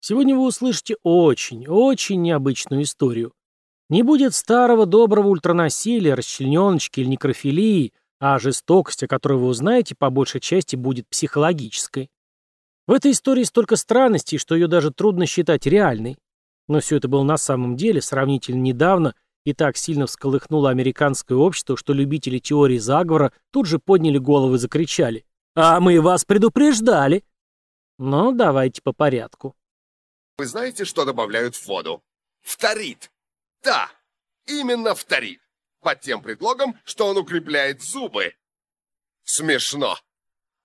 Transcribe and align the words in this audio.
Сегодня 0.00 0.36
вы 0.36 0.44
услышите 0.46 0.96
очень, 1.02 1.66
очень 1.66 2.20
необычную 2.20 2.82
историю. 2.82 3.32
Не 3.88 4.02
будет 4.02 4.34
старого 4.34 4.84
доброго 4.84 5.28
ультранасилия, 5.28 6.14
расчлененочки 6.14 7.00
или 7.00 7.08
некрофилии, 7.08 7.94
а 8.20 8.38
жестокость, 8.38 9.02
о 9.02 9.06
которой 9.06 9.38
вы 9.38 9.46
узнаете, 9.46 9.94
по 9.94 10.10
большей 10.10 10.42
части 10.42 10.76
будет 10.76 11.08
психологической. 11.08 12.10
В 12.86 12.92
этой 12.92 13.12
истории 13.12 13.44
столько 13.44 13.76
странностей, 13.76 14.36
что 14.36 14.54
ее 14.54 14.68
даже 14.68 14.90
трудно 14.90 15.24
считать 15.24 15.64
реальной. 15.64 16.18
Но 16.68 16.80
все 16.80 16.96
это 16.96 17.08
было 17.08 17.22
на 17.22 17.38
самом 17.38 17.76
деле 17.76 18.02
сравнительно 18.02 18.60
недавно 18.60 19.14
и 19.44 19.54
так 19.54 19.78
сильно 19.78 20.06
всколыхнуло 20.06 20.68
американское 20.68 21.36
общество, 21.36 21.78
что 21.78 21.94
любители 21.94 22.38
теории 22.38 22.78
заговора 22.78 23.32
тут 23.50 23.66
же 23.66 23.78
подняли 23.78 24.18
головы 24.18 24.56
и 24.56 24.58
закричали. 24.58 25.24
«А 25.54 25.80
мы 25.80 26.00
вас 26.00 26.24
предупреждали!» 26.24 27.24
Но 27.98 28.32
давайте 28.32 28.82
по 28.82 28.92
порядку. 28.92 29.56
Вы 30.36 30.46
знаете, 30.46 30.84
что 30.84 31.04
добавляют 31.04 31.54
в 31.54 31.66
воду? 31.66 32.02
Фторид. 32.42 33.10
Да, 33.62 33.88
именно 34.46 34.94
фторид. 34.94 35.40
Под 35.80 36.00
тем 36.00 36.22
предлогом, 36.22 36.78
что 36.84 37.06
он 37.06 37.18
укрепляет 37.18 37.82
зубы. 37.82 38.34
Смешно. 39.22 39.96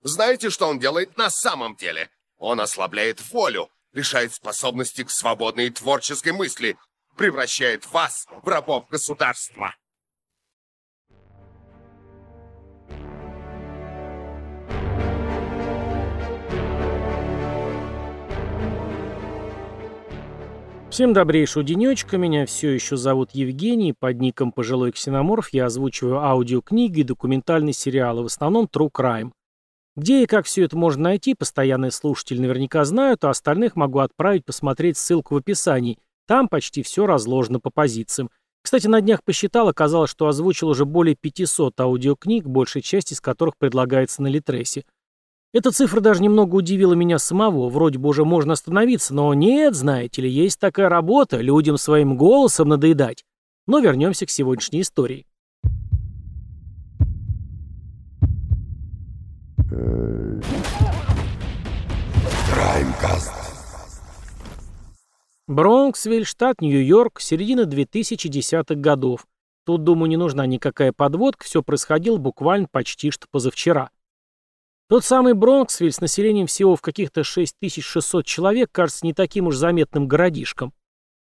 Знаете, 0.02 0.49
что 0.49 0.67
он 0.67 0.80
делает 0.80 1.17
на 1.17 1.30
самом 1.30 1.75
деле? 1.75 2.09
Он 2.38 2.59
ослабляет 2.61 3.21
волю, 3.31 3.69
лишает 3.91 4.33
способности 4.33 5.03
к 5.03 5.11
свободной 5.11 5.69
творческой 5.69 6.31
мысли, 6.31 6.77
превращает 7.16 7.85
вас 7.91 8.27
в 8.44 8.47
рабов 8.47 8.88
государства. 8.89 9.75
Всем 21.00 21.14
добрейшего 21.14 21.64
денечка, 21.64 22.17
меня 22.17 22.45
все 22.45 22.72
еще 22.72 22.97
зовут 22.97 23.30
Евгений, 23.31 23.94
под 23.97 24.19
ником 24.19 24.52
Пожилой 24.52 24.92
Ксеноморф 24.92 25.53
я 25.53 25.67
озвучиваю 25.67 26.17
аудиокниги 26.17 27.00
и 27.00 27.03
документальные 27.03 27.72
сериалы, 27.72 28.23
в 28.23 28.25
основном 28.25 28.66
True 28.66 28.89
Crime. 28.94 29.31
Где 29.95 30.23
и 30.23 30.25
как 30.25 30.45
все 30.45 30.66
это 30.66 30.75
можно 30.75 31.03
найти, 31.03 31.36
постоянные 31.36 31.91
слушатели 31.91 32.39
наверняка 32.39 32.83
знают, 32.83 33.23
а 33.23 33.30
остальных 33.30 33.78
могу 33.78 34.00
отправить 34.00 34.44
посмотреть 34.44 34.97
ссылку 34.97 35.36
в 35.36 35.38
описании, 35.38 36.00
там 36.28 36.50
почти 36.50 36.83
все 36.83 37.06
разложено 37.06 37.61
по 37.61 37.69
позициям. 37.69 38.30
Кстати, 38.61 38.88
на 38.88 39.00
днях 39.00 39.23
посчитал, 39.23 39.69
оказалось, 39.69 40.11
что 40.11 40.28
озвучил 40.28 40.67
уже 40.67 40.84
более 40.84 41.16
500 41.16 41.80
аудиокниг, 41.80 42.45
большая 42.45 42.84
часть 42.84 43.13
из 43.13 43.22
которых 43.22 43.53
предлагается 43.58 44.22
на 44.22 44.28
Литресе. 44.28 44.84
Эта 45.52 45.72
цифра 45.72 46.00
даже 46.00 46.22
немного 46.22 46.55
удивила 46.55 46.94
меня 46.94 47.17
самого. 47.17 47.69
Вроде 47.69 47.97
бы 47.97 48.09
уже 48.09 48.23
можно 48.23 48.53
остановиться, 48.53 49.16
но 49.16 49.33
нет, 49.33 49.73
знаете 49.73 50.22
ли, 50.22 50.30
есть 50.30 50.59
такая 50.59 50.89
работа, 50.89 51.38
людям 51.38 51.78
своим 51.78 52.17
голосом 52.17 52.69
надоедать. 52.69 53.25
Но 53.66 53.80
вернемся 53.80 54.28
к 54.28 54.30
сегодняшней 54.30 54.81
истории. 54.81 55.25
Краймкаст. 62.53 63.34
Бронксвилл, 65.47 66.25
штат 66.25 66.61
Нью-Йорк, 66.61 67.19
середина 67.19 67.61
2010-х 67.61 68.75
годов. 68.75 69.25
Тут, 69.66 69.84
думаю, 69.84 70.09
не 70.09 70.17
нужна 70.17 70.45
никакая 70.45 70.91
подводка, 70.91 71.45
все 71.45 71.63
происходило 71.63 72.17
буквально 72.17 72.67
почти 72.72 73.09
что 73.09 73.25
позавчера. 73.31 73.89
Тот 74.89 75.05
самый 75.05 75.35
Бронксвилл 75.35 75.91
с 75.91 76.01
населением 76.01 76.47
всего 76.47 76.75
в 76.75 76.81
каких-то 76.81 77.23
6600 77.23 78.25
человек 78.25 78.69
кажется 78.72 79.05
не 79.05 79.13
таким 79.13 79.45
уж 79.45 79.55
заметным 79.55 80.07
городишком. 80.07 80.73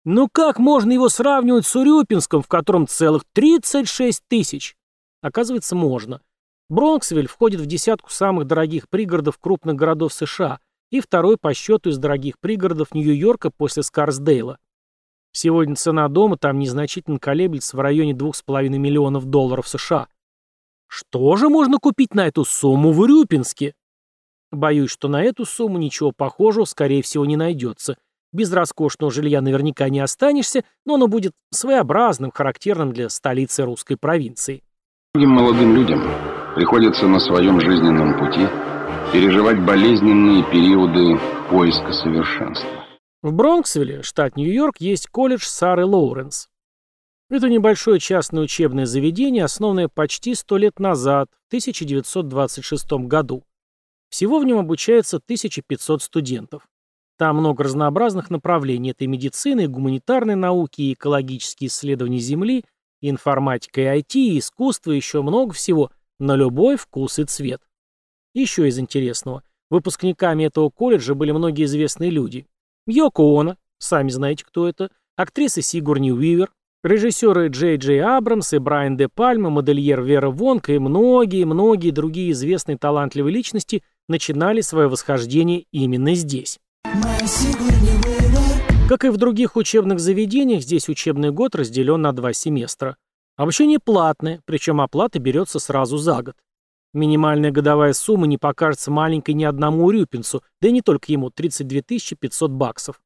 Но 0.05 0.29
как 0.29 0.59
можно 0.59 0.91
его 0.91 1.09
сравнивать 1.09 1.65
с 1.65 1.77
Урюпинском, 1.77 2.43
в 2.43 2.49
котором 2.49 2.89
целых 2.89 3.23
36 3.33 4.21
тысяч? 4.27 4.75
Оказывается, 5.21 5.77
можно. 5.77 6.21
Бронксвилл 6.69 7.29
входит 7.29 7.61
в 7.61 7.67
десятку 7.67 8.11
самых 8.11 8.49
дорогих 8.49 8.89
пригородов 8.89 9.39
крупных 9.39 9.77
городов 9.77 10.13
США 10.13 10.59
и 10.91 11.01
второй 11.01 11.37
по 11.37 11.55
счету 11.55 11.91
из 11.91 11.99
дорогих 11.99 12.41
пригородов 12.41 12.93
Нью-Йорка 12.95 13.51
после 13.51 13.85
Скарсдейла. 13.85 14.59
Сегодня 15.31 15.77
цена 15.77 16.09
дома 16.09 16.37
там 16.37 16.59
незначительно 16.59 17.21
колеблется 17.21 17.77
в 17.77 17.81
районе 17.81 18.13
2,5 18.13 18.69
миллионов 18.71 19.27
долларов 19.27 19.69
США. 19.69 20.09
Что 20.95 21.37
же 21.37 21.49
можно 21.49 21.79
купить 21.79 22.15
на 22.15 22.27
эту 22.27 22.45
сумму 22.45 22.93
в 22.93 23.01
Урюпинске? 23.01 23.73
Боюсь, 24.51 24.91
что 24.91 25.09
на 25.09 25.23
эту 25.23 25.47
сумму 25.47 25.79
ничего 25.79 26.13
похожего, 26.15 26.67
скорее 26.67 27.03
всего, 27.03 27.25
не 27.25 27.35
найдется. 27.35 27.97
Без 28.31 28.53
роскошного 28.53 29.11
жилья 29.11 29.41
наверняка 29.41 29.89
не 29.89 30.01
останешься, 30.01 30.65
но 30.85 30.97
оно 30.97 31.09
будет 31.09 31.33
своеобразным, 31.51 32.31
характерным 32.31 32.93
для 32.93 33.09
столицы 33.09 33.63
русской 33.65 33.97
провинции. 33.97 34.63
Многим 35.15 35.31
молодым 35.31 35.75
людям 35.75 36.03
приходится 36.57 37.07
на 37.07 37.21
своем 37.21 37.59
жизненном 37.59 38.19
пути 38.19 38.47
переживать 39.15 39.65
болезненные 39.65 40.45
периоды 40.45 41.19
поиска 41.49 41.91
совершенства. 41.95 42.69
В 43.23 43.33
Бронксвилле, 43.33 44.03
штат 44.03 44.37
Нью-Йорк, 44.37 44.75
есть 44.79 45.07
колледж 45.07 45.45
Сары 45.47 45.87
Лоуренс. 45.87 46.51
Это 47.33 47.49
небольшое 47.49 47.99
частное 47.99 48.43
учебное 48.43 48.85
заведение, 48.85 49.45
основанное 49.45 49.89
почти 49.89 50.35
сто 50.35 50.59
лет 50.59 50.79
назад, 50.79 51.31
в 51.45 51.47
1926 51.47 52.93
году. 53.07 53.43
Всего 54.11 54.39
в 54.39 54.45
нем 54.45 54.59
обучается 54.59 55.17
1500 55.17 56.03
студентов. 56.03 56.69
Там 57.17 57.39
много 57.39 57.65
разнообразных 57.65 58.29
направлений. 58.29 58.91
Это 58.91 59.05
и 59.05 59.07
медицина, 59.07 59.61
и 59.61 59.67
гуманитарные 59.67 60.37
науки, 60.37 60.83
и 60.83 60.93
экологические 60.93 61.69
исследования 61.69 62.19
Земли, 62.19 62.67
и 63.01 63.09
информатика, 63.09 63.81
и 63.81 63.85
IT, 64.01 64.15
и 64.15 64.39
искусство, 64.39 64.93
и 64.93 64.97
еще 64.97 65.23
много 65.23 65.55
всего, 65.55 65.91
на 66.19 66.37
любой 66.37 66.77
вкус 66.77 67.19
и 67.19 67.25
цвет. 67.25 67.63
Еще 68.35 68.69
из 68.69 68.79
интересного. 68.79 69.43
Выпускниками 69.71 70.45
этого 70.45 70.69
колледжа 70.69 71.15
были 71.15 71.31
многие 71.31 71.65
известные 71.65 72.11
люди. 72.11 72.47
Йоко 72.87 73.23
Оно, 73.23 73.57
сами 73.79 74.11
знаете, 74.11 74.45
кто 74.45 74.69
это, 74.69 74.91
актриса 75.17 75.63
Сигурни 75.63 76.13
Уивер, 76.13 76.53
Режиссеры 76.85 77.47
Джей 77.47 77.77
Джей 77.77 78.03
Абрамс 78.03 78.53
и 78.53 78.59
Брайан 78.59 78.97
Де 78.97 79.07
Пальма, 79.07 79.51
модельер 79.51 80.03
Вера 80.03 80.31
Вонка 80.31 80.73
и 80.73 80.81
многие-многие 80.81 81.93
другие 81.93 82.33
известные 82.33 82.77
талантливые 82.77 83.33
личности 83.33 83.85
начинали 84.09 84.63
свое 84.63 84.89
восхождение 84.89 85.67
именно 85.71 86.15
здесь. 86.15 86.59
Как 88.89 89.05
и 89.05 89.11
в 89.11 89.17
других 89.17 89.55
учебных 89.55 90.01
заведениях, 90.01 90.63
здесь 90.63 90.89
учебный 90.89 91.31
год 91.31 91.55
разделен 91.55 92.03
на 92.03 92.13
два 92.13 92.33
семестра. 92.33 92.97
Обучение 93.37 93.79
платное, 93.79 94.41
причем 94.45 94.81
оплата 94.81 95.21
берется 95.21 95.61
сразу 95.61 95.99
за 95.99 96.21
год. 96.21 96.35
Минимальная 96.93 97.53
годовая 97.53 97.93
сумма 97.93 98.27
не 98.27 98.39
покажется 98.39 98.91
маленькой 98.91 99.35
ни 99.35 99.45
одному 99.45 99.85
урюпинцу, 99.85 100.43
да 100.61 100.67
и 100.67 100.73
не 100.73 100.83
только 100.83 101.13
ему, 101.13 101.31
32 101.31 101.83
500 102.19 102.51
баксов. 102.51 103.01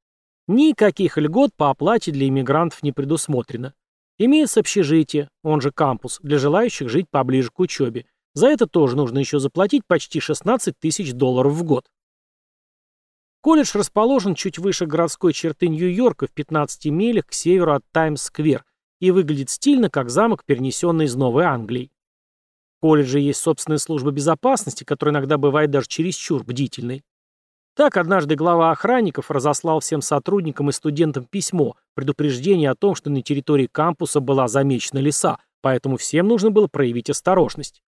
Никаких 0.48 1.18
льгот 1.18 1.52
по 1.56 1.70
оплате 1.70 2.12
для 2.12 2.28
иммигрантов 2.28 2.82
не 2.82 2.92
предусмотрено. 2.92 3.74
Имеется 4.18 4.60
общежитие, 4.60 5.28
он 5.42 5.60
же 5.60 5.72
кампус, 5.72 6.20
для 6.22 6.38
желающих 6.38 6.88
жить 6.88 7.06
поближе 7.10 7.50
к 7.50 7.58
учебе. 7.58 8.06
За 8.34 8.48
это 8.48 8.66
тоже 8.66 8.96
нужно 8.96 9.18
еще 9.18 9.38
заплатить 9.38 9.82
почти 9.86 10.20
16 10.20 10.78
тысяч 10.78 11.12
долларов 11.12 11.52
в 11.52 11.64
год. 11.64 11.86
Колледж 13.40 13.72
расположен 13.74 14.34
чуть 14.34 14.58
выше 14.58 14.86
городской 14.86 15.32
черты 15.32 15.68
Нью-Йорка 15.68 16.26
в 16.26 16.32
15 16.32 16.86
милях 16.86 17.26
к 17.26 17.32
северу 17.32 17.74
от 17.74 17.84
Таймс-сквер 17.92 18.64
и 19.00 19.10
выглядит 19.10 19.50
стильно, 19.50 19.90
как 19.90 20.10
замок, 20.10 20.44
перенесенный 20.44 21.04
из 21.04 21.14
Новой 21.14 21.44
Англии. 21.44 21.90
В 22.76 22.80
колледже 22.80 23.20
есть 23.20 23.40
собственная 23.40 23.78
служба 23.78 24.10
безопасности, 24.10 24.84
которая 24.84 25.14
иногда 25.14 25.38
бывает 25.38 25.70
даже 25.70 25.88
чересчур 25.88 26.44
бдительной. 26.44 27.04
Так 27.76 27.98
однажды 27.98 28.36
глава 28.36 28.70
охранников 28.70 29.30
разослал 29.30 29.80
всем 29.80 30.00
сотрудникам 30.00 30.70
и 30.70 30.72
студентам 30.72 31.24
письмо, 31.24 31.76
предупреждение 31.94 32.70
о 32.70 32.74
том, 32.74 32.94
что 32.94 33.10
на 33.10 33.20
территории 33.20 33.68
кампуса 33.70 34.20
была 34.20 34.48
замечена 34.48 34.98
леса, 34.98 35.36
поэтому 35.60 35.98
всем 35.98 36.26
нужно 36.26 36.50
было 36.50 36.68
проявить 36.68 37.10
осторожность. 37.10 37.82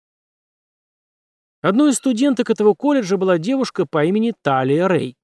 Одной 1.61 1.91
из 1.91 1.97
студенток 1.97 2.49
этого 2.49 2.73
колледжа 2.73 3.15
была 3.15 3.37
девушка 3.37 3.85
по 3.85 4.03
имени 4.03 4.33
Талия 4.41 4.87
Рэй. 4.87 5.17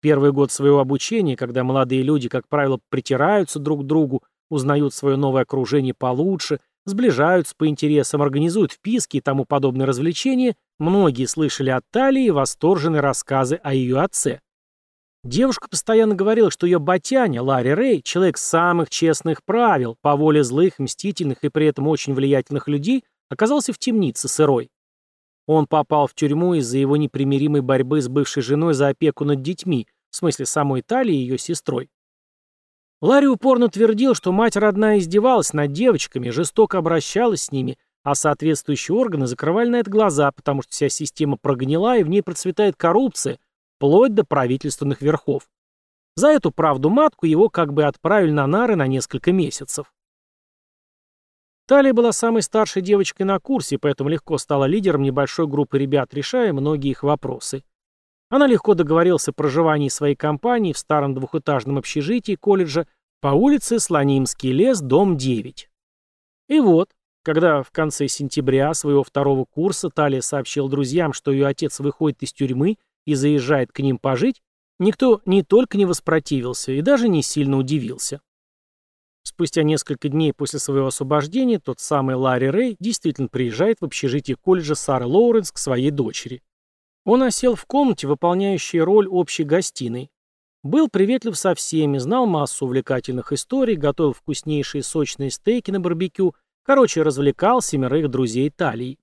Первый 0.00 0.32
год 0.32 0.50
своего 0.50 0.78
обучения, 0.78 1.36
когда 1.36 1.62
молодые 1.62 2.02
люди, 2.02 2.30
как 2.30 2.48
правило, 2.48 2.80
притираются 2.88 3.58
друг 3.58 3.82
к 3.82 3.86
другу, 3.86 4.22
узнают 4.48 4.94
свое 4.94 5.16
новое 5.16 5.42
окружение 5.42 5.92
получше, 5.92 6.60
сближаются 6.88 7.54
по 7.56 7.66
интересам, 7.68 8.22
организуют 8.22 8.72
вписки 8.72 9.18
и 9.18 9.20
тому 9.20 9.44
подобные 9.44 9.86
развлечения, 9.86 10.56
многие 10.78 11.26
слышали 11.26 11.70
от 11.70 11.84
Талии 11.90 12.30
восторженные 12.30 13.00
рассказы 13.00 13.56
о 13.62 13.74
ее 13.74 14.00
отце. 14.00 14.40
Девушка 15.24 15.68
постоянно 15.68 16.14
говорила, 16.14 16.50
что 16.50 16.66
ее 16.66 16.78
батяня, 16.78 17.42
Ларри 17.42 17.74
Рэй, 17.74 18.02
человек 18.02 18.38
самых 18.38 18.88
честных 18.88 19.44
правил, 19.44 19.96
по 20.00 20.16
воле 20.16 20.44
злых, 20.44 20.78
мстительных 20.78 21.42
и 21.42 21.48
при 21.48 21.66
этом 21.66 21.88
очень 21.88 22.14
влиятельных 22.14 22.68
людей, 22.68 23.04
оказался 23.28 23.72
в 23.72 23.78
темнице 23.78 24.28
сырой. 24.28 24.70
Он 25.46 25.66
попал 25.66 26.06
в 26.06 26.14
тюрьму 26.14 26.54
из-за 26.54 26.78
его 26.78 26.96
непримиримой 26.96 27.62
борьбы 27.62 28.00
с 28.00 28.08
бывшей 28.08 28.42
женой 28.42 28.74
за 28.74 28.88
опеку 28.88 29.24
над 29.24 29.42
детьми, 29.42 29.86
в 30.10 30.16
смысле 30.16 30.46
самой 30.46 30.82
Талии 30.82 31.14
и 31.14 31.20
ее 31.20 31.38
сестрой. 31.38 31.90
Ларри 33.00 33.28
упорно 33.28 33.68
твердил, 33.68 34.14
что 34.14 34.32
мать 34.32 34.56
родная 34.56 34.98
издевалась 34.98 35.52
над 35.52 35.72
девочками, 35.72 36.30
жестоко 36.30 36.78
обращалась 36.78 37.44
с 37.44 37.52
ними, 37.52 37.78
а 38.02 38.14
соответствующие 38.14 38.96
органы 38.96 39.26
закрывали 39.26 39.68
на 39.68 39.76
это 39.76 39.90
глаза, 39.90 40.32
потому 40.32 40.62
что 40.62 40.72
вся 40.72 40.88
система 40.88 41.36
прогнила 41.36 41.96
и 41.96 42.02
в 42.02 42.08
ней 42.08 42.22
процветает 42.22 42.74
коррупция, 42.76 43.38
вплоть 43.76 44.14
до 44.14 44.24
правительственных 44.24 45.00
верхов. 45.00 45.48
За 46.16 46.28
эту 46.28 46.50
правду 46.50 46.90
матку 46.90 47.26
его 47.26 47.48
как 47.48 47.72
бы 47.72 47.84
отправили 47.84 48.32
на 48.32 48.46
нары 48.48 48.74
на 48.74 48.88
несколько 48.88 49.30
месяцев. 49.30 49.92
Талия 51.68 51.92
была 51.92 52.12
самой 52.12 52.42
старшей 52.42 52.82
девочкой 52.82 53.26
на 53.26 53.38
курсе, 53.38 53.78
поэтому 53.78 54.10
легко 54.10 54.38
стала 54.38 54.64
лидером 54.64 55.02
небольшой 55.02 55.46
группы 55.46 55.78
ребят, 55.78 56.12
решая 56.14 56.52
многие 56.52 56.90
их 56.90 57.02
вопросы. 57.02 57.62
Она 58.30 58.46
легко 58.46 58.74
договорилась 58.74 59.28
о 59.28 59.32
проживании 59.32 59.88
своей 59.88 60.14
компании 60.14 60.72
в 60.72 60.78
старом 60.78 61.14
двухэтажном 61.14 61.78
общежитии 61.78 62.34
колледжа 62.34 62.86
по 63.20 63.28
улице 63.28 63.80
Слонимский 63.80 64.52
лес, 64.52 64.80
дом 64.80 65.16
9. 65.16 65.68
И 66.48 66.60
вот, 66.60 66.90
когда 67.22 67.62
в 67.62 67.70
конце 67.70 68.06
сентября 68.06 68.74
своего 68.74 69.02
второго 69.02 69.44
курса 69.44 69.90
Талия 69.90 70.20
сообщил 70.20 70.68
друзьям, 70.68 71.12
что 71.12 71.32
ее 71.32 71.46
отец 71.46 71.80
выходит 71.80 72.22
из 72.22 72.32
тюрьмы 72.32 72.76
и 73.06 73.14
заезжает 73.14 73.72
к 73.72 73.80
ним 73.80 73.98
пожить, 73.98 74.42
никто 74.78 75.22
не 75.24 75.42
только 75.42 75.78
не 75.78 75.86
воспротивился 75.86 76.72
и 76.72 76.82
даже 76.82 77.08
не 77.08 77.22
сильно 77.22 77.56
удивился. 77.56 78.20
Спустя 79.22 79.62
несколько 79.62 80.08
дней 80.08 80.32
после 80.32 80.58
своего 80.58 80.86
освобождения 80.86 81.58
тот 81.58 81.80
самый 81.80 82.14
Ларри 82.14 82.48
Рэй 82.48 82.76
действительно 82.80 83.28
приезжает 83.28 83.80
в 83.80 83.84
общежитие 83.84 84.36
колледжа 84.36 84.74
Сары 84.74 85.06
Лоуренс 85.06 85.52
к 85.52 85.58
своей 85.58 85.90
дочери. 85.90 86.42
Он 87.08 87.22
осел 87.22 87.54
в 87.54 87.64
комнате, 87.64 88.06
выполняющей 88.06 88.80
роль 88.80 89.08
общей 89.08 89.42
гостиной. 89.42 90.10
Был 90.62 90.90
приветлив 90.90 91.38
со 91.38 91.54
всеми, 91.54 91.96
знал 91.96 92.26
массу 92.26 92.66
увлекательных 92.66 93.32
историй, 93.32 93.76
готовил 93.76 94.12
вкуснейшие 94.12 94.82
сочные 94.82 95.30
стейки 95.30 95.70
на 95.70 95.80
барбекю, 95.80 96.34
короче, 96.62 97.00
развлекал 97.00 97.62
семерых 97.62 98.10
друзей 98.10 98.50
Талии. 98.50 98.98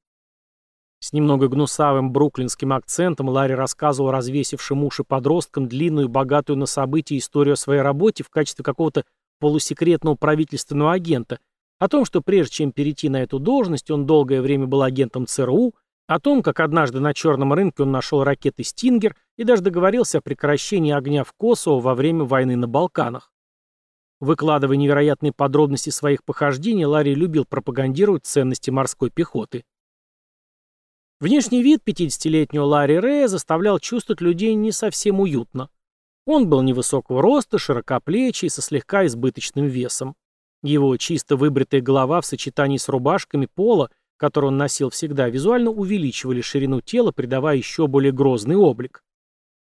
С 1.00 1.14
немного 1.14 1.48
гнусавым 1.48 2.12
бруклинским 2.12 2.74
акцентом 2.74 3.28
Ларри 3.28 3.56
рассказывал 3.56 4.12
развесившим 4.12 4.84
уши 4.84 5.04
подросткам 5.04 5.68
длинную, 5.68 6.08
богатую 6.08 6.58
на 6.58 6.68
события 6.68 7.18
историю 7.18 7.54
о 7.54 7.58
своей 7.58 7.82
работе 7.82 8.24
в 8.24 8.30
качестве 8.30 8.64
какого-то 8.64 9.04
полусекретного 9.40 10.14
правительственного 10.14 10.94
агента, 10.94 11.40
о 11.80 11.88
том, 11.88 12.06
что 12.06 12.22
прежде 12.22 12.54
чем 12.54 12.72
перейти 12.72 13.10
на 13.10 13.24
эту 13.24 13.40
должность, 13.40 13.90
он 13.90 14.06
долгое 14.06 14.44
время 14.44 14.68
был 14.68 14.84
агентом 14.84 15.26
ЦРУ, 15.26 15.74
о 16.08 16.20
том, 16.20 16.44
как 16.44 16.60
однажды 16.60 17.00
на 17.00 17.14
черном 17.14 17.54
рынке 17.54 17.84
он 17.84 17.92
нашел 17.92 18.24
ракеты 18.24 18.64
«Стингер» 18.64 19.16
и 19.38 19.44
даже 19.44 19.64
договорился 19.64 20.20
о 20.20 20.22
прекращении 20.22 20.94
огня 20.94 21.24
в 21.24 21.34
Косово 21.34 21.80
во 21.80 21.96
время 21.96 22.24
войны 22.26 22.56
на 22.56 22.68
Балканах. 22.68 23.32
Выкладывая 24.20 24.78
невероятные 24.78 25.34
подробности 25.34 25.90
своих 25.90 26.24
похождений, 26.24 26.86
Ларри 26.86 27.16
любил 27.16 27.46
пропагандировать 27.46 28.26
ценности 28.26 28.70
морской 28.70 29.10
пехоты. 29.10 29.66
Внешний 31.20 31.64
вид 31.64 31.82
50-летнего 31.86 32.64
Ларри 32.64 33.00
Рэя 33.00 33.28
заставлял 33.28 33.80
чувствовать 33.80 34.22
людей 34.22 34.54
не 34.54 34.72
совсем 34.72 35.20
уютно. 35.20 35.70
Он 36.26 36.50
был 36.50 36.62
невысокого 36.62 37.22
роста, 37.22 37.58
широкоплечий, 37.58 38.50
со 38.50 38.62
слегка 38.62 39.06
избыточным 39.06 39.66
весом. 39.66 40.16
Его 40.62 40.96
чисто 40.98 41.36
выбритая 41.36 41.82
голова 41.82 42.22
в 42.22 42.26
сочетании 42.26 42.78
с 42.78 42.90
рубашками 42.90 43.48
пола– 43.48 43.90
который 44.18 44.48
он 44.48 44.58
носил 44.58 44.90
всегда, 44.90 45.30
визуально 45.30 45.70
увеличивали 45.70 46.42
ширину 46.42 46.82
тела, 46.82 47.12
придавая 47.12 47.58
еще 47.58 47.88
более 47.88 48.12
грозный 48.12 48.56
облик. 48.56 49.04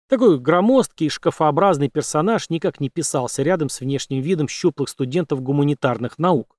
Такой 0.08 0.40
громоздкий 0.40 1.06
и 1.06 1.10
шкафообразный 1.10 1.90
персонаж 1.90 2.50
никак 2.50 2.80
не 2.80 2.90
писался 2.90 3.44
рядом 3.44 3.70
с 3.70 3.80
внешним 3.80 4.22
видом 4.22 4.48
щуплых 4.48 4.90
студентов 4.90 5.42
гуманитарных 5.42 6.18
наук. 6.18 6.56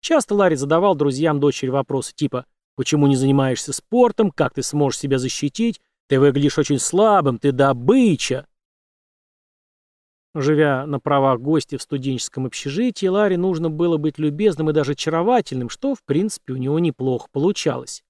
Часто 0.00 0.34
Ларри 0.34 0.56
задавал 0.56 0.96
друзьям 0.96 1.38
дочери 1.38 1.70
вопросы 1.70 2.12
типа 2.14 2.44
«Почему 2.74 3.06
не 3.06 3.16
занимаешься 3.16 3.72
спортом? 3.72 4.30
Как 4.30 4.54
ты 4.54 4.62
сможешь 4.62 4.98
себя 4.98 5.18
защитить? 5.18 5.80
Ты 6.08 6.18
выглядишь 6.18 6.58
очень 6.58 6.80
слабым, 6.80 7.38
ты 7.38 7.52
добыча!» 7.52 8.46
Живя 10.38 10.84
на 10.84 11.00
правах 11.00 11.40
гостя 11.40 11.78
в 11.78 11.82
студенческом 11.82 12.44
общежитии, 12.44 13.06
Ларе 13.06 13.38
нужно 13.38 13.70
было 13.70 13.96
быть 13.96 14.18
любезным 14.18 14.68
и 14.68 14.74
даже 14.74 14.92
очаровательным, 14.92 15.70
что, 15.70 15.94
в 15.94 16.02
принципе, 16.04 16.52
у 16.52 16.56
него 16.56 16.78
неплохо 16.78 17.26
получалось. 17.32 18.04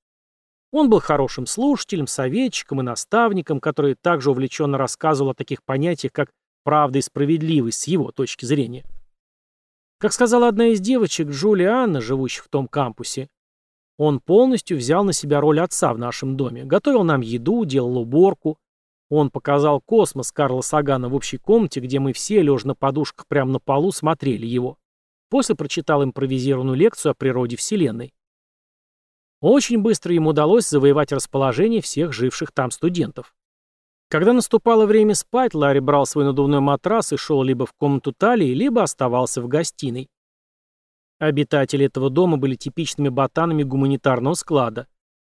Он 0.72 0.90
был 0.90 0.98
хорошим 0.98 1.46
слушателем, 1.46 2.08
советчиком 2.08 2.80
и 2.80 2.82
наставником, 2.84 3.60
который 3.60 3.94
также 3.94 4.32
увлеченно 4.32 4.76
рассказывал 4.76 5.30
о 5.30 5.34
таких 5.34 5.62
понятиях, 5.62 6.12
как 6.12 6.32
правда 6.64 6.98
и 6.98 7.02
справедливость 7.02 7.82
с 7.82 7.86
его 7.86 8.10
точки 8.10 8.44
зрения. 8.44 8.84
Как 9.98 10.12
сказала 10.12 10.48
одна 10.48 10.66
из 10.66 10.80
девочек, 10.80 11.28
Джулианна, 11.28 12.00
живущих 12.00 12.46
в 12.46 12.48
том 12.48 12.66
кампусе, 12.66 13.28
он 13.98 14.18
полностью 14.18 14.78
взял 14.78 15.04
на 15.04 15.12
себя 15.12 15.40
роль 15.40 15.60
отца 15.60 15.94
в 15.94 15.98
нашем 15.98 16.36
доме, 16.36 16.64
готовил 16.64 17.04
нам 17.04 17.20
еду, 17.20 17.64
делал 17.64 17.96
уборку, 17.98 18.58
он 19.08 19.30
показал 19.30 19.80
космос 19.80 20.32
Карла 20.32 20.62
Сагана 20.62 21.08
в 21.08 21.14
общей 21.14 21.38
комнате, 21.38 21.80
где 21.80 22.00
мы 22.00 22.12
все, 22.12 22.42
лежа 22.42 22.66
на 22.68 22.74
подушках 22.74 23.26
прямо 23.28 23.52
на 23.52 23.60
полу, 23.60 23.92
смотрели 23.92 24.46
его. 24.46 24.78
После 25.28 25.54
прочитал 25.54 26.02
импровизированную 26.02 26.76
лекцию 26.76 27.12
о 27.12 27.14
природе 27.14 27.56
Вселенной. 27.56 28.12
Очень 29.40 29.78
быстро 29.78 30.14
ему 30.14 30.30
удалось 30.30 30.68
завоевать 30.68 31.12
расположение 31.12 31.80
всех 31.80 32.12
живших 32.12 32.52
там 32.52 32.70
студентов. 32.70 33.34
Когда 34.08 34.32
наступало 34.32 34.86
время 34.86 35.14
спать, 35.14 35.54
Ларри 35.54 35.80
брал 35.80 36.06
свой 36.06 36.24
надувной 36.24 36.60
матрас 36.60 37.12
и 37.12 37.16
шел 37.16 37.42
либо 37.42 37.66
в 37.66 37.72
комнату 37.72 38.12
Талии, 38.12 38.54
либо 38.54 38.82
оставался 38.82 39.42
в 39.42 39.48
гостиной. 39.48 40.08
Обитатели 41.18 41.86
этого 41.86 42.08
дома 42.08 42.36
были 42.36 42.54
типичными 42.54 43.08
ботанами 43.08 43.62
гуманитарного 43.62 44.34
склада. 44.34 44.86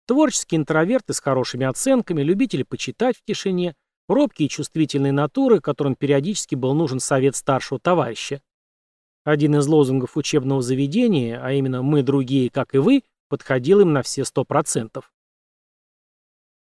Творческие 0.06 0.60
интроверты 0.60 1.12
с 1.12 1.20
хорошими 1.20 1.66
оценками, 1.66 2.22
любители 2.22 2.62
почитать 2.62 3.16
в 3.16 3.24
тишине, 3.24 3.74
робкие 4.08 4.46
и 4.46 4.50
чувствительные 4.50 5.12
натуры, 5.12 5.60
которым 5.60 5.96
периодически 5.96 6.54
был 6.54 6.74
нужен 6.74 7.00
совет 7.00 7.34
старшего 7.34 7.80
товарища. 7.80 8.40
Один 9.24 9.56
из 9.56 9.66
лозунгов 9.66 10.16
учебного 10.16 10.62
заведения, 10.62 11.40
а 11.42 11.52
именно 11.52 11.82
«мы 11.82 12.02
другие, 12.02 12.48
как 12.50 12.76
и 12.76 12.78
вы», 12.78 13.02
подходил 13.28 13.80
им 13.80 13.92
на 13.92 14.02
все 14.02 14.24
сто 14.24 14.44
процентов. 14.44 15.12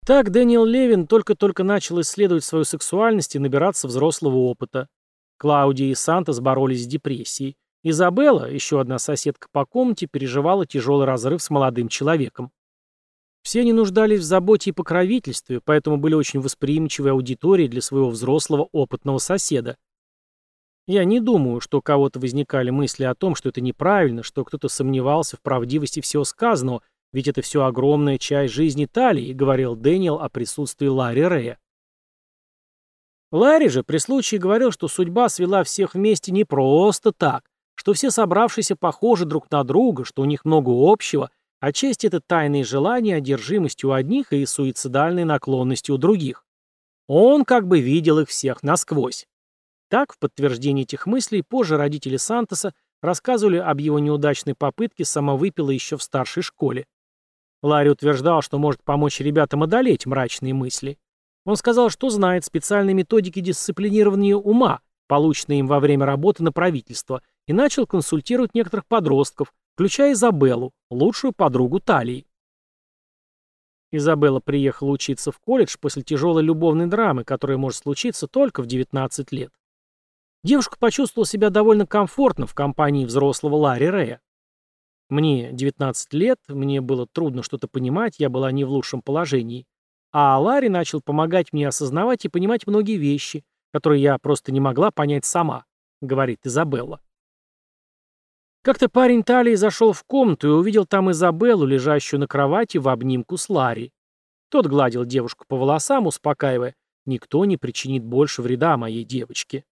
Так 0.05 0.31
Дэниел 0.31 0.65
Левин 0.65 1.05
только-только 1.05 1.63
начал 1.63 2.01
исследовать 2.01 2.43
свою 2.43 2.63
сексуальность 2.63 3.35
и 3.35 3.39
набираться 3.39 3.87
взрослого 3.87 4.37
опыта. 4.37 4.87
Клаудия 5.37 5.91
и 5.91 5.95
Сантос 5.95 6.39
боролись 6.39 6.83
с 6.83 6.87
депрессией. 6.87 7.55
Изабелла, 7.83 8.49
еще 8.49 8.81
одна 8.81 8.97
соседка 8.97 9.47
по 9.51 9.65
комнате, 9.65 10.07
переживала 10.07 10.65
тяжелый 10.65 11.05
разрыв 11.05 11.43
с 11.43 11.51
молодым 11.51 11.87
человеком. 11.87 12.51
Все 13.45 13.61
они 13.61 13.73
нуждались 13.73 14.21
в 14.21 14.23
заботе 14.23 14.71
и 14.71 14.73
покровительстве, 14.73 15.61
поэтому 15.63 15.97
были 15.97 16.15
очень 16.15 16.39
восприимчивой 16.39 17.11
аудиторией 17.11 17.69
для 17.69 17.79
своего 17.79 18.09
взрослого 18.09 18.67
опытного 18.71 19.19
соседа. 19.19 19.77
Я 20.87 21.05
не 21.05 21.19
думаю, 21.19 21.59
что 21.59 21.77
у 21.77 21.81
кого-то 21.83 22.19
возникали 22.19 22.71
мысли 22.71 23.03
о 23.03 23.13
том, 23.13 23.35
что 23.35 23.49
это 23.49 23.61
неправильно, 23.61 24.23
что 24.23 24.43
кто-то 24.45 24.67
сомневался 24.67 25.37
в 25.37 25.41
правдивости 25.41 25.99
всего 25.99 26.23
сказанного, 26.23 26.81
ведь 27.13 27.27
это 27.27 27.43
все 27.43 27.63
огромная 27.63 28.17
часть 28.17 28.51
жизни 28.51 28.87
Талии, 28.87 29.31
говорил 29.31 29.75
Дэниел 29.75 30.15
о 30.15 30.27
присутствии 30.27 30.87
Ларри 30.87 31.25
Рэя. 31.25 31.59
Ларри 33.31 33.69
же 33.69 33.83
при 33.83 33.99
случае 33.99 34.41
говорил, 34.41 34.71
что 34.71 34.87
судьба 34.87 35.29
свела 35.29 35.63
всех 35.63 35.93
вместе 35.93 36.31
не 36.31 36.45
просто 36.45 37.11
так, 37.11 37.43
что 37.75 37.93
все 37.93 38.09
собравшиеся 38.09 38.75
похожи 38.75 39.25
друг 39.25 39.51
на 39.51 39.63
друга, 39.63 40.03
что 40.03 40.23
у 40.23 40.25
них 40.25 40.45
много 40.45 40.71
общего, 40.71 41.29
Отчасти 41.65 42.05
это 42.05 42.19
тайные 42.19 42.63
желания, 42.63 43.15
одержимость 43.15 43.83
у 43.85 43.91
одних 43.91 44.31
и 44.31 44.45
суицидальные 44.45 45.25
наклонности 45.25 45.89
у 45.89 45.97
других. 45.97 46.45
Он 47.07 47.43
как 47.43 47.67
бы 47.67 47.79
видел 47.79 48.19
их 48.19 48.29
всех 48.29 48.61
насквозь. 48.61 49.25
Так, 49.89 50.13
в 50.13 50.19
подтверждение 50.19 50.83
этих 50.83 51.07
мыслей, 51.07 51.41
позже 51.41 51.77
родители 51.77 52.17
Сантоса 52.17 52.75
рассказывали 53.01 53.57
об 53.57 53.79
его 53.79 53.97
неудачной 53.97 54.53
попытке 54.53 55.05
самовыпила 55.05 55.71
еще 55.71 55.97
в 55.97 56.03
старшей 56.03 56.43
школе. 56.43 56.85
Ларри 57.63 57.89
утверждал, 57.89 58.43
что 58.43 58.59
может 58.59 58.83
помочь 58.83 59.19
ребятам 59.19 59.63
одолеть 59.63 60.05
мрачные 60.05 60.53
мысли. 60.53 60.99
Он 61.45 61.55
сказал, 61.55 61.89
что 61.89 62.11
знает 62.11 62.45
специальные 62.45 62.93
методики 62.93 63.39
дисциплинирования 63.39 64.35
ума, 64.35 64.81
полученные 65.07 65.61
им 65.61 65.67
во 65.67 65.79
время 65.79 66.05
работы 66.05 66.43
на 66.43 66.51
правительство, 66.51 67.23
и 67.47 67.53
начал 67.53 67.87
консультировать 67.87 68.53
некоторых 68.53 68.85
подростков, 68.85 69.51
включая 69.75 70.13
Изабеллу, 70.13 70.71
лучшую 70.89 71.33
подругу 71.33 71.81
Талии. 71.81 72.25
Изабелла 73.91 74.39
приехала 74.39 74.89
учиться 74.91 75.33
в 75.33 75.39
колледж 75.39 75.75
после 75.79 76.01
тяжелой 76.01 76.43
любовной 76.43 76.87
драмы, 76.87 77.25
которая 77.25 77.57
может 77.57 77.81
случиться 77.81 78.27
только 78.27 78.61
в 78.61 78.67
19 78.67 79.33
лет. 79.33 79.51
Девушка 80.45 80.77
почувствовала 80.79 81.27
себя 81.27 81.49
довольно 81.49 81.85
комфортно 81.85 82.47
в 82.47 82.55
компании 82.55 83.03
взрослого 83.03 83.55
Ларри 83.55 83.89
Рэя. 83.89 84.21
Мне 85.09 85.51
19 85.51 86.13
лет, 86.13 86.39
мне 86.47 86.79
было 86.79 87.05
трудно 87.05 87.43
что-то 87.43 87.67
понимать, 87.67 88.15
я 88.17 88.29
была 88.29 88.53
не 88.53 88.63
в 88.63 88.69
лучшем 88.69 89.01
положении. 89.01 89.67
А 90.13 90.39
Ларри 90.39 90.69
начал 90.69 91.01
помогать 91.01 91.51
мне 91.51 91.67
осознавать 91.67 92.23
и 92.23 92.29
понимать 92.29 92.65
многие 92.65 92.95
вещи, 92.95 93.43
которые 93.73 94.01
я 94.01 94.17
просто 94.19 94.53
не 94.53 94.61
могла 94.61 94.91
понять 94.91 95.25
сама, 95.25 95.65
говорит 95.99 96.39
Изабелла. 96.45 97.01
Как-то 98.65 98.89
парень 98.89 99.21
Талии 99.21 99.53
зашел 99.53 99.93
в 99.93 100.03
комнату 100.05 100.47
и 100.47 100.49
увидел 100.49 100.87
там 100.87 101.11
Изабеллу, 101.11 101.67
лежащую 101.67 102.19
на 102.19 102.25
кровати 102.25 102.79
в 102.79 102.89
обнимку 102.89 103.37
с 103.37 103.47
Ларри. 103.47 103.93
Тот 104.49 104.65
гладил 104.65 105.05
девушку 105.05 105.45
по 105.47 105.55
волосам, 105.55 106.07
успокаивая, 106.07 106.73
никто 107.05 107.45
не 107.45 107.57
причинит 107.57 108.03
больше 108.03 108.41
вреда 108.41 108.75
моей 108.75 109.03
девочке. 109.03 109.65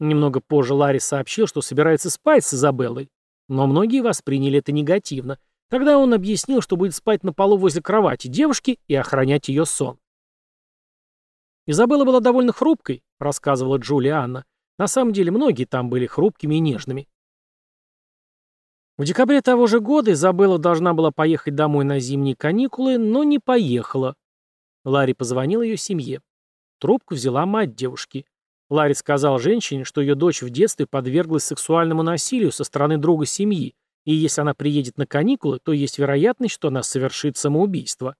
Немного 0.00 0.40
позже 0.40 0.72
Ларри 0.72 1.00
сообщил, 1.00 1.46
что 1.46 1.60
собирается 1.60 2.08
спать 2.08 2.46
с 2.46 2.54
Изабеллой, 2.54 3.10
но 3.46 3.66
многие 3.66 4.00
восприняли 4.00 4.60
это 4.60 4.72
негативно. 4.72 5.38
Тогда 5.68 5.98
он 5.98 6.14
объяснил, 6.14 6.62
что 6.62 6.78
будет 6.78 6.94
спать 6.94 7.22
на 7.24 7.34
полу 7.34 7.58
возле 7.58 7.82
кровати 7.82 8.28
девушки 8.28 8.78
и 8.86 8.94
охранять 8.94 9.50
ее 9.50 9.66
сон. 9.66 9.98
Изабелла 11.66 12.06
была 12.06 12.20
довольно 12.20 12.54
хрупкой, 12.54 13.02
рассказывала 13.18 13.76
Джулия 13.76 14.16
Анна. 14.16 14.46
На 14.78 14.86
самом 14.86 15.12
деле 15.12 15.30
многие 15.30 15.66
там 15.66 15.90
были 15.90 16.06
хрупкими 16.06 16.54
и 16.54 16.60
нежными. 16.60 17.06
В 18.98 19.04
декабре 19.04 19.40
того 19.42 19.68
же 19.68 19.78
года 19.78 20.12
Изабелла 20.12 20.58
должна 20.58 20.92
была 20.92 21.12
поехать 21.12 21.54
домой 21.54 21.84
на 21.84 22.00
зимние 22.00 22.34
каникулы, 22.34 22.98
но 22.98 23.22
не 23.22 23.38
поехала. 23.38 24.16
Ларри 24.84 25.14
позвонил 25.14 25.62
ее 25.62 25.76
семье. 25.76 26.20
Трубку 26.80 27.14
взяла 27.14 27.46
мать 27.46 27.76
девушки. 27.76 28.26
Ларри 28.68 28.94
сказал 28.94 29.38
женщине, 29.38 29.84
что 29.84 30.00
ее 30.00 30.16
дочь 30.16 30.42
в 30.42 30.50
детстве 30.50 30.86
подверглась 30.86 31.44
сексуальному 31.44 32.02
насилию 32.02 32.50
со 32.50 32.64
стороны 32.64 32.98
друга 32.98 33.24
семьи, 33.24 33.76
и 34.04 34.12
если 34.12 34.40
она 34.40 34.52
приедет 34.52 34.98
на 34.98 35.06
каникулы, 35.06 35.60
то 35.62 35.72
есть 35.72 35.98
вероятность, 35.98 36.54
что 36.54 36.68
она 36.68 36.82
совершит 36.82 37.36
самоубийство. 37.36 38.16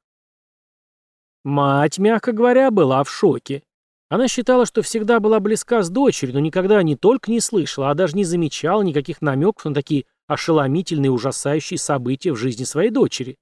Мать, 1.43 1.99
мягко 1.99 2.31
говоря, 2.31 2.71
была 2.71 3.03
в 3.03 3.11
шоке. 3.11 3.65
Она 4.09 4.29
считала, 4.29 4.65
что 4.65 4.83
всегда 4.83 5.19
была 5.19 5.41
близка 5.41 5.83
с 5.83 5.91
дочерью, 5.91 6.35
но 6.35 6.41
никогда 6.41 6.83
не 6.83 6.95
только 6.95 7.31
не 7.33 7.41
слышала, 7.41 7.91
а 7.91 7.95
даже 7.95 8.17
не 8.17 8.25
замечала 8.25 8.83
никаких 8.83 9.21
намеков 9.21 9.65
на 9.65 9.75
такие 9.75 10.07
ошеломительные 10.29 11.09
и 11.09 11.11
ужасающие 11.11 11.79
события 11.79 12.33
в 12.33 12.37
жизни 12.37 12.63
своей 12.63 12.91
дочери. 12.91 13.37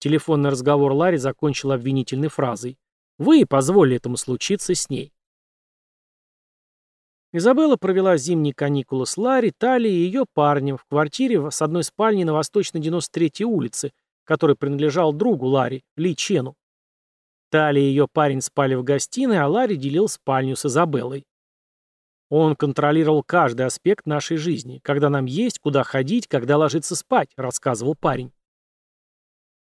Телефонный 0.00 0.50
разговор 0.50 0.92
Ларри 0.92 1.18
закончил 1.18 1.70
обвинительной 1.70 2.28
фразой. 2.28 2.76
«Вы 3.18 3.46
позволили 3.46 3.98
этому 3.98 4.16
случиться 4.16 4.74
с 4.74 4.90
ней». 4.90 5.12
Изабелла 7.32 7.76
провела 7.76 8.16
зимние 8.16 8.52
каникулы 8.52 9.06
с 9.06 9.16
Ларри, 9.16 9.52
Талией 9.56 10.02
и 10.02 10.06
ее 10.06 10.26
парнем 10.34 10.76
в 10.76 10.84
квартире 10.84 11.50
с 11.50 11.62
одной 11.62 11.84
спальней 11.84 12.24
на 12.24 12.32
восточной 12.32 12.80
93-й 12.80 13.44
улице, 13.44 13.92
который 14.24 14.56
принадлежал 14.56 15.12
другу 15.12 15.46
Ларри, 15.46 15.84
Ли 15.96 16.16
Чену. 16.16 16.56
Талия 17.50 17.84
и 17.84 17.88
ее 17.88 18.08
парень 18.10 18.40
спали 18.40 18.74
в 18.74 18.82
гостиной, 18.82 19.38
а 19.38 19.46
Ларри 19.46 19.76
делил 19.76 20.08
спальню 20.08 20.56
с 20.56 20.64
Изабеллой. 20.64 21.26
Он 22.34 22.56
контролировал 22.56 23.22
каждый 23.22 23.66
аспект 23.66 24.06
нашей 24.06 24.38
жизни, 24.38 24.80
когда 24.82 25.10
нам 25.10 25.26
есть, 25.26 25.58
куда 25.58 25.82
ходить, 25.82 26.28
когда 26.28 26.56
ложиться 26.56 26.96
спать, 26.96 27.28
рассказывал 27.36 27.94
парень. 27.94 28.32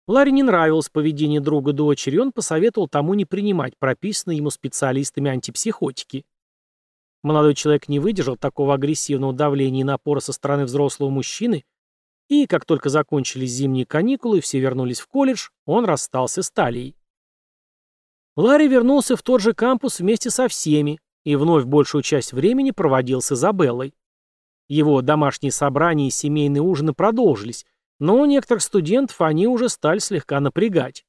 Ларри 0.06 0.30
не 0.30 0.44
нравилось 0.44 0.88
поведение 0.88 1.40
друга 1.40 1.72
дочери, 1.72 2.18
он 2.18 2.30
посоветовал 2.30 2.86
тому 2.86 3.14
не 3.14 3.24
принимать 3.24 3.76
прописанные 3.76 4.36
ему 4.36 4.50
специалистами 4.50 5.28
антипсихотики. 5.28 6.24
Молодой 7.24 7.56
человек 7.56 7.88
не 7.88 7.98
выдержал 7.98 8.36
такого 8.36 8.74
агрессивного 8.74 9.32
давления 9.32 9.80
и 9.80 9.84
напора 9.84 10.20
со 10.20 10.32
стороны 10.32 10.64
взрослого 10.64 11.10
мужчины, 11.10 11.64
и, 12.28 12.46
как 12.46 12.64
только 12.64 12.90
закончились 12.90 13.50
зимние 13.50 13.86
каникулы 13.86 14.38
и 14.38 14.40
все 14.40 14.60
вернулись 14.60 15.00
в 15.00 15.08
колледж, 15.08 15.48
он 15.66 15.84
расстался 15.84 16.44
с 16.44 16.50
Талией. 16.52 16.94
Ларри 18.36 18.68
вернулся 18.68 19.16
в 19.16 19.22
тот 19.24 19.40
же 19.40 19.52
кампус 19.52 19.98
вместе 19.98 20.30
со 20.30 20.46
всеми, 20.46 21.00
и 21.24 21.36
вновь 21.36 21.64
большую 21.64 22.02
часть 22.02 22.32
времени 22.32 22.70
проводил 22.70 23.20
с 23.20 23.32
Изабеллой. 23.32 23.94
Его 24.68 25.02
домашние 25.02 25.52
собрания 25.52 26.08
и 26.08 26.10
семейные 26.10 26.62
ужины 26.62 26.92
продолжились, 26.92 27.66
но 27.98 28.16
у 28.20 28.24
некоторых 28.24 28.62
студентов 28.62 29.20
они 29.20 29.46
уже 29.46 29.68
стали 29.68 29.98
слегка 29.98 30.40
напрягать. 30.40 31.04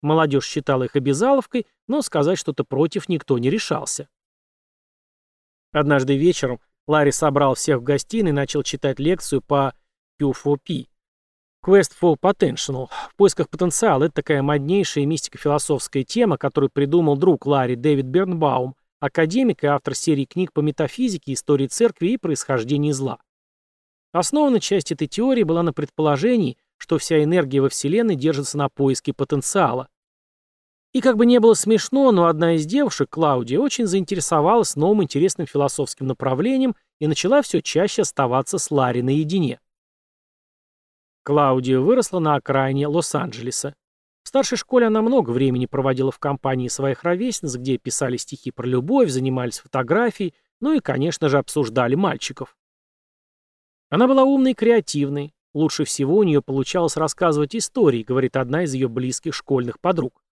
Молодежь 0.00 0.46
считала 0.46 0.84
их 0.84 0.96
обязаловкой, 0.96 1.66
но 1.88 2.02
сказать 2.02 2.38
что-то 2.38 2.64
против 2.64 3.08
никто 3.08 3.38
не 3.38 3.50
решался. 3.50 4.08
Однажды 5.72 6.16
вечером 6.16 6.60
Ларри 6.86 7.10
собрал 7.10 7.54
всех 7.54 7.80
в 7.80 7.82
гостиной 7.82 8.30
и 8.30 8.34
начал 8.34 8.62
читать 8.62 8.98
лекцию 8.98 9.42
по 9.42 9.74
Q4P. 10.20 10.86
Quest 11.64 11.92
for 12.00 12.16
Potential. 12.18 12.88
В 13.10 13.16
поисках 13.16 13.50
потенциала– 13.50 14.04
это 14.04 14.14
такая 14.14 14.42
моднейшая 14.42 15.04
мистико-философская 15.04 16.04
тема, 16.04 16.38
которую 16.38 16.70
придумал 16.70 17.16
друг 17.16 17.46
Ларри 17.46 17.74
Дэвид 17.74 18.06
Бернбаум, 18.06 18.74
академик 19.00 19.64
и 19.64 19.66
автор 19.66 19.94
серии 19.94 20.24
книг 20.24 20.52
по 20.52 20.60
метафизике, 20.60 21.32
истории 21.32 21.66
церкви 21.66 22.08
и 22.08 22.16
происхождении 22.16 22.92
зла. 22.92 23.18
Основная 24.12 24.60
часть 24.60 24.92
этой 24.92 25.06
теории 25.06 25.42
была 25.42 25.62
на 25.62 25.72
предположении, 25.72 26.56
что 26.78 26.98
вся 26.98 27.22
энергия 27.22 27.60
во 27.60 27.68
Вселенной 27.68 28.16
держится 28.16 28.56
на 28.56 28.68
поиске 28.68 29.12
потенциала. 29.12 29.88
И 30.92 31.00
как 31.00 31.16
бы 31.16 31.26
не 31.26 31.38
было 31.38 31.54
смешно, 31.54 32.10
но 32.12 32.26
одна 32.26 32.54
из 32.54 32.64
девушек, 32.64 33.10
Клаудия, 33.10 33.58
очень 33.58 33.86
заинтересовалась 33.86 34.74
новым 34.74 35.02
интересным 35.02 35.46
философским 35.46 36.06
направлением 36.06 36.74
и 36.98 37.06
начала 37.06 37.42
все 37.42 37.60
чаще 37.60 38.02
оставаться 38.02 38.58
с 38.58 38.70
Ларри 38.70 39.02
наедине. 39.02 39.60
Клаудия 41.24 41.78
выросла 41.78 42.20
на 42.20 42.36
окраине 42.36 42.86
Лос-Анджелеса. 42.86 43.74
В 44.28 44.34
старшей 44.36 44.58
школе 44.58 44.88
она 44.88 45.00
много 45.00 45.30
времени 45.30 45.64
проводила 45.64 46.12
в 46.12 46.18
компании 46.18 46.68
своих 46.68 47.02
ровесниц, 47.02 47.56
где 47.56 47.78
писали 47.78 48.18
стихи 48.18 48.50
про 48.50 48.66
любовь, 48.66 49.08
занимались 49.08 49.60
фотографией, 49.60 50.34
ну 50.60 50.74
и, 50.74 50.80
конечно 50.80 51.30
же, 51.30 51.38
обсуждали 51.38 51.94
мальчиков. 51.94 52.54
Она 53.88 54.06
была 54.06 54.24
умной 54.24 54.50
и 54.50 54.54
креативной. 54.54 55.32
Лучше 55.54 55.84
всего 55.84 56.18
у 56.18 56.24
нее 56.24 56.42
получалось 56.42 56.98
рассказывать 56.98 57.56
истории, 57.56 58.02
говорит 58.02 58.36
одна 58.36 58.64
из 58.64 58.74
ее 58.74 58.88
близких 58.88 59.32
школьных 59.32 59.80
подруг. 59.80 60.22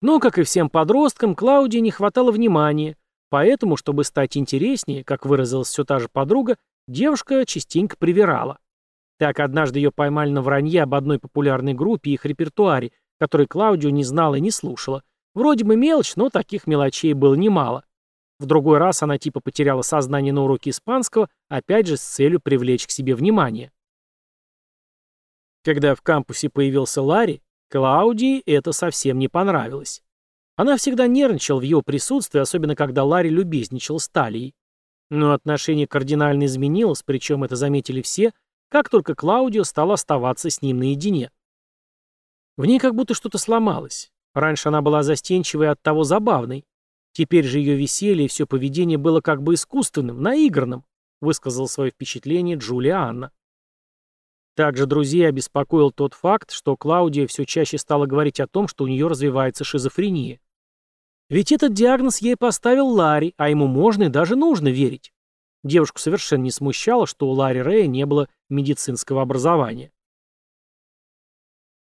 Но, 0.00 0.18
как 0.18 0.38
и 0.38 0.42
всем 0.42 0.70
подросткам, 0.70 1.34
Клаудии 1.34 1.80
не 1.80 1.90
хватало 1.90 2.32
внимания, 2.32 2.96
поэтому, 3.28 3.76
чтобы 3.76 4.02
стать 4.02 4.34
интереснее, 4.38 5.04
как 5.04 5.26
выразилась 5.26 5.68
все 5.68 5.84
та 5.84 5.98
же 5.98 6.08
подруга, 6.08 6.56
девушка 6.88 7.44
частенько 7.44 7.98
привирала. 7.98 8.60
Так 9.18 9.40
однажды 9.40 9.78
ее 9.78 9.90
поймали 9.90 10.30
на 10.30 10.42
вранье 10.42 10.82
об 10.82 10.94
одной 10.94 11.18
популярной 11.18 11.74
группе 11.74 12.10
и 12.10 12.14
их 12.14 12.26
репертуаре, 12.26 12.92
который 13.18 13.46
Клаудио 13.46 13.90
не 13.90 14.04
знала 14.04 14.34
и 14.34 14.40
не 14.40 14.50
слушала. 14.50 15.02
Вроде 15.34 15.64
бы 15.64 15.76
мелочь, 15.76 16.16
но 16.16 16.30
таких 16.30 16.66
мелочей 16.66 17.12
было 17.14 17.34
немало. 17.34 17.84
В 18.38 18.46
другой 18.46 18.78
раз 18.78 19.02
она 19.02 19.18
типа 19.18 19.40
потеряла 19.40 19.82
сознание 19.82 20.32
на 20.32 20.42
уроке 20.42 20.70
испанского, 20.70 21.30
опять 21.48 21.86
же 21.86 21.96
с 21.96 22.02
целью 22.02 22.40
привлечь 22.40 22.86
к 22.86 22.90
себе 22.90 23.14
внимание. 23.14 23.72
Когда 25.64 25.94
в 25.94 26.02
кампусе 26.02 26.50
появился 26.50 27.02
Ларри, 27.02 27.42
Клаудии 27.70 28.40
это 28.46 28.72
совсем 28.72 29.18
не 29.18 29.28
понравилось. 29.28 30.02
Она 30.56 30.76
всегда 30.76 31.06
нервничала 31.06 31.58
в 31.58 31.64
его 31.64 31.82
присутствии, 31.82 32.40
особенно 32.40 32.76
когда 32.76 33.04
Ларри 33.04 33.30
любезничал 33.30 33.98
с 33.98 34.08
Талией. 34.08 34.54
Но 35.10 35.32
отношение 35.32 35.86
кардинально 35.86 36.44
изменилось, 36.46 37.02
причем 37.02 37.44
это 37.44 37.56
заметили 37.56 38.02
все, 38.02 38.32
как 38.68 38.88
только 38.88 39.14
Клаудио 39.14 39.64
стал 39.64 39.92
оставаться 39.92 40.50
с 40.50 40.62
ним 40.62 40.78
наедине. 40.78 41.30
В 42.56 42.64
ней 42.66 42.78
как 42.78 42.94
будто 42.94 43.14
что-то 43.14 43.38
сломалось. 43.38 44.10
Раньше 44.34 44.68
она 44.68 44.82
была 44.82 45.02
застенчивой 45.02 45.66
и 45.66 45.70
оттого 45.70 46.04
забавной. 46.04 46.64
Теперь 47.12 47.44
же 47.44 47.58
ее 47.58 47.76
веселье 47.76 48.26
и 48.26 48.28
все 48.28 48.46
поведение 48.46 48.98
было 48.98 49.20
как 49.20 49.42
бы 49.42 49.54
искусственным, 49.54 50.20
наигранным, 50.20 50.84
высказал 51.20 51.68
свое 51.68 51.90
впечатление 51.90 52.56
Джулия 52.56 52.98
Анна. 52.98 53.32
Также 54.54 54.86
друзей 54.86 55.28
обеспокоил 55.28 55.90
тот 55.90 56.14
факт, 56.14 56.50
что 56.50 56.76
Клаудия 56.76 57.26
все 57.26 57.44
чаще 57.44 57.78
стала 57.78 58.06
говорить 58.06 58.40
о 58.40 58.46
том, 58.46 58.68
что 58.68 58.84
у 58.84 58.86
нее 58.86 59.06
развивается 59.06 59.64
шизофрения. 59.64 60.40
Ведь 61.28 61.52
этот 61.52 61.74
диагноз 61.74 62.18
ей 62.18 62.36
поставил 62.36 62.88
Ларри, 62.88 63.34
а 63.36 63.50
ему 63.50 63.66
можно 63.66 64.04
и 64.04 64.08
даже 64.08 64.36
нужно 64.36 64.68
верить. 64.68 65.12
Девушку 65.66 65.98
совершенно 65.98 66.42
не 66.42 66.52
смущало, 66.52 67.08
что 67.08 67.28
у 67.28 67.32
Ларри 67.32 67.60
Рэя 67.60 67.88
не 67.88 68.06
было 68.06 68.28
медицинского 68.48 69.20
образования. 69.20 69.90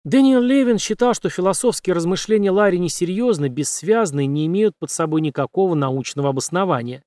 Дэниел 0.02 0.40
Левин 0.40 0.78
считал, 0.78 1.14
что 1.14 1.28
философские 1.28 1.94
размышления 1.94 2.50
Ларри 2.50 2.80
несерьезны, 2.80 3.46
бессвязны 3.46 4.24
и 4.24 4.26
не 4.26 4.46
имеют 4.46 4.74
под 4.76 4.90
собой 4.90 5.20
никакого 5.20 5.76
научного 5.76 6.30
обоснования. 6.30 7.04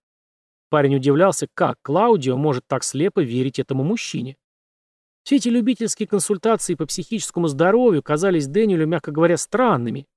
Парень 0.70 0.96
удивлялся, 0.96 1.50
как 1.54 1.80
Клаудио 1.82 2.38
может 2.38 2.64
так 2.66 2.86
слепо 2.86 3.22
верить 3.22 3.60
этому 3.60 3.84
мужчине. 3.84 4.38
Все 5.24 5.36
эти 5.36 5.50
любительские 5.50 6.08
консультации 6.08 6.76
по 6.76 6.86
психическому 6.86 7.48
здоровью 7.48 8.02
казались 8.02 8.48
Дэниелю, 8.48 8.88
мягко 8.88 9.12
говоря, 9.12 9.36
странными. 9.36 10.08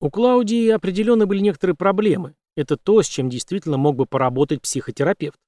У 0.00 0.08
Клаудии 0.08 0.70
определенно 0.70 1.26
были 1.26 1.40
некоторые 1.40 1.76
проблемы. 1.76 2.34
Это 2.56 2.78
то, 2.78 3.02
с 3.02 3.06
чем 3.06 3.28
действительно 3.28 3.76
мог 3.76 3.96
бы 3.96 4.06
поработать 4.06 4.62
психотерапевт. 4.62 5.38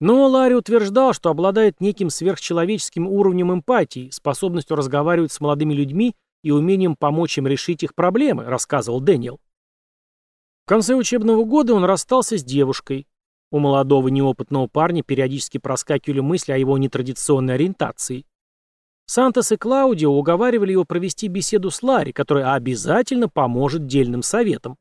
Но 0.00 0.28
Ларри 0.28 0.54
утверждал, 0.54 1.12
что 1.12 1.30
обладает 1.30 1.80
неким 1.80 2.10
сверхчеловеческим 2.10 3.08
уровнем 3.08 3.52
эмпатии, 3.52 4.10
способностью 4.10 4.76
разговаривать 4.76 5.32
с 5.32 5.40
молодыми 5.40 5.74
людьми 5.74 6.14
и 6.42 6.52
умением 6.52 6.94
помочь 6.94 7.36
им 7.38 7.48
решить 7.48 7.82
их 7.82 7.94
проблемы, 7.94 8.44
рассказывал 8.44 9.00
Дэниел. 9.00 9.40
В 10.64 10.68
конце 10.68 10.94
учебного 10.94 11.44
года 11.44 11.74
он 11.74 11.84
расстался 11.84 12.38
с 12.38 12.44
девушкой. 12.44 13.08
У 13.50 13.58
молодого 13.58 14.08
неопытного 14.08 14.66
парня 14.68 15.02
периодически 15.02 15.58
проскакивали 15.58 16.20
мысли 16.20 16.52
о 16.52 16.58
его 16.58 16.76
нетрадиционной 16.78 17.54
ориентации. 17.54 18.24
Сантос 19.06 19.52
и 19.52 19.56
Клаудио 19.56 20.12
уговаривали 20.12 20.72
его 20.72 20.84
провести 20.84 21.28
беседу 21.28 21.70
с 21.70 21.82
Ларри, 21.82 22.12
которая 22.12 22.52
обязательно 22.52 23.28
поможет 23.28 23.86
дельным 23.86 24.22
советам. 24.22 24.76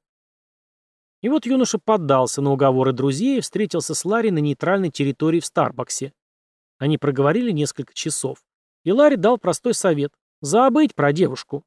И 1.21 1.29
вот 1.29 1.45
юноша 1.45 1.79
поддался 1.79 2.41
на 2.41 2.51
уговоры 2.51 2.93
друзей 2.93 3.37
и 3.37 3.41
встретился 3.41 3.95
с 3.95 4.05
Ларри 4.05 4.29
на 4.29 4.37
нейтральной 4.37 4.91
территории 4.91 5.39
в 5.39 5.45
Старбаксе. 5.45 6.13
Они 6.77 6.97
проговорили 6.97 7.51
несколько 7.51 7.93
часов. 7.93 8.37
И 8.83 8.91
Ларри 8.91 9.15
дал 9.15 9.37
простой 9.37 9.73
совет– 9.73 10.13
забыть 10.41 10.93
про 10.93 11.11
девушку. 11.11 11.63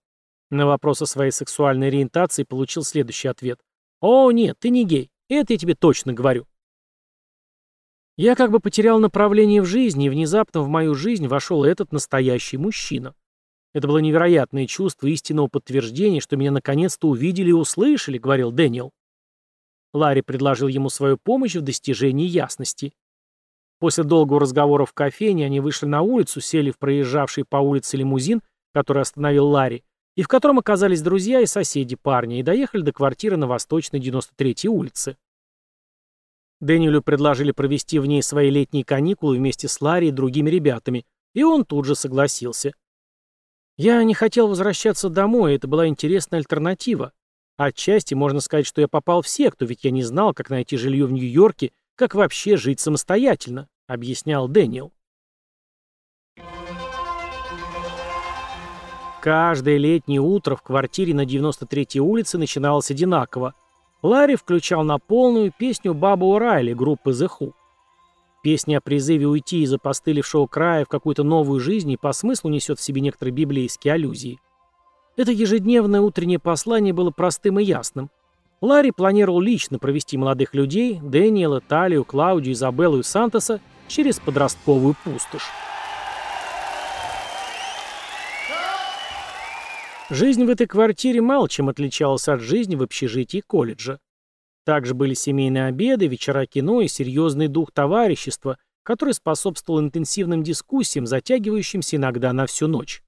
На 0.51 0.67
вопрос 0.67 1.03
о 1.03 1.07
своей 1.07 1.33
сексуальной 1.33 1.89
ориентации 1.89 2.45
получил 2.45 2.85
следующий 2.85 3.29
ответ. 3.29 3.61
«О, 4.01 4.31
нет, 4.31 4.57
ты 4.59 4.71
не 4.71 4.85
гей. 4.85 5.11
Это 5.29 5.53
я 5.53 5.59
тебе 5.59 5.75
точно 5.75 6.13
говорю». 6.13 6.47
Я 8.17 8.35
как 8.35 8.51
бы 8.51 8.61
потерял 8.61 8.99
направление 8.99 9.63
в 9.63 9.67
жизни, 9.67 10.07
и 10.07 10.11
внезапно 10.11 10.61
в 10.63 10.69
мою 10.69 10.95
жизнь 10.95 11.27
вошел 11.27 11.65
этот 11.65 11.93
настоящий 11.93 12.57
мужчина. 12.57 13.15
Это 13.73 13.87
было 13.87 13.99
невероятное 13.99 14.67
чувство 14.67 15.07
истинного 15.07 15.47
подтверждения, 15.47 16.21
что 16.21 16.37
меня 16.37 16.51
наконец-то 16.51 17.09
увидели 17.09 17.51
и 17.51 17.55
услышали, 17.55 18.19
говорил 18.19 18.51
Дэниел. 18.51 18.93
Ларри 19.93 20.23
предложил 20.23 20.69
ему 20.69 20.89
свою 20.89 21.19
помощь 21.19 21.57
в 21.57 21.63
достижении 21.63 22.27
ясности. 22.27 22.93
После 23.79 24.05
долгого 24.05 24.41
разговора 24.41 24.85
в 24.85 24.93
кофейне 24.93 25.47
они 25.47 25.61
вышли 25.61 25.87
на 25.87 26.03
улицу, 26.03 26.41
сели 26.41 26.71
в 26.71 26.79
проезжавший 26.79 27.45
по 27.45 27.57
улице 27.57 27.97
лимузин, 27.97 28.43
который 28.73 29.03
остановил 29.03 29.47
Ларри, 29.47 29.85
и 30.17 30.23
в 30.23 30.29
котором 30.29 30.59
оказались 30.59 31.03
друзья 31.03 31.41
и 31.41 31.47
соседи 31.47 31.97
парня, 31.97 32.39
и 32.39 32.43
доехали 32.43 32.83
до 32.83 32.93
квартиры 32.93 33.37
на 33.37 33.47
Восточной 33.47 34.01
93-й 34.01 34.69
улице. 34.69 35.17
Дэниелю 36.61 37.03
предложили 37.03 37.53
провести 37.53 37.99
в 37.99 38.07
ней 38.07 38.23
свои 38.23 38.51
летние 38.51 38.85
каникулы 38.85 39.39
вместе 39.39 39.67
с 39.67 39.81
Ларри 39.81 40.09
и 40.09 40.13
другими 40.13 40.51
ребятами, 40.51 41.07
и 41.33 41.43
он 41.43 41.65
тут 41.65 41.87
же 41.87 41.95
согласился. 41.95 42.75
Я 43.79 44.05
не 44.05 44.13
хотел 44.13 44.49
возвращаться 44.49 45.09
домой, 45.09 45.55
это 45.55 45.67
была 45.67 45.87
интересная 45.87 46.41
альтернатива. 46.41 47.13
Отчасти 47.63 48.15
можно 48.15 48.41
сказать, 48.41 48.67
что 48.67 48.81
я 48.81 48.89
попал 48.89 49.21
в 49.21 49.29
секту, 49.29 49.67
ведь 49.67 49.85
я 49.85 49.91
не 49.91 50.03
знал, 50.03 50.33
как 50.33 50.49
найти 50.49 50.79
жилье 50.79 51.05
в 51.05 51.13
Нью-Йорке, 51.13 51.73
как 51.95 52.15
вообще 52.15 52.57
жить 52.57 52.81
самостоятельно, 52.81 53.69
объяснял 53.87 54.49
Дэниел. 54.49 54.93
Каждое 59.21 59.77
летнее 59.77 60.23
утро 60.23 60.57
в 60.57 60.63
квартире 60.63 61.13
на 61.13 61.27
93-й 61.27 61.99
улице 61.99 62.39
начиналось 62.39 62.91
одинаково. 62.91 63.53
Ларри 64.01 64.37
включал 64.37 64.83
на 64.83 64.97
полную 64.97 65.53
песню 65.53 65.93
Баба 65.93 66.25
Урайли 66.25 66.73
группы 66.73 67.11
The 67.11 67.29
Who. 67.29 67.53
Песня 68.43 68.79
о 68.79 68.81
призыве 68.81 69.27
уйти 69.27 69.61
из 69.61 69.75
опостылевшего 69.75 70.47
края 70.47 70.87
в 70.87 70.89
какую-то 70.89 71.25
новую 71.25 71.61
жизнь 71.61 71.91
и 71.91 71.99
по 71.99 72.15
смыслу 72.15 72.49
несет 72.49 72.79
в 72.79 72.83
себе 72.83 73.03
некоторые 73.03 73.35
библейские 73.35 73.93
аллюзии. 73.93 74.41
Это 75.21 75.33
ежедневное 75.33 76.01
утреннее 76.01 76.39
послание 76.39 76.95
было 76.95 77.11
простым 77.11 77.61
и 77.61 77.63
ясным. 77.63 78.09
Ларри 78.63 78.91
планировал 78.91 79.39
лично 79.39 79.79
провести 79.79 80.17
молодых 80.17 80.55
людей, 80.55 80.99
Дэниела, 81.03 81.61
Талию, 81.61 82.07
Клаудию, 82.07 82.55
Изабеллу 82.55 83.01
и 83.01 83.03
Сантоса, 83.03 83.61
через 83.87 84.19
подростковую 84.19 84.97
пустошь. 85.05 85.45
Жизнь 90.09 90.43
в 90.43 90.49
этой 90.49 90.67
квартире 90.67 91.21
мало 91.21 91.51
чем 91.51 91.69
отличалась 91.69 92.27
от 92.27 92.41
жизни 92.41 92.75
в 92.75 92.83
общежитии 92.83 93.43
колледжа. 93.47 93.99
Также 94.65 94.95
были 94.95 95.13
семейные 95.13 95.67
обеды, 95.67 96.07
вечера 96.07 96.47
кино 96.47 96.81
и 96.81 96.89
серьезный 96.89 97.49
дух 97.49 97.73
товарищества, 97.73 98.57
который 98.83 99.13
способствовал 99.13 99.81
интенсивным 99.81 100.43
дискуссиям, 100.43 101.07
затягивающимся 101.07 101.97
иногда 101.97 102.33
на 102.33 102.47
всю 102.47 102.69
ночь. 102.69 103.03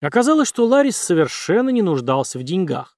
Оказалось, 0.00 0.48
что 0.48 0.66
Ларис 0.66 0.96
совершенно 0.96 1.70
не 1.70 1.82
нуждался 1.82 2.38
в 2.38 2.42
деньгах. 2.42 2.96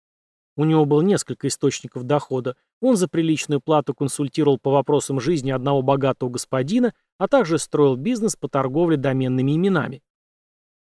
У 0.56 0.64
него 0.64 0.84
было 0.84 1.02
несколько 1.02 1.46
источников 1.46 2.02
дохода. 2.02 2.56
Он 2.80 2.96
за 2.96 3.06
приличную 3.06 3.60
плату 3.60 3.94
консультировал 3.94 4.58
по 4.58 4.72
вопросам 4.72 5.20
жизни 5.20 5.52
одного 5.52 5.82
богатого 5.82 6.30
господина, 6.30 6.94
а 7.16 7.28
также 7.28 7.58
строил 7.58 7.94
бизнес 7.94 8.34
по 8.34 8.48
торговле 8.48 8.96
доменными 8.96 9.54
именами. 9.54 10.02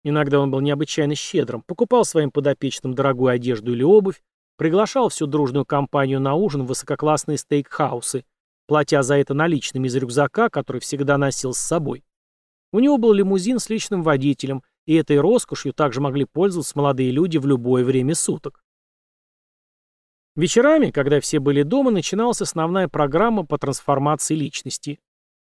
Иногда 0.02 0.40
он 0.40 0.50
был 0.50 0.60
необычайно 0.60 1.14
щедрым, 1.14 1.62
покупал 1.62 2.06
своим 2.06 2.30
подопечным 2.30 2.94
дорогую 2.94 3.32
одежду 3.32 3.72
или 3.72 3.82
обувь, 3.82 4.22
приглашал 4.56 5.10
всю 5.10 5.26
дружную 5.26 5.66
компанию 5.66 6.20
на 6.20 6.34
ужин 6.34 6.62
в 6.62 6.68
высококлассные 6.68 7.36
стейкхаусы, 7.36 8.24
платя 8.66 9.02
за 9.02 9.16
это 9.16 9.34
наличными 9.34 9.88
из 9.88 9.96
рюкзака, 9.96 10.48
который 10.48 10.80
всегда 10.80 11.18
носил 11.18 11.52
с 11.52 11.58
собой. 11.58 12.02
У 12.72 12.80
него 12.80 12.96
был 12.96 13.12
лимузин 13.12 13.58
с 13.58 13.68
личным 13.68 14.02
водителем, 14.02 14.62
и 14.86 14.94
этой 14.94 15.18
роскошью 15.18 15.72
также 15.72 16.00
могли 16.00 16.24
пользоваться 16.24 16.76
молодые 16.76 17.10
люди 17.10 17.38
в 17.38 17.46
любое 17.46 17.84
время 17.84 18.14
суток. 18.14 18.62
Вечерами, 20.36 20.90
когда 20.90 21.20
все 21.20 21.38
были 21.38 21.62
дома, 21.62 21.90
начиналась 21.90 22.40
основная 22.40 22.88
программа 22.88 23.44
по 23.44 23.58
трансформации 23.58 24.34
личности. 24.34 25.00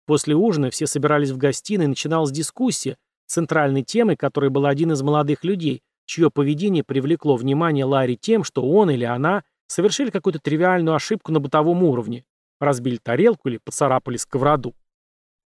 После 0.06 0.36
ужина 0.36 0.70
все 0.70 0.86
собирались 0.86 1.32
в 1.32 1.38
гостиной, 1.38 1.86
и 1.86 1.90
начиналась 1.90 2.32
дискуссия, 2.32 2.98
Центральной 3.28 3.84
темой, 3.84 4.16
которой 4.16 4.50
был 4.50 4.66
один 4.66 4.92
из 4.92 5.02
молодых 5.02 5.44
людей, 5.44 5.82
чье 6.06 6.30
поведение 6.30 6.84
привлекло 6.84 7.36
внимание 7.36 7.86
Ларри 7.86 8.18
тем, 8.18 8.44
что 8.44 8.62
он 8.62 8.92
или 8.92 9.04
она 9.04 9.44
совершили 9.68 10.12
какую-то 10.12 10.40
тривиальную 10.40 10.96
ошибку 10.96 11.32
на 11.32 11.40
бытовом 11.40 11.84
уровне, 11.84 12.26
разбили 12.60 12.98
тарелку 13.02 13.50
или 13.50 13.58
поцарапали 13.58 14.18
сковороду. 14.18 14.76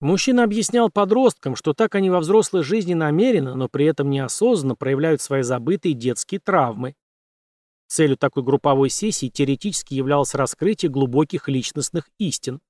Мужчина 0.04 0.44
объяснял 0.44 0.90
подросткам, 0.90 1.56
что 1.56 1.72
так 1.72 1.94
они 1.94 2.10
во 2.10 2.20
взрослой 2.20 2.62
жизни 2.62 2.92
намеренно, 2.92 3.54
но 3.54 3.70
при 3.70 3.86
этом 3.86 4.10
неосознанно 4.10 4.74
проявляют 4.74 5.22
свои 5.22 5.40
забытые 5.40 5.94
детские 5.94 6.40
травмы. 6.40 6.94
Целью 7.86 8.18
такой 8.18 8.42
групповой 8.42 8.90
сессии 8.90 9.30
теоретически 9.30 9.94
являлось 9.94 10.34
раскрытие 10.34 10.90
глубоких 10.90 11.48
личностных 11.48 12.10
истин. 12.18 12.60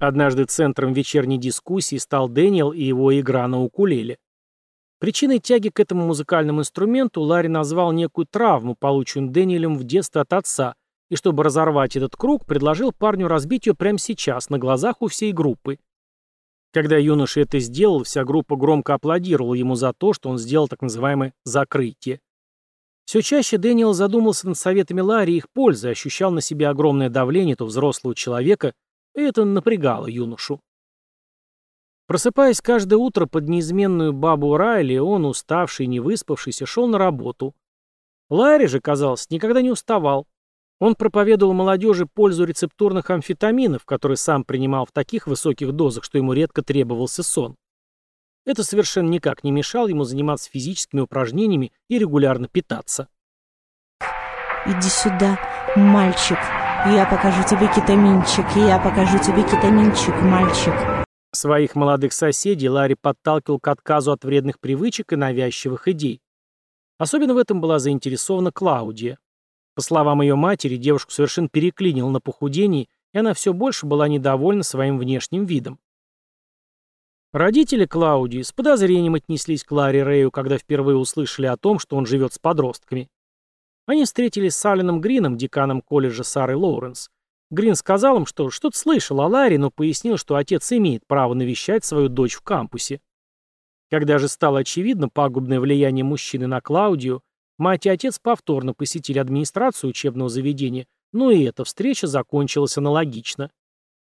Однажды 0.00 0.44
центром 0.46 0.92
вечерней 0.92 1.38
дискуссии 1.38 1.98
стал 1.98 2.28
Дэниел 2.28 2.72
и 2.72 2.82
его 2.82 3.16
игра 3.16 3.46
на 3.46 3.62
укулеле. 3.62 4.18
Причиной 4.98 5.38
тяги 5.38 5.68
к 5.68 5.78
этому 5.78 6.04
музыкальному 6.04 6.62
инструменту 6.62 7.20
Ларри 7.20 7.46
назвал 7.46 7.92
некую 7.92 8.26
травму, 8.26 8.74
полученную 8.74 9.30
Дэниелем 9.30 9.76
в 9.76 9.84
детстве 9.84 10.22
от 10.22 10.32
отца, 10.32 10.74
и 11.10 11.14
чтобы 11.14 11.44
разорвать 11.44 11.94
этот 11.94 12.16
круг, 12.16 12.44
предложил 12.44 12.90
парню 12.90 13.28
разбить 13.28 13.66
ее 13.66 13.74
прямо 13.74 13.98
сейчас, 13.98 14.50
на 14.50 14.58
глазах 14.58 15.00
у 15.00 15.06
всей 15.06 15.32
группы. 15.32 15.78
Когда 16.74 16.96
юноша 16.96 17.42
это 17.42 17.60
сделал, 17.60 18.02
вся 18.02 18.24
группа 18.24 18.56
громко 18.56 18.94
аплодировала 18.94 19.54
ему 19.54 19.76
за 19.76 19.92
то, 19.92 20.12
что 20.12 20.28
он 20.28 20.38
сделал 20.38 20.66
так 20.66 20.82
называемое 20.82 21.32
«закрытие». 21.44 22.20
Все 23.04 23.22
чаще 23.22 23.58
Дэниел 23.58 23.92
задумался 23.92 24.48
над 24.48 24.58
советами 24.58 25.00
Ларри 25.00 25.34
и 25.34 25.36
их 25.36 25.48
пользой, 25.50 25.92
ощущал 25.92 26.32
на 26.32 26.40
себе 26.40 26.66
огромное 26.66 27.10
давление 27.10 27.54
то 27.54 27.64
взрослого 27.64 28.16
человека, 28.16 28.74
и 29.14 29.20
это 29.20 29.44
напрягало 29.44 30.08
юношу. 30.08 30.60
Просыпаясь 32.08 32.60
каждое 32.60 32.96
утро 32.96 33.26
под 33.26 33.48
неизменную 33.48 34.12
бабу 34.12 34.56
Райли, 34.56 34.96
он, 34.96 35.26
уставший 35.26 35.84
и 35.84 35.88
не 35.88 36.00
выспавшийся, 36.00 36.66
шел 36.66 36.88
на 36.88 36.98
работу. 36.98 37.54
Ларри 38.30 38.66
же, 38.66 38.80
казалось, 38.80 39.30
никогда 39.30 39.62
не 39.62 39.70
уставал. 39.70 40.26
Он 40.80 40.94
проповедовал 40.94 41.52
молодежи 41.52 42.06
пользу 42.06 42.44
рецептурных 42.44 43.10
амфетаминов, 43.10 43.84
которые 43.84 44.16
сам 44.16 44.44
принимал 44.44 44.86
в 44.86 44.92
таких 44.92 45.26
высоких 45.26 45.72
дозах, 45.72 46.04
что 46.04 46.18
ему 46.18 46.32
редко 46.32 46.62
требовался 46.62 47.22
сон. 47.22 47.56
Это 48.44 48.64
совершенно 48.64 49.08
никак 49.08 49.44
не 49.44 49.52
мешало 49.52 49.88
ему 49.88 50.04
заниматься 50.04 50.50
физическими 50.50 51.00
упражнениями 51.00 51.72
и 51.88 51.98
регулярно 51.98 52.48
питаться. 52.48 53.08
«Иди 54.66 54.88
сюда, 54.88 55.38
мальчик», 55.76 56.38
я 56.86 57.06
покажу 57.06 57.42
тебе 57.48 57.66
кетаминчик, 57.74 58.44
я 58.56 58.78
покажу 58.78 59.18
тебе 59.18 59.42
кетаминчик, 59.42 60.14
мальчик. 60.20 60.74
Своих 61.32 61.74
молодых 61.76 62.12
соседей 62.12 62.68
Ларри 62.68 62.94
подталкивал 62.94 63.58
к 63.58 63.68
отказу 63.68 64.12
от 64.12 64.22
вредных 64.22 64.60
привычек 64.60 65.14
и 65.14 65.16
навязчивых 65.16 65.88
идей. 65.88 66.20
Особенно 66.98 67.32
в 67.32 67.38
этом 67.38 67.62
была 67.62 67.78
заинтересована 67.78 68.52
Клаудия. 68.52 69.18
По 69.74 69.82
словам 69.82 70.22
ее 70.22 70.34
матери, 70.34 70.76
девушку 70.76 71.10
совершенно 71.10 71.48
переклинил 71.48 72.08
на 72.08 72.20
похудении, 72.20 72.88
и 73.12 73.18
она 73.18 73.34
все 73.34 73.52
больше 73.52 73.86
была 73.86 74.08
недовольна 74.08 74.62
своим 74.62 74.98
внешним 74.98 75.46
видом. 75.46 75.78
Родители 77.32 77.84
Клаудии 77.84 78.42
с 78.42 78.52
подозрением 78.52 79.14
отнеслись 79.14 79.64
к 79.64 79.72
Ларри 79.72 80.02
Рэю, 80.02 80.30
когда 80.30 80.56
впервые 80.56 80.96
услышали 80.96 81.46
о 81.46 81.56
том, 81.56 81.78
что 81.78 81.96
он 81.96 82.06
живет 82.06 82.32
с 82.32 82.38
подростками. 82.38 83.08
Они 83.86 84.04
встретились 84.04 84.54
с 84.54 84.64
Алленом 84.64 85.00
Грином, 85.00 85.36
деканом 85.36 85.82
колледжа 85.82 86.22
Сары 86.22 86.56
Лоуренс, 86.56 87.10
Грин 87.54 87.74
сказал 87.76 88.16
им, 88.16 88.26
что 88.26 88.50
что-то 88.50 88.76
слышал 88.76 89.20
о 89.20 89.28
Ларри, 89.28 89.58
но 89.58 89.70
пояснил, 89.70 90.16
что 90.16 90.36
отец 90.36 90.72
имеет 90.72 91.06
право 91.06 91.34
навещать 91.34 91.84
свою 91.84 92.08
дочь 92.08 92.34
в 92.34 92.42
кампусе. 92.42 93.00
Когда 93.90 94.18
же 94.18 94.28
стало 94.28 94.60
очевидно 94.60 95.08
пагубное 95.08 95.60
влияние 95.60 96.04
мужчины 96.04 96.46
на 96.46 96.60
Клаудию, 96.60 97.22
мать 97.58 97.86
и 97.86 97.88
отец 97.88 98.18
повторно 98.18 98.74
посетили 98.74 99.18
администрацию 99.18 99.90
учебного 99.90 100.28
заведения, 100.28 100.86
но 101.12 101.30
и 101.30 101.44
эта 101.44 101.64
встреча 101.64 102.06
закончилась 102.06 102.76
аналогично. 102.76 103.50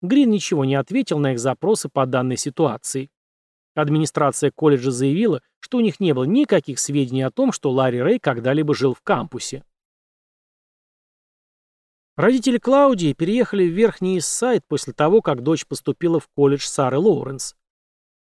Грин 0.03 0.31
ничего 0.31 0.65
не 0.65 0.75
ответил 0.75 1.19
на 1.19 1.33
их 1.33 1.39
запросы 1.39 1.89
по 1.89 2.07
данной 2.07 2.37
ситуации. 2.37 3.11
Администрация 3.75 4.51
колледжа 4.51 4.91
заявила, 4.91 5.43
что 5.61 5.79
у 5.79 5.81
них 5.81 5.99
не 5.99 6.13
было 6.13 6.25
никаких 6.25 6.79
сведений 6.79 7.23
о 7.23 7.31
том, 7.31 7.53
что 7.53 7.71
Ларри 7.71 8.01
Рэй 8.01 8.19
когда-либо 8.19 8.75
жил 8.75 8.95
в 8.95 9.03
кампусе. 9.03 9.65
Родители 12.17 12.59
Клаудии 12.59 13.13
переехали 13.13 13.67
в 13.67 13.73
Верхний 13.73 14.19
Иссайд 14.19 14.63
после 14.69 14.93
того, 14.93 15.21
как 15.21 15.43
дочь 15.43 15.67
поступила 15.67 16.21
в 16.21 16.29
колледж 16.29 16.65
Сары 16.65 16.99
Лоуренс. 16.99 17.57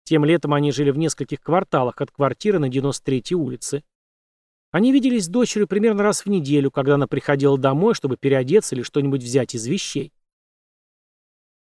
Тем 0.05 0.25
летом 0.25 0.55
они 0.55 0.71
жили 0.71 0.89
в 0.89 0.97
нескольких 0.97 1.39
кварталах 1.41 2.01
от 2.01 2.09
квартиры 2.09 2.57
на 2.57 2.69
93-й 2.69 3.35
улице. 3.35 3.83
Они 4.75 4.91
виделись 4.91 5.23
с 5.23 5.29
дочерью 5.29 5.69
примерно 5.69 6.03
раз 6.03 6.25
в 6.25 6.29
неделю, 6.29 6.69
когда 6.69 6.95
она 6.95 7.07
приходила 7.07 7.57
домой, 7.57 7.93
чтобы 7.93 8.17
переодеться 8.17 8.75
или 8.75 8.81
что-нибудь 8.81 9.23
взять 9.23 9.55
из 9.55 9.65
вещей. 9.67 10.11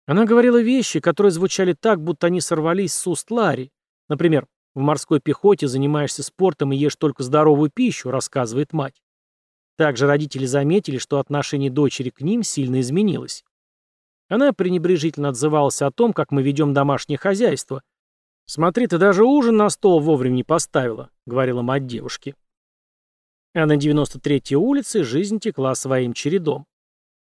Она 0.05 0.25
говорила 0.25 0.61
вещи, 0.61 0.99
которые 0.99 1.31
звучали 1.31 1.73
так, 1.73 1.99
будто 1.99 2.27
они 2.27 2.41
сорвались 2.41 2.93
с 2.93 3.07
уст 3.07 3.31
Ларри. 3.31 3.71
Например, 4.07 4.45
«В 4.75 4.81
морской 4.81 5.19
пехоте 5.19 5.67
занимаешься 5.67 6.21
спортом 6.21 6.73
и 6.73 6.77
ешь 6.77 6.95
только 6.95 7.23
здоровую 7.23 7.71
пищу», 7.73 8.11
рассказывает 8.11 8.71
мать. 8.71 9.01
Также 9.77 10.05
родители 10.05 10.45
заметили, 10.45 10.99
что 10.99 11.17
отношение 11.17 11.71
дочери 11.71 12.11
к 12.11 12.21
ним 12.21 12.43
сильно 12.43 12.81
изменилось. 12.81 13.43
Она 14.29 14.53
пренебрежительно 14.53 15.29
отзывалась 15.29 15.81
о 15.81 15.89
том, 15.89 16.13
как 16.13 16.29
мы 16.29 16.43
ведем 16.43 16.75
домашнее 16.75 17.17
хозяйство. 17.17 17.81
«Смотри, 18.45 18.85
ты 18.85 18.99
даже 18.99 19.23
ужин 19.23 19.57
на 19.57 19.71
стол 19.71 20.01
вовремя 20.01 20.35
не 20.35 20.43
поставила»,— 20.43 21.09
говорила 21.25 21.63
мать 21.63 21.87
девушки. 21.87 22.35
А 23.53 23.65
на 23.65 23.77
93-й 23.77 24.55
улице 24.55 25.03
жизнь 25.03 25.39
текла 25.39 25.75
своим 25.75 26.13
чередом. 26.13 26.65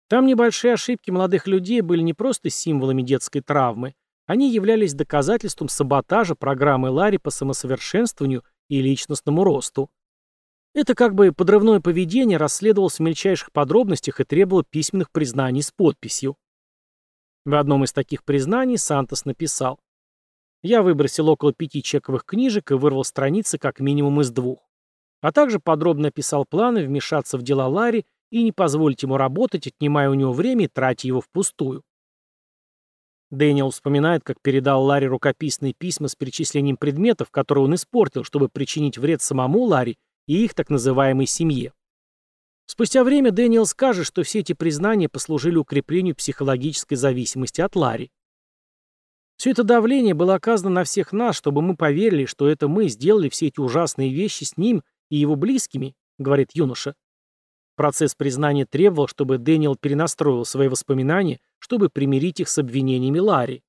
Там 0.07 0.25
небольшие 0.25 0.73
ошибки 0.73 1.09
молодых 1.09 1.47
людей 1.47 1.81
были 1.81 2.01
не 2.01 2.13
просто 2.13 2.49
символами 2.49 3.01
детской 3.01 3.41
травмы, 3.41 3.95
они 4.31 4.49
являлись 4.49 4.93
доказательством 4.93 5.67
саботажа 5.67 6.35
программы 6.35 6.89
Ларри 6.89 7.17
по 7.17 7.31
самосовершенствованию 7.31 8.45
и 8.69 8.81
личностному 8.81 9.43
росту. 9.43 9.89
Это 10.73 10.95
как 10.95 11.15
бы 11.15 11.33
подрывное 11.33 11.81
поведение 11.81 12.37
расследовалось 12.37 12.99
в 12.99 13.01
мельчайших 13.01 13.51
подробностях 13.51 14.21
и 14.21 14.23
требовало 14.23 14.63
письменных 14.63 15.11
признаний 15.11 15.61
с 15.61 15.71
подписью. 15.71 16.37
В 17.43 17.55
одном 17.55 17.83
из 17.83 17.91
таких 17.91 18.23
признаний 18.23 18.77
Сантос 18.77 19.25
написал 19.25 19.81
«Я 20.63 20.81
выбросил 20.81 21.27
около 21.27 21.51
пяти 21.51 21.83
чековых 21.83 22.23
книжек 22.23 22.71
и 22.71 22.75
вырвал 22.75 23.03
страницы 23.03 23.57
как 23.57 23.81
минимум 23.81 24.21
из 24.21 24.29
двух. 24.29 24.70
А 25.21 25.31
также 25.31 25.59
подробно 25.59 26.09
описал 26.09 26.45
планы 26.45 26.85
вмешаться 26.85 27.37
в 27.37 27.43
дела 27.43 27.67
Ларри 27.67 28.05
и 28.31 28.43
не 28.43 28.51
позволить 28.51 29.03
ему 29.03 29.17
работать, 29.17 29.67
отнимая 29.67 30.09
у 30.09 30.13
него 30.13 30.33
время 30.33 30.65
и 30.65 30.67
тратя 30.67 31.07
его 31.07 31.21
впустую». 31.21 31.83
Дэниел 33.29 33.69
вспоминает, 33.69 34.23
как 34.23 34.41
передал 34.41 34.83
Ларри 34.83 35.07
рукописные 35.07 35.73
письма 35.73 36.09
с 36.09 36.15
перечислением 36.15 36.75
предметов, 36.75 37.31
которые 37.31 37.63
он 37.63 37.75
испортил, 37.75 38.25
чтобы 38.25 38.49
причинить 38.49 38.97
вред 38.97 39.21
самому 39.21 39.63
Ларри 39.63 39.97
и 40.27 40.43
их 40.43 40.53
так 40.53 40.69
называемой 40.69 41.27
семье. 41.27 41.71
Спустя 42.65 43.03
время 43.03 43.31
Дэниел 43.31 43.65
скажет, 43.65 44.05
что 44.05 44.23
все 44.23 44.39
эти 44.39 44.53
признания 44.53 45.09
послужили 45.09 45.57
укреплению 45.57 46.15
психологической 46.15 46.97
зависимости 46.97 47.61
от 47.61 47.75
Ларри. 47.75 48.11
Все 49.37 49.51
это 49.51 49.63
давление 49.63 50.13
было 50.13 50.35
оказано 50.35 50.69
на 50.69 50.83
всех 50.83 51.13
нас, 51.13 51.35
чтобы 51.35 51.61
мы 51.61 51.75
поверили, 51.75 52.25
что 52.25 52.47
это 52.47 52.67
мы 52.67 52.87
сделали 52.87 53.27
все 53.27 53.47
эти 53.47 53.59
ужасные 53.59 54.13
вещи 54.13 54.43
с 54.43 54.55
ним 54.55 54.83
и 55.11 55.17
его 55.17 55.35
близкими, 55.35 55.93
говорит 56.17 56.51
юноша. 56.53 56.95
Процесс 57.75 58.15
признания 58.15 58.65
требовал, 58.65 59.07
чтобы 59.07 59.37
Дэниел 59.37 59.75
перенастроил 59.75 60.45
свои 60.45 60.67
воспоминания, 60.67 61.39
чтобы 61.59 61.89
примирить 61.89 62.39
их 62.39 62.49
с 62.49 62.57
обвинениями 62.57 63.19
Ларри. 63.19 63.63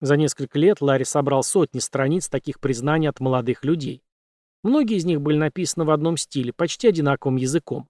За 0.00 0.16
несколько 0.16 0.58
лет 0.58 0.80
Ларри 0.80 1.04
собрал 1.04 1.42
сотни 1.42 1.78
страниц 1.78 2.28
таких 2.28 2.58
признаний 2.58 3.08
от 3.08 3.20
молодых 3.20 3.64
людей. 3.64 4.02
Многие 4.62 4.96
из 4.96 5.04
них 5.04 5.20
были 5.20 5.36
написаны 5.36 5.84
в 5.84 5.90
одном 5.90 6.16
стиле, 6.16 6.52
почти 6.52 6.88
одинаковым 6.88 7.36
языком. 7.36 7.88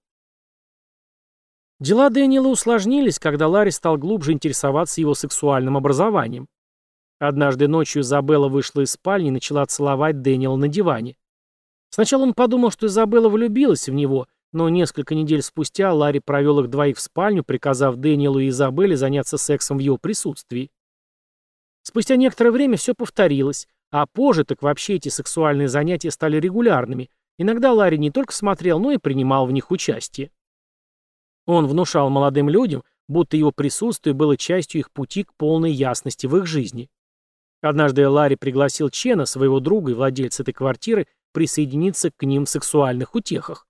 Дела 1.79 2.11
Дэниела 2.11 2.49
усложнились, 2.49 3.19
когда 3.19 3.49
Ларри 3.49 3.71
стал 3.71 3.97
глубже 3.97 4.33
интересоваться 4.33 5.01
его 5.01 5.15
сексуальным 5.15 5.77
образованием. 5.77 6.49
Однажды 7.19 7.69
ночью 7.69 8.03
Изабелла 8.03 8.49
вышла 8.49 8.83
из 8.83 8.93
спальни 8.93 9.29
и 9.29 9.33
начала 9.33 9.65
целовать 9.65 10.21
Дэниела 10.21 10.57
на 10.57 10.69
диване. 10.69 11.17
Сначала 11.91 12.23
он 12.23 12.35
подумал, 12.35 12.71
что 12.71 12.87
Изабелла 12.87 13.29
влюбилась 13.29 13.89
в 13.89 13.93
него, 13.93 14.29
но 14.53 14.69
несколько 14.69 15.15
недель 15.15 15.43
спустя 15.43 15.93
Ларри 15.93 16.21
провел 16.21 16.61
их 16.61 16.71
двоих 16.71 16.97
в 16.97 17.01
спальню, 17.01 17.45
приказав 17.45 17.97
Дэниелу 17.97 18.39
и 18.39 18.49
Изабелле 18.49 18.97
заняться 18.97 19.39
сексом 19.39 19.77
в 19.77 19.81
его 19.81 19.97
присутствии. 19.97 20.71
Спустя 21.83 22.17
некоторое 22.17 22.51
время 22.51 22.77
все 22.77 22.95
повторилось, 22.95 23.69
а 23.91 24.07
позже 24.07 24.45
так 24.45 24.63
вообще 24.63 24.95
эти 24.95 25.09
сексуальные 25.09 25.69
занятия 25.69 26.11
стали 26.11 26.39
регулярными. 26.39 27.11
Иногда 27.39 27.73
Ларри 27.73 27.99
не 27.99 28.11
только 28.11 28.33
смотрел, 28.33 28.79
но 28.79 28.93
и 28.93 28.99
принимал 28.99 29.47
в 29.47 29.53
них 29.53 29.71
участие. 29.71 30.31
Он 31.47 31.67
внушал 31.67 32.11
молодым 32.11 32.49
людям, 32.49 32.85
будто 33.09 33.37
его 33.37 33.51
присутствие 33.51 34.15
было 34.15 34.37
частью 34.37 34.81
их 34.81 34.91
пути 34.93 35.25
к 35.25 35.35
полной 35.35 35.73
ясности 35.73 36.27
в 36.27 36.37
их 36.37 36.47
жизни. 36.47 36.89
Однажды 37.63 38.09
Ларри 38.09 38.37
пригласил 38.37 38.89
Чена, 38.91 39.27
своего 39.27 39.59
друга 39.59 39.91
и 39.91 39.95
владельца 39.95 40.43
этой 40.43 40.55
квартиры, 40.55 41.07
присоединиться 41.33 42.11
к 42.11 42.23
ним 42.23 42.45
в 42.45 42.51
сексуальных 42.51 43.15
утехах. 43.15 43.67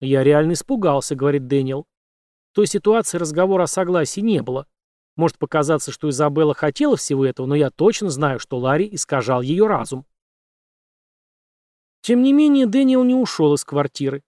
«Я 0.00 0.24
реально 0.24 0.52
испугался»,— 0.52 1.14
говорит 1.16 1.46
Дэниел. 1.46 1.86
В 2.52 2.54
той 2.56 2.66
ситуации 2.66 3.18
разговора 3.18 3.64
о 3.64 3.68
согласии 3.68 4.20
не 4.20 4.42
было. 4.42 4.66
Может 5.16 5.38
показаться, 5.38 5.92
что 5.92 6.10
Изабелла 6.10 6.54
хотела 6.54 6.96
всего 6.96 7.24
этого, 7.24 7.46
но 7.46 7.54
я 7.54 7.70
точно 7.70 8.10
знаю, 8.10 8.38
что 8.38 8.58
Ларри 8.58 8.88
искажал 8.92 9.40
ее 9.40 9.66
разум. 9.66 10.04
Тем 12.02 12.22
не 12.22 12.32
менее, 12.32 12.66
Дэниел 12.66 13.02
не 13.02 13.14
ушел 13.14 13.54
из 13.54 13.64
квартиры. 13.64 14.22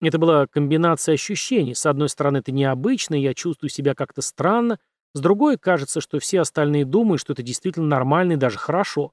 Это 0.00 0.18
была 0.18 0.46
комбинация 0.46 1.14
ощущений. 1.14 1.74
С 1.74 1.86
одной 1.86 2.08
стороны, 2.08 2.38
это 2.38 2.52
необычно, 2.52 3.14
я 3.14 3.32
чувствую 3.32 3.70
себя 3.70 3.94
как-то 3.94 4.20
странно. 4.20 4.78
С 5.14 5.20
другой, 5.20 5.56
кажется, 5.56 6.00
что 6.00 6.18
все 6.18 6.40
остальные 6.40 6.84
думают, 6.84 7.20
что 7.20 7.32
это 7.32 7.42
действительно 7.42 7.86
нормально 7.86 8.32
и 8.32 8.36
даже 8.36 8.58
хорошо. 8.58 9.12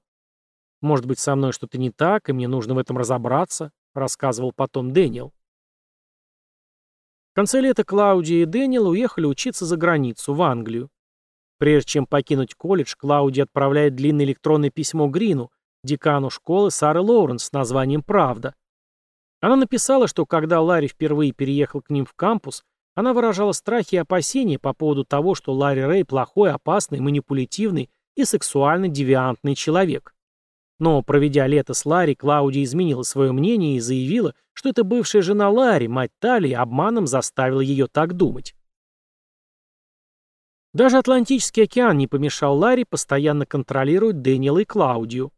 Может 0.81 1.05
быть, 1.05 1.19
со 1.19 1.35
мной 1.35 1.51
что-то 1.51 1.77
не 1.77 1.91
так, 1.91 2.29
и 2.29 2.33
мне 2.33 2.47
нужно 2.47 2.73
в 2.73 2.79
этом 2.79 2.97
разобраться, 2.97 3.71
рассказывал 3.93 4.51
потом 4.51 4.91
Дэниел. 4.91 5.31
В 7.31 7.35
конце 7.35 7.61
лета 7.61 7.83
Клаудия 7.83 8.41
и 8.41 8.45
Дэниел 8.45 8.89
уехали 8.89 9.25
учиться 9.25 9.65
за 9.65 9.77
границу, 9.77 10.33
в 10.33 10.41
Англию. 10.41 10.89
Прежде 11.59 11.91
чем 11.91 12.05
покинуть 12.07 12.55
колледж, 12.55 12.95
Клауди 12.97 13.41
отправляет 13.41 13.95
длинное 13.95 14.25
электронное 14.25 14.71
письмо 14.71 15.07
Грину, 15.07 15.51
декану 15.83 16.29
школы 16.29 16.71
Сары 16.71 17.01
Лоуренс 17.01 17.45
с 17.45 17.51
названием 17.51 18.03
«Правда». 18.03 18.55
Она 19.39 19.55
написала, 19.55 20.07
что 20.07 20.25
когда 20.25 20.61
Ларри 20.61 20.87
впервые 20.87 21.31
переехал 21.31 21.81
к 21.81 21.89
ним 21.89 22.05
в 22.05 22.13
кампус, 22.13 22.63
она 22.93 23.13
выражала 23.13 23.53
страхи 23.53 23.95
и 23.95 23.99
опасения 23.99 24.59
по 24.59 24.73
поводу 24.73 25.05
того, 25.05 25.33
что 25.33 25.53
Ларри 25.53 25.83
Рэй 25.83 26.05
плохой, 26.05 26.51
опасный, 26.51 26.99
манипулятивный 26.99 27.89
и 28.15 28.25
сексуально 28.25 28.87
девиантный 28.87 29.55
человек. 29.55 30.13
Но, 30.81 31.03
проведя 31.03 31.45
лето 31.45 31.75
с 31.75 31.85
Ларри, 31.85 32.15
Клауди 32.15 32.63
изменила 32.63 33.03
свое 33.03 33.31
мнение 33.31 33.75
и 33.75 33.79
заявила, 33.79 34.33
что 34.51 34.69
это 34.69 34.83
бывшая 34.83 35.21
жена 35.21 35.47
Ларри, 35.47 35.87
мать 35.87 36.09
Талии, 36.17 36.53
обманом 36.53 37.05
заставила 37.05 37.61
ее 37.61 37.85
так 37.85 38.13
думать. 38.13 38.55
Даже 40.73 40.97
Атлантический 40.97 41.65
океан 41.65 41.99
не 41.99 42.07
помешал 42.07 42.57
Ларри 42.57 42.83
постоянно 42.83 43.45
контролировать 43.45 44.23
Дэниела 44.23 44.57
и 44.57 44.65
Клаудию. 44.65 45.31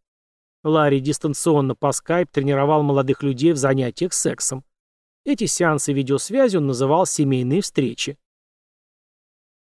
Ларри 0.63 1.01
дистанционно 1.01 1.75
по 1.75 1.91
скайп 1.91 2.32
тренировал 2.32 2.82
молодых 2.82 3.21
людей 3.21 3.51
в 3.51 3.58
занятиях 3.58 4.13
сексом. 4.13 4.63
Эти 5.25 5.45
сеансы 5.45 5.91
видеосвязи 5.91 6.56
он 6.56 6.67
называл 6.67 7.06
«семейные 7.06 7.60
встречи». 7.60 8.17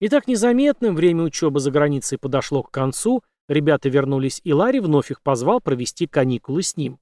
И 0.01 0.09
так 0.09 0.27
незаметным 0.27 0.97
время 0.97 1.23
учебы 1.23 1.61
за 1.61 1.71
границей 1.71 2.17
подошло 2.17 2.63
к 2.63 2.71
концу, 2.71 3.23
ребята 3.49 3.89
вернулись, 3.89 4.39
и 4.45 4.53
Ларри 4.53 4.79
вновь 4.79 5.12
их 5.12 5.21
позвал 5.21 5.59
провести 5.59 6.07
каникулы 6.07 6.62
с 6.62 6.77
ним. 6.77 6.99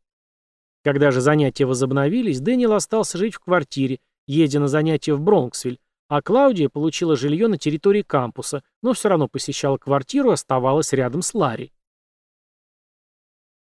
Когда 0.83 1.11
же 1.11 1.21
занятия 1.21 1.65
возобновились, 1.65 2.39
Дэниел 2.39 2.73
остался 2.73 3.19
жить 3.19 3.35
в 3.35 3.39
квартире, 3.39 3.99
едя 4.25 4.59
на 4.59 4.67
занятия 4.67 5.13
в 5.13 5.21
Бронксвиль, 5.21 5.79
а 6.07 6.21
Клаудия 6.21 6.69
получила 6.69 7.15
жилье 7.15 7.47
на 7.47 7.57
территории 7.57 8.01
кампуса, 8.01 8.63
но 8.81 8.93
все 8.93 9.09
равно 9.09 9.27
посещала 9.27 9.77
квартиру 9.77 10.31
и 10.31 10.33
оставалась 10.33 10.93
рядом 10.93 11.21
с 11.21 11.33
Ларри. 11.33 11.73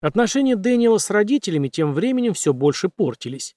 Отношения 0.01 0.55
Дэниела 0.55 0.97
с 0.97 1.09
родителями 1.09 1.69
тем 1.69 1.93
временем 1.93 2.33
все 2.33 2.53
больше 2.53 2.89
портились. 2.89 3.55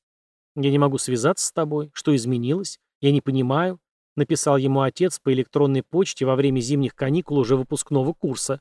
«Я 0.55 0.71
не 0.71 0.79
могу 0.79 0.99
связаться 0.99 1.45
с 1.45 1.53
тобой. 1.53 1.91
Что 1.93 2.15
изменилось? 2.15 2.79
Я 3.01 3.13
не 3.13 3.21
понимаю. 3.21 3.81
написал 4.17 4.57
ему 4.57 4.81
отец 4.81 5.21
по 5.21 5.33
электронной 5.33 5.85
почте 5.85 6.27
во 6.27 6.35
время 6.35 6.59
зимних 6.59 6.97
каникул 6.97 7.39
уже 7.39 7.57
выпускного 7.57 8.13
курса. 8.13 8.61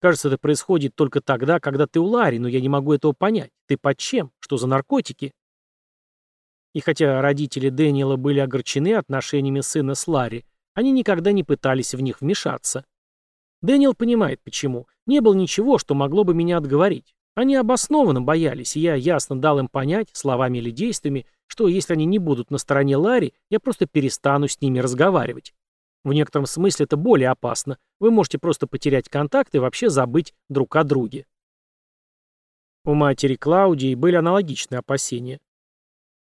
Кажется, 0.00 0.28
это 0.28 0.38
происходит 0.38 0.94
только 0.94 1.20
тогда, 1.20 1.60
когда 1.60 1.86
ты 1.86 2.00
у 2.00 2.06
Ларри, 2.06 2.38
но 2.38 2.48
я 2.48 2.60
не 2.60 2.68
могу 2.68 2.94
этого 2.94 3.12
понять. 3.12 3.50
Ты 3.66 3.76
под 3.76 3.98
чем? 3.98 4.32
Что 4.40 4.56
за 4.56 4.66
наркотики? 4.66 5.32
И 6.72 6.80
хотя 6.80 7.20
родители 7.20 7.68
Дэниела 7.68 8.16
были 8.16 8.38
огорчены 8.38 8.94
отношениями 8.94 9.60
сына 9.60 9.94
с 9.94 10.06
Ларри, 10.06 10.44
они 10.74 10.92
никогда 10.92 11.32
не 11.32 11.44
пытались 11.44 11.94
в 11.94 12.00
них 12.00 12.20
вмешаться. 12.20 12.86
Дэниел 13.60 13.94
понимает, 13.94 14.40
почему. 14.42 14.86
Не 15.06 15.20
было 15.20 15.34
ничего, 15.34 15.78
что 15.78 15.94
могло 15.94 16.24
бы 16.24 16.32
меня 16.32 16.56
отговорить. 16.56 17.14
Они 17.34 17.54
обоснованно 17.56 18.22
боялись, 18.22 18.76
и 18.76 18.80
я 18.80 18.94
ясно 18.94 19.38
дал 19.38 19.58
им 19.58 19.68
понять, 19.68 20.08
словами 20.12 20.58
или 20.58 20.70
действиями, 20.70 21.26
что 21.46 21.68
если 21.68 21.92
они 21.92 22.06
не 22.06 22.18
будут 22.18 22.50
на 22.50 22.58
стороне 22.58 22.96
Ларри, 22.96 23.34
я 23.50 23.60
просто 23.60 23.86
перестану 23.86 24.48
с 24.48 24.60
ними 24.60 24.78
разговаривать. 24.78 25.52
В 26.04 26.12
некотором 26.12 26.46
смысле 26.46 26.84
это 26.84 26.96
более 26.96 27.30
опасно. 27.30 27.78
Вы 27.98 28.10
можете 28.10 28.38
просто 28.38 28.66
потерять 28.66 29.08
контакт 29.08 29.54
и 29.54 29.58
вообще 29.58 29.90
забыть 29.90 30.34
друг 30.48 30.76
о 30.76 30.84
друге. 30.84 31.26
У 32.84 32.94
матери 32.94 33.36
Клаудии 33.36 33.94
были 33.94 34.16
аналогичные 34.16 34.78
опасения. 34.78 35.38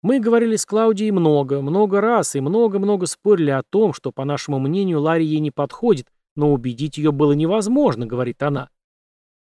Мы 0.02 0.20
говорили 0.20 0.56
с 0.56 0.64
Клаудией 0.64 1.10
много, 1.10 1.60
много 1.60 2.00
раз 2.00 2.34
и 2.36 2.40
много-много 2.40 3.06
спорили 3.06 3.50
о 3.50 3.62
том, 3.62 3.92
что, 3.92 4.12
по 4.12 4.24
нашему 4.24 4.58
мнению, 4.58 5.00
Ларри 5.00 5.26
ей 5.26 5.40
не 5.40 5.50
подходит, 5.50 6.08
но 6.34 6.52
убедить 6.52 6.96
ее 6.96 7.12
было 7.12 7.32
невозможно, 7.32 8.06
говорит 8.06 8.42
она. 8.42 8.70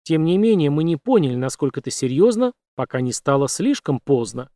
Тем 0.03 0.23
не 0.23 0.37
менее, 0.37 0.69
мы 0.69 0.83
не 0.83 0.95
поняли, 0.95 1.35
насколько 1.35 1.79
это 1.79 1.91
серьезно, 1.91 2.53
пока 2.75 3.01
не 3.01 3.11
стало 3.11 3.47
слишком 3.47 3.99
поздно. 3.99 4.49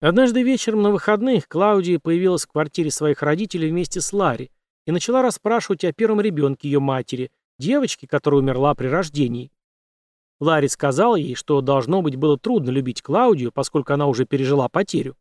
Однажды 0.00 0.42
вечером 0.42 0.82
на 0.82 0.90
выходных 0.90 1.48
Клаудия 1.48 1.98
появилась 1.98 2.44
в 2.44 2.52
квартире 2.52 2.90
своих 2.90 3.22
родителей 3.22 3.70
вместе 3.70 4.02
с 4.02 4.12
Ларри 4.12 4.50
и 4.86 4.92
начала 4.92 5.22
расспрашивать 5.22 5.84
о 5.84 5.92
первом 5.92 6.20
ребенке 6.20 6.68
ее 6.68 6.80
матери, 6.80 7.30
девочке, 7.58 8.06
которая 8.06 8.42
умерла 8.42 8.74
при 8.74 8.88
рождении. 8.88 9.50
Ларри 10.38 10.68
сказал 10.68 11.16
ей, 11.16 11.34
что 11.34 11.62
должно 11.62 12.02
быть 12.02 12.16
было 12.16 12.38
трудно 12.38 12.68
любить 12.68 13.00
Клаудию, 13.00 13.52
поскольку 13.52 13.94
она 13.94 14.06
уже 14.06 14.26
пережила 14.26 14.68
потерю. 14.68 15.16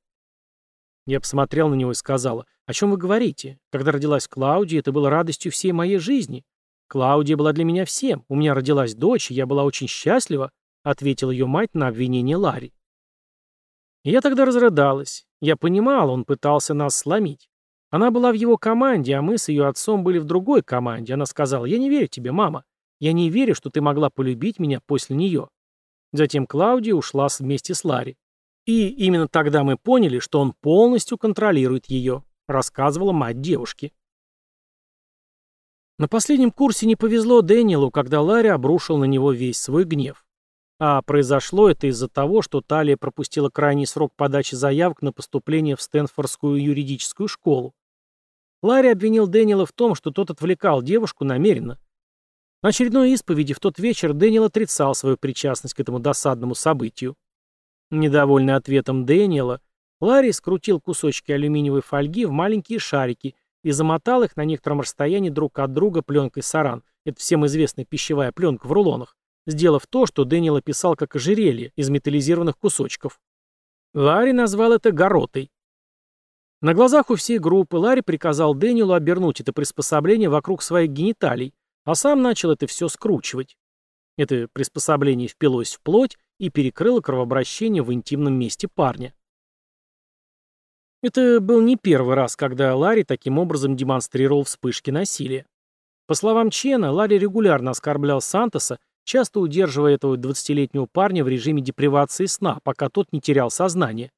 Я 1.07 1.21
посмотрел 1.21 1.69
на 1.69 1.75
него 1.75 1.91
и 1.91 1.95
сказала, 1.95 2.45
«О 2.65 2.73
чем 2.73 2.91
вы 2.91 2.97
говорите? 2.97 3.59
Когда 3.71 3.93
родилась 3.93 4.27
Клаудия, 4.27 4.79
это 4.79 4.91
было 4.91 5.09
радостью 5.09 5.53
всей 5.53 5.71
моей 5.71 5.99
жизни. 5.99 6.43
Клаудия 6.87 7.37
была 7.37 7.53
для 7.53 7.63
меня 7.63 7.85
всем. 7.85 8.25
У 8.27 8.35
меня 8.35 8.53
родилась 8.53 8.93
дочь, 8.93 9.31
и 9.31 9.35
я 9.35 9.45
была 9.45 9.63
очень 9.63 9.87
счастлива», 9.87 10.51
ответила 10.83 11.31
ее 11.31 11.45
мать 11.45 11.73
на 11.73 11.87
обвинение 11.87 12.35
Ларри. 12.35 12.73
Я 14.05 14.21
тогда 14.21 14.45
разрыдалась. 14.45 15.25
Я 15.41 15.57
понимал, 15.57 16.11
он 16.11 16.25
пытался 16.25 16.75
нас 16.75 16.95
сломить. 16.95 17.49
Она 17.89 18.11
была 18.11 18.31
в 18.31 18.35
его 18.35 18.55
команде, 18.55 19.15
а 19.15 19.23
мы 19.23 19.39
с 19.39 19.49
ее 19.49 19.65
отцом 19.65 20.03
были 20.03 20.19
в 20.19 20.25
другой 20.25 20.61
команде. 20.61 21.15
Она 21.15 21.25
сказала, 21.25 21.65
я 21.65 21.79
не 21.79 21.89
верю 21.89 22.07
тебе, 22.07 22.31
мама. 22.31 22.65
Я 22.99 23.13
не 23.13 23.31
верю, 23.31 23.55
что 23.55 23.71
ты 23.71 23.81
могла 23.81 24.11
полюбить 24.11 24.59
меня 24.59 24.79
после 24.85 25.15
нее. 25.15 25.49
Затем 26.13 26.45
Клаудия 26.45 26.93
ушла 26.93 27.27
вместе 27.39 27.73
с 27.73 27.83
Ларри. 27.83 28.15
И 28.67 28.89
именно 28.89 29.27
тогда 29.27 29.63
мы 29.63 29.75
поняли, 29.75 30.19
что 30.19 30.39
он 30.39 30.53
полностью 30.53 31.17
контролирует 31.17 31.87
ее, 31.87 32.23
рассказывала 32.47 33.11
мать 33.11 33.41
девушки. 33.41 33.91
На 35.97 36.07
последнем 36.07 36.51
курсе 36.51 36.85
не 36.85 36.95
повезло 36.95 37.41
Дэниелу, 37.41 37.89
когда 37.89 38.21
Ларри 38.21 38.49
обрушил 38.49 38.97
на 38.97 39.05
него 39.05 39.31
весь 39.31 39.57
свой 39.57 39.83
гнев. 39.83 40.24
А 40.77 41.01
произошло 41.01 41.69
это 41.69 41.87
из-за 41.87 42.09
того, 42.09 42.41
что 42.41 42.61
Талия 42.61 42.97
пропустила 42.97 43.49
крайний 43.49 43.87
срок 43.87 44.13
подачи 44.15 44.55
заявок 44.55 45.01
на 45.01 45.13
поступление 45.13 45.77
в 45.77 45.81
Стэнфордскую 45.81 46.61
юридическую 46.61 47.29
школу. 47.29 47.73
Ларри 48.61 48.89
обвинил 48.89 49.27
Дэниела 49.27 49.65
в 49.65 49.71
том, 49.71 49.95
что 49.95 50.11
тот 50.11 50.31
отвлекал 50.31 50.81
девушку 50.81 51.23
намеренно. 51.23 51.79
На 52.61 52.69
очередной 52.69 53.11
исповеди 53.11 53.53
в 53.53 53.59
тот 53.59 53.79
вечер 53.79 54.11
Дэниел 54.13 54.45
отрицал 54.45 54.95
свою 54.95 55.17
причастность 55.17 55.75
к 55.75 55.79
этому 55.79 55.99
досадному 55.99 56.55
событию. 56.55 57.15
Недовольный 57.91 58.55
ответом 58.55 59.05
Дэниела, 59.05 59.61
Ларри 60.01 60.33
скрутил 60.33 60.81
кусочки 60.81 61.31
алюминиевой 61.31 61.81
фольги 61.81 62.25
в 62.25 62.31
маленькие 62.31 62.79
шарики 62.79 63.35
и 63.63 63.71
замотал 63.71 64.23
их 64.23 64.35
на 64.35 64.43
некотором 64.43 64.81
расстоянии 64.81 65.29
друг 65.29 65.57
от 65.59 65.71
друга 65.71 66.01
пленкой 66.01 66.43
саран. 66.43 66.83
Это 67.05 67.19
всем 67.19 67.45
известная 67.45 67.85
пищевая 67.85 68.33
пленка 68.33 68.67
в 68.67 68.71
рулонах 68.73 69.15
сделав 69.45 69.87
то, 69.87 70.05
что 70.05 70.23
Дэниел 70.23 70.55
описал 70.55 70.95
как 70.95 71.15
ожерелье 71.15 71.71
из 71.75 71.89
металлизированных 71.89 72.57
кусочков. 72.57 73.19
Ларри 73.93 74.33
назвал 74.33 74.73
это 74.73 74.91
горотой. 74.91 75.51
На 76.61 76.73
глазах 76.73 77.09
у 77.09 77.15
всей 77.15 77.37
группы 77.37 77.77
Ларри 77.77 78.01
приказал 78.01 78.55
Дэниелу 78.55 78.93
обернуть 78.93 79.41
это 79.41 79.53
приспособление 79.53 80.29
вокруг 80.29 80.61
своих 80.61 80.89
гениталий, 80.89 81.53
а 81.83 81.95
сам 81.95 82.21
начал 82.21 82.51
это 82.51 82.67
все 82.67 82.87
скручивать. 82.87 83.57
Это 84.17 84.47
приспособление 84.51 85.27
впилось 85.27 85.75
в 85.75 85.81
плоть 85.81 86.17
и 86.39 86.49
перекрыло 86.49 87.01
кровообращение 87.01 87.83
в 87.83 87.93
интимном 87.93 88.33
месте 88.33 88.67
парня. 88.67 89.13
Это 91.01 91.39
был 91.39 91.61
не 91.61 91.75
первый 91.75 92.15
раз, 92.15 92.35
когда 92.35 92.75
Ларри 92.75 93.03
таким 93.03 93.37
образом 93.37 93.75
демонстрировал 93.75 94.43
вспышки 94.43 94.89
насилия. 94.89 95.45
По 96.07 96.15
словам 96.15 96.49
Чена, 96.49 96.91
Ларри 96.91 97.19
регулярно 97.19 97.71
оскорблял 97.71 98.21
Сантоса 98.21 98.79
часто 99.05 99.39
удерживая 99.39 99.95
этого 99.95 100.17
20-летнего 100.17 100.87
парня 100.91 101.23
в 101.23 101.29
режиме 101.29 101.61
депривации 101.61 102.25
сна, 102.25 102.59
пока 102.63 102.89
тот 102.89 103.07
не 103.13 103.21
терял 103.21 103.49
сознание. 103.49 104.11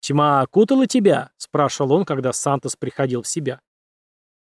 «Тьма 0.00 0.40
окутала 0.40 0.86
тебя?»– 0.86 1.30
спрашивал 1.36 1.92
он, 1.92 2.04
когда 2.04 2.32
Сантос 2.32 2.76
приходил 2.76 3.22
в 3.22 3.28
себя. 3.28 3.60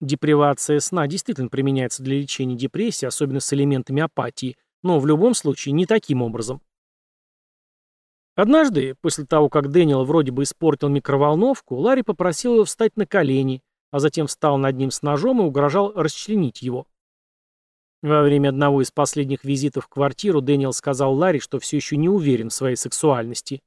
Депривация 0.02 0.80
сна 0.80 1.08
действительно 1.08 1.50
применяется 1.50 2.04
для 2.04 2.19
лечения 2.19 2.56
депрессии, 2.56 3.06
особенно 3.06 3.39
с 3.39 3.54
элементами 3.54 4.02
апатии, 4.02 4.58
но 4.82 5.00
в 5.00 5.06
любом 5.06 5.36
случае 5.36 5.74
не 5.74 5.86
таким 5.86 6.21
образом. 6.21 6.62
Однажды, 8.36 8.95
после 9.02 9.26
того, 9.26 9.50
как 9.50 9.69
Дэниел 9.69 10.04
вроде 10.06 10.32
бы 10.32 10.43
испортил 10.43 10.89
микроволновку, 10.89 11.76
Ларри 11.76 12.02
попросил 12.02 12.56
его 12.56 12.65
встать 12.65 12.95
на 12.97 13.06
колени, 13.06 13.62
а 13.91 14.00
затем 14.00 14.28
встал 14.28 14.58
над 14.58 14.78
ним 14.78 14.89
с 14.89 15.02
ножом 15.02 15.41
и 15.41 15.45
угрожал 15.45 15.91
расчленить 15.93 16.62
его. 16.62 16.88
Во 18.02 18.24
время 18.24 18.50
одного 18.50 18.82
из 18.82 18.90
последних 18.90 19.44
визитов 19.44 19.86
в 19.86 19.90
квартиру 19.90 20.42
Дэниел 20.42 20.74
сказал 20.74 21.14
Ларри, 21.14 21.40
что 21.40 21.60
все 21.60 21.78
еще 21.78 21.98
не 21.98 22.10
уверен 22.10 22.50
в 22.50 22.54
своей 22.54 22.76
сексуальности. 22.76 23.62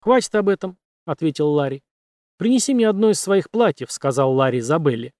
«Хватит 0.00 0.34
об 0.34 0.48
этом»,— 0.48 0.76
ответил 1.06 1.48
Ларри. 1.50 1.82
«Принеси 2.36 2.74
мне 2.74 2.88
одно 2.88 3.10
из 3.10 3.20
своих 3.20 3.50
платьев»,— 3.50 3.90
сказал 3.92 4.32
Ларри 4.32 4.58
Изабелле. 4.58 5.12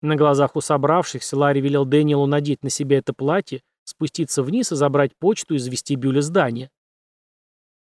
На 0.00 0.16
глазах 0.16 0.56
у 0.56 0.62
собравшихся 0.62 1.36
Ларри 1.36 1.60
велел 1.60 1.84
Дэниелу 1.84 2.24
надеть 2.26 2.62
на 2.62 2.70
себя 2.70 2.98
это 2.98 3.12
платье, 3.12 3.62
спуститься 3.84 4.42
вниз 4.42 4.72
и 4.72 4.76
забрать 4.76 5.14
почту 5.16 5.54
из 5.54 5.66
вестибюля 5.66 6.22
здания. 6.22 6.70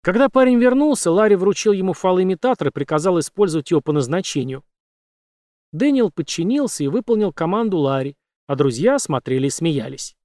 Когда 0.01 0.29
парень 0.29 0.59
вернулся, 0.59 1.11
Ларри 1.11 1.35
вручил 1.35 1.73
ему 1.73 1.91
фалоимитатор 1.91 2.69
и 2.69 2.71
приказал 2.71 3.19
использовать 3.19 3.71
его 3.71 3.81
по 3.81 3.91
назначению. 3.91 4.63
Дэниел 5.73 6.11
подчинился 6.11 6.85
и 6.85 6.87
выполнил 6.87 7.33
команду 7.33 7.79
Ларри, 7.79 8.15
а 8.47 8.55
друзья 8.55 8.97
смотрели 8.97 9.47
и 9.47 9.51
смеялись. 9.51 10.15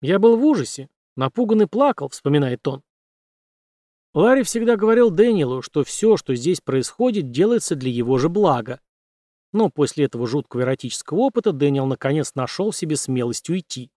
«Я 0.00 0.18
был 0.18 0.36
в 0.36 0.44
ужасе, 0.44 0.88
напуган 1.16 1.62
и 1.62 1.66
плакал»,— 1.66 2.08
вспоминает 2.10 2.66
он. 2.66 2.82
Ларри 4.14 4.44
всегда 4.44 4.76
говорил 4.76 5.10
Дэниелу, 5.10 5.60
что 5.60 5.84
все, 5.84 6.16
что 6.16 6.34
здесь 6.34 6.62
происходит, 6.62 7.30
делается 7.30 7.74
для 7.74 7.90
его 7.90 8.16
же 8.16 8.30
блага. 8.30 8.80
Но 9.52 9.68
после 9.68 10.06
этого 10.06 10.26
жуткого 10.26 10.62
эротического 10.62 11.18
опыта 11.18 11.52
Дэниел 11.52 11.86
наконец 11.86 12.34
нашел 12.34 12.70
в 12.70 12.76
себе 12.76 12.96
смелость 12.96 13.50
уйти. 13.50 13.90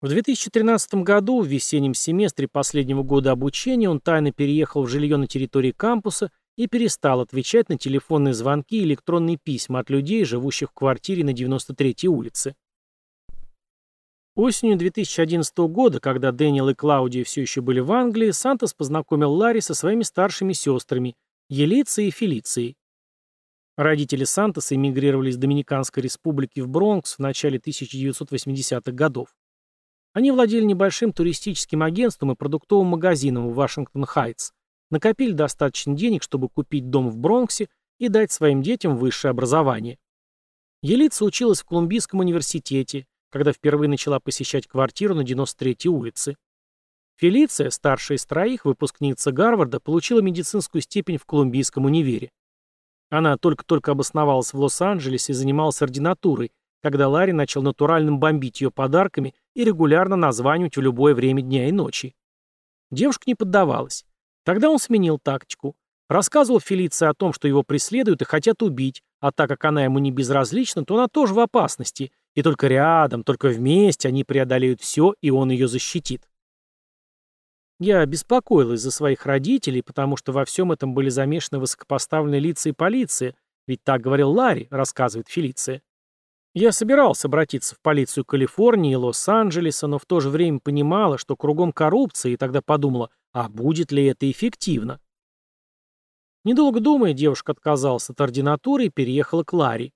В 0.00 0.08
2013 0.08 0.94
году, 0.96 1.40
в 1.40 1.46
весеннем 1.46 1.94
семестре 1.94 2.48
последнего 2.48 3.02
года 3.02 3.32
обучения, 3.32 3.88
он 3.88 4.00
тайно 4.00 4.30
переехал 4.30 4.82
в 4.82 4.88
жилье 4.88 5.16
на 5.16 5.26
территории 5.26 5.72
кампуса 5.72 6.30
и 6.58 6.66
перестал 6.66 7.20
отвечать 7.20 7.68
на 7.68 7.78
телефонные 7.78 8.34
звонки 8.34 8.80
и 8.80 8.82
электронные 8.82 9.36
письма 9.36 9.78
от 9.78 9.90
людей, 9.90 10.24
живущих 10.24 10.70
в 10.70 10.74
квартире 10.74 11.22
на 11.24 11.30
93-й 11.30 12.08
улице. 12.08 12.56
Осенью 14.34 14.76
2011 14.76 15.56
года, 15.56 16.00
когда 16.00 16.32
Дэниел 16.32 16.68
и 16.68 16.74
Клаудия 16.74 17.22
все 17.22 17.42
еще 17.42 17.60
были 17.60 17.78
в 17.78 17.92
Англии, 17.92 18.32
Сантос 18.32 18.74
познакомил 18.74 19.32
Ларри 19.32 19.60
со 19.60 19.72
своими 19.72 20.02
старшими 20.02 20.52
сестрами, 20.52 21.14
Елицией 21.48 22.08
и 22.08 22.10
Фелицией. 22.12 22.76
Родители 23.76 24.24
Сантоса 24.24 24.74
эмигрировали 24.74 25.30
из 25.30 25.36
Доминиканской 25.36 26.02
республики 26.02 26.58
в 26.58 26.68
Бронкс 26.68 27.14
в 27.14 27.18
начале 27.20 27.58
1980-х 27.58 28.90
годов. 28.90 29.28
Они 30.12 30.32
владели 30.32 30.64
небольшим 30.64 31.12
туристическим 31.12 31.84
агентством 31.84 32.32
и 32.32 32.34
продуктовым 32.34 32.88
магазином 32.88 33.48
в 33.48 33.54
Вашингтон-Хайтс, 33.54 34.50
накопили 34.90 35.32
достаточно 35.32 35.94
денег, 35.94 36.22
чтобы 36.22 36.48
купить 36.48 36.90
дом 36.90 37.10
в 37.10 37.16
Бронксе 37.16 37.68
и 37.98 38.08
дать 38.08 38.32
своим 38.32 38.62
детям 38.62 38.96
высшее 38.96 39.30
образование. 39.30 39.98
Елица 40.82 41.24
училась 41.24 41.60
в 41.60 41.64
Колумбийском 41.64 42.20
университете, 42.20 43.06
когда 43.30 43.52
впервые 43.52 43.88
начала 43.88 44.20
посещать 44.20 44.66
квартиру 44.66 45.14
на 45.14 45.22
93-й 45.22 45.88
улице. 45.88 46.36
Фелиция, 47.16 47.70
старшая 47.70 48.16
из 48.16 48.24
троих, 48.24 48.64
выпускница 48.64 49.32
Гарварда, 49.32 49.80
получила 49.80 50.20
медицинскую 50.20 50.82
степень 50.82 51.18
в 51.18 51.26
Колумбийском 51.26 51.84
универе. 51.84 52.30
Она 53.10 53.36
только-только 53.36 53.92
обосновалась 53.92 54.52
в 54.52 54.60
Лос-Анджелесе 54.60 55.32
и 55.32 55.34
занималась 55.34 55.82
ординатурой, 55.82 56.52
когда 56.80 57.08
Ларри 57.08 57.32
начал 57.32 57.62
натуральным 57.62 58.20
бомбить 58.20 58.60
ее 58.60 58.70
подарками 58.70 59.34
и 59.54 59.64
регулярно 59.64 60.14
названивать 60.14 60.76
в 60.76 60.80
любое 60.80 61.14
время 61.14 61.42
дня 61.42 61.68
и 61.68 61.72
ночи. 61.72 62.14
Девушка 62.90 63.24
не 63.26 63.34
поддавалась. 63.34 64.06
Тогда 64.48 64.70
он 64.70 64.78
сменил 64.78 65.18
тактику. 65.18 65.76
Рассказывал 66.08 66.58
Фелиции 66.58 67.06
о 67.06 67.12
том, 67.12 67.34
что 67.34 67.46
его 67.46 67.62
преследуют 67.62 68.22
и 68.22 68.24
хотят 68.24 68.62
убить, 68.62 69.02
а 69.20 69.30
так 69.30 69.46
как 69.46 69.62
она 69.66 69.84
ему 69.84 69.98
не 69.98 70.10
безразлична, 70.10 70.86
то 70.86 70.94
она 70.94 71.06
тоже 71.06 71.34
в 71.34 71.40
опасности, 71.40 72.12
и 72.34 72.42
только 72.42 72.66
рядом, 72.66 73.24
только 73.24 73.48
вместе 73.48 74.08
они 74.08 74.24
преодолеют 74.24 74.80
все, 74.80 75.12
и 75.20 75.28
он 75.28 75.50
ее 75.50 75.68
защитит. 75.68 76.30
Я 77.78 78.06
беспокоилась 78.06 78.80
за 78.80 78.90
своих 78.90 79.26
родителей, 79.26 79.82
потому 79.82 80.16
что 80.16 80.32
во 80.32 80.46
всем 80.46 80.72
этом 80.72 80.94
были 80.94 81.10
замешаны 81.10 81.58
высокопоставленные 81.58 82.40
лица 82.40 82.70
и 82.70 82.72
полиция, 82.72 83.34
ведь 83.66 83.84
так 83.84 84.00
говорил 84.00 84.30
Ларри, 84.30 84.66
рассказывает 84.70 85.28
Фелиция. 85.28 85.82
Я 86.54 86.72
собирался 86.72 87.28
обратиться 87.28 87.74
в 87.74 87.80
полицию 87.80 88.24
Калифорнии 88.24 88.92
и 88.92 88.96
Лос-Анджелеса, 88.96 89.88
но 89.88 89.98
в 89.98 90.06
то 90.06 90.20
же 90.20 90.30
время 90.30 90.58
понимала, 90.58 91.18
что 91.18 91.36
кругом 91.36 91.70
коррупция, 91.70 92.32
и 92.32 92.36
тогда 92.38 92.62
подумала, 92.62 93.10
а 93.32 93.48
будет 93.48 93.92
ли 93.92 94.04
это 94.06 94.30
эффективно? 94.30 95.00
Недолго 96.44 96.80
думая, 96.80 97.12
девушка 97.12 97.52
отказалась 97.52 98.08
от 98.10 98.20
ординатуры 98.20 98.86
и 98.86 98.90
переехала 98.90 99.44
к 99.44 99.52
Ларри. 99.52 99.92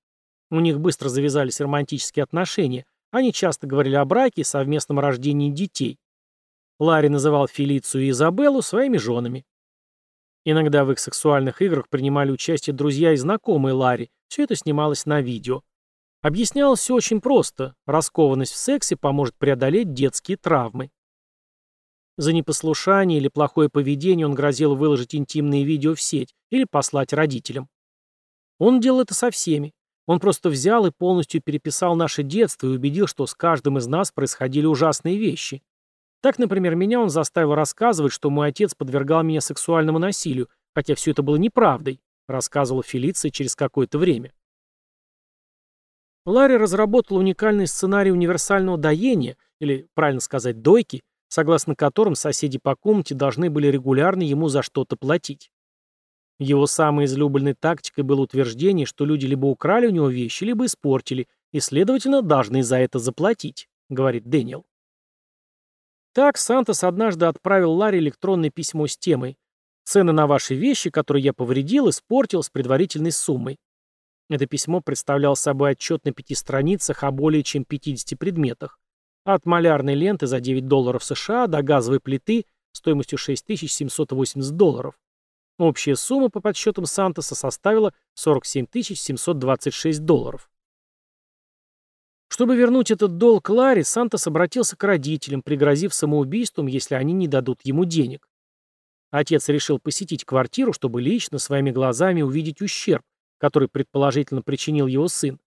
У 0.50 0.60
них 0.60 0.80
быстро 0.80 1.08
завязались 1.08 1.60
романтические 1.60 2.24
отношения, 2.24 2.84
они 3.10 3.32
часто 3.32 3.66
говорили 3.66 3.94
о 3.94 4.04
браке 4.04 4.40
и 4.40 4.44
совместном 4.44 4.98
рождении 4.98 5.50
детей. 5.50 5.98
Ларри 6.78 7.08
называл 7.08 7.46
Фелицию 7.46 8.04
и 8.04 8.10
Изабеллу 8.10 8.62
своими 8.62 8.96
женами. 8.96 9.44
Иногда 10.44 10.84
в 10.84 10.92
их 10.92 10.98
сексуальных 10.98 11.62
играх 11.62 11.88
принимали 11.88 12.30
участие 12.30 12.74
друзья 12.74 13.12
и 13.12 13.16
знакомые 13.16 13.74
Ларри, 13.74 14.10
все 14.28 14.44
это 14.44 14.56
снималось 14.56 15.06
на 15.06 15.20
видео. 15.20 15.62
Объяснялось 16.22 16.80
все 16.80 16.94
очень 16.94 17.20
просто. 17.20 17.74
Раскованность 17.84 18.52
в 18.52 18.56
сексе 18.56 18.96
поможет 18.96 19.36
преодолеть 19.36 19.92
детские 19.92 20.36
травмы. 20.36 20.90
За 22.18 22.32
непослушание 22.32 23.18
или 23.18 23.28
плохое 23.28 23.68
поведение 23.68 24.26
он 24.26 24.34
грозил 24.34 24.74
выложить 24.74 25.14
интимные 25.14 25.64
видео 25.64 25.94
в 25.94 26.00
сеть 26.00 26.34
или 26.50 26.64
послать 26.64 27.12
родителям. 27.12 27.68
Он 28.58 28.80
делал 28.80 29.00
это 29.00 29.14
со 29.14 29.30
всеми. 29.30 29.72
Он 30.06 30.20
просто 30.20 30.50
взял 30.50 30.84
и 30.86 30.90
полностью 30.90 31.40
переписал 31.42 31.96
наше 31.96 32.22
детство 32.22 32.66
и 32.66 32.70
убедил, 32.70 33.06
что 33.06 33.26
с 33.26 33.34
каждым 33.34 33.78
из 33.78 33.86
нас 33.86 34.10
происходили 34.12 34.66
ужасные 34.66 35.16
вещи. 35.16 35.62
Так, 36.20 36.38
например, 36.38 36.74
меня 36.74 37.00
он 37.00 37.08
заставил 37.08 37.54
рассказывать, 37.54 38.12
что 38.12 38.30
мой 38.30 38.48
отец 38.48 38.74
подвергал 38.74 39.22
меня 39.22 39.40
сексуальному 39.40 39.98
насилию, 39.98 40.48
хотя 40.74 40.94
все 40.94 41.12
это 41.12 41.22
было 41.22 41.36
неправдой, 41.36 42.00
рассказывала 42.28 42.82
Фелиция 42.82 43.30
через 43.30 43.56
какое-то 43.56 43.98
время. 43.98 44.32
Ларри 46.24 46.56
разработал 46.56 47.16
уникальный 47.16 47.66
сценарий 47.66 48.12
универсального 48.12 48.78
доения, 48.78 49.36
или, 49.60 49.88
правильно 49.94 50.20
сказать, 50.20 50.62
дойки, 50.62 51.02
согласно 51.32 51.74
которым 51.74 52.14
соседи 52.14 52.58
по 52.58 52.76
комнате 52.76 53.14
должны 53.14 53.48
были 53.48 53.68
регулярно 53.68 54.20
ему 54.20 54.48
за 54.48 54.60
что-то 54.60 54.96
платить. 54.96 55.50
Его 56.38 56.66
самой 56.66 57.06
излюбленной 57.06 57.54
тактикой 57.54 58.04
было 58.04 58.20
утверждение, 58.20 58.84
что 58.84 59.06
люди 59.06 59.24
либо 59.24 59.46
украли 59.46 59.86
у 59.86 59.92
него 59.92 60.10
вещи, 60.10 60.44
либо 60.44 60.66
испортили, 60.66 61.28
и, 61.50 61.60
следовательно, 61.60 62.20
должны 62.20 62.62
за 62.62 62.76
это 62.80 62.98
заплатить, 62.98 63.70
говорит 63.88 64.28
Дэниел. 64.28 64.66
Так 66.12 66.36
Сантос 66.36 66.84
однажды 66.84 67.24
отправил 67.24 67.72
Ларри 67.72 68.00
электронное 68.00 68.50
письмо 68.50 68.86
с 68.86 68.98
темой 68.98 69.38
«Цены 69.84 70.12
на 70.12 70.26
ваши 70.26 70.54
вещи, 70.54 70.90
которые 70.90 71.24
я 71.24 71.32
повредил, 71.32 71.88
испортил 71.88 72.42
с 72.42 72.50
предварительной 72.50 73.10
суммой». 73.10 73.58
Это 74.28 74.44
письмо 74.44 74.82
представляло 74.82 75.34
собой 75.34 75.70
отчет 75.70 76.04
на 76.04 76.12
пяти 76.12 76.34
страницах 76.34 77.02
о 77.02 77.10
более 77.10 77.42
чем 77.42 77.64
50 77.64 78.18
предметах. 78.18 78.81
От 79.24 79.46
малярной 79.46 79.94
ленты 79.94 80.26
за 80.26 80.40
9 80.40 80.66
долларов 80.66 81.04
США 81.04 81.46
до 81.46 81.62
газовой 81.62 82.00
плиты 82.00 82.44
стоимостью 82.72 83.18
6780 83.18 84.56
долларов. 84.56 84.98
Общая 85.58 85.94
сумма 85.94 86.28
по 86.28 86.40
подсчетам 86.40 86.86
Сантоса 86.86 87.34
составила 87.34 87.92
47 88.14 88.66
726 88.72 90.04
долларов. 90.04 90.50
Чтобы 92.28 92.56
вернуть 92.56 92.90
этот 92.90 93.18
долг 93.18 93.50
Ларе, 93.50 93.84
Сантос 93.84 94.26
обратился 94.26 94.74
к 94.74 94.82
родителям, 94.82 95.42
пригрозив 95.42 95.92
самоубийством, 95.92 96.66
если 96.66 96.94
они 96.94 97.12
не 97.12 97.28
дадут 97.28 97.60
ему 97.62 97.84
денег. 97.84 98.26
Отец 99.10 99.50
решил 99.50 99.78
посетить 99.78 100.24
квартиру, 100.24 100.72
чтобы 100.72 101.02
лично 101.02 101.38
своими 101.38 101.70
глазами 101.70 102.22
увидеть 102.22 102.62
ущерб, 102.62 103.02
который 103.36 103.68
предположительно 103.68 104.40
причинил 104.40 104.86
его 104.86 105.08
сын. 105.08 105.38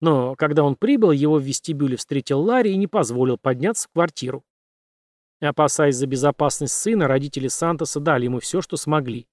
Но 0.00 0.34
когда 0.34 0.64
он 0.64 0.76
прибыл, 0.76 1.10
его 1.10 1.36
в 1.36 1.42
вестибюле 1.42 1.96
встретил 1.96 2.40
Ларри 2.40 2.72
и 2.72 2.76
не 2.76 2.86
позволил 2.86 3.36
подняться 3.36 3.88
в 3.88 3.92
квартиру. 3.92 4.44
Опасаясь 5.40 5.96
за 5.96 6.06
безопасность 6.06 6.74
сына, 6.74 7.08
родители 7.08 7.48
Сантоса 7.48 8.00
дали 8.00 8.24
ему 8.24 8.40
все, 8.40 8.60
что 8.60 8.76
смогли. 8.76 9.26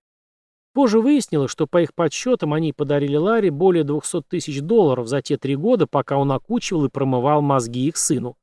Позже 0.74 1.00
выяснилось, 1.02 1.52
что 1.52 1.68
по 1.68 1.82
их 1.82 1.94
подсчетам 1.94 2.54
они 2.54 2.72
подарили 2.72 3.16
Ларе 3.16 3.50
более 3.50 3.84
200 3.84 4.22
тысяч 4.30 4.62
долларов 4.62 5.08
за 5.08 5.22
те 5.22 5.38
три 5.38 5.56
года, 5.56 5.88
пока 5.88 6.18
он 6.18 6.32
окучивал 6.32 6.86
и 6.86 6.90
промывал 6.90 7.42
мозги 7.42 7.88
их 7.88 7.98
сыну. 7.98 8.38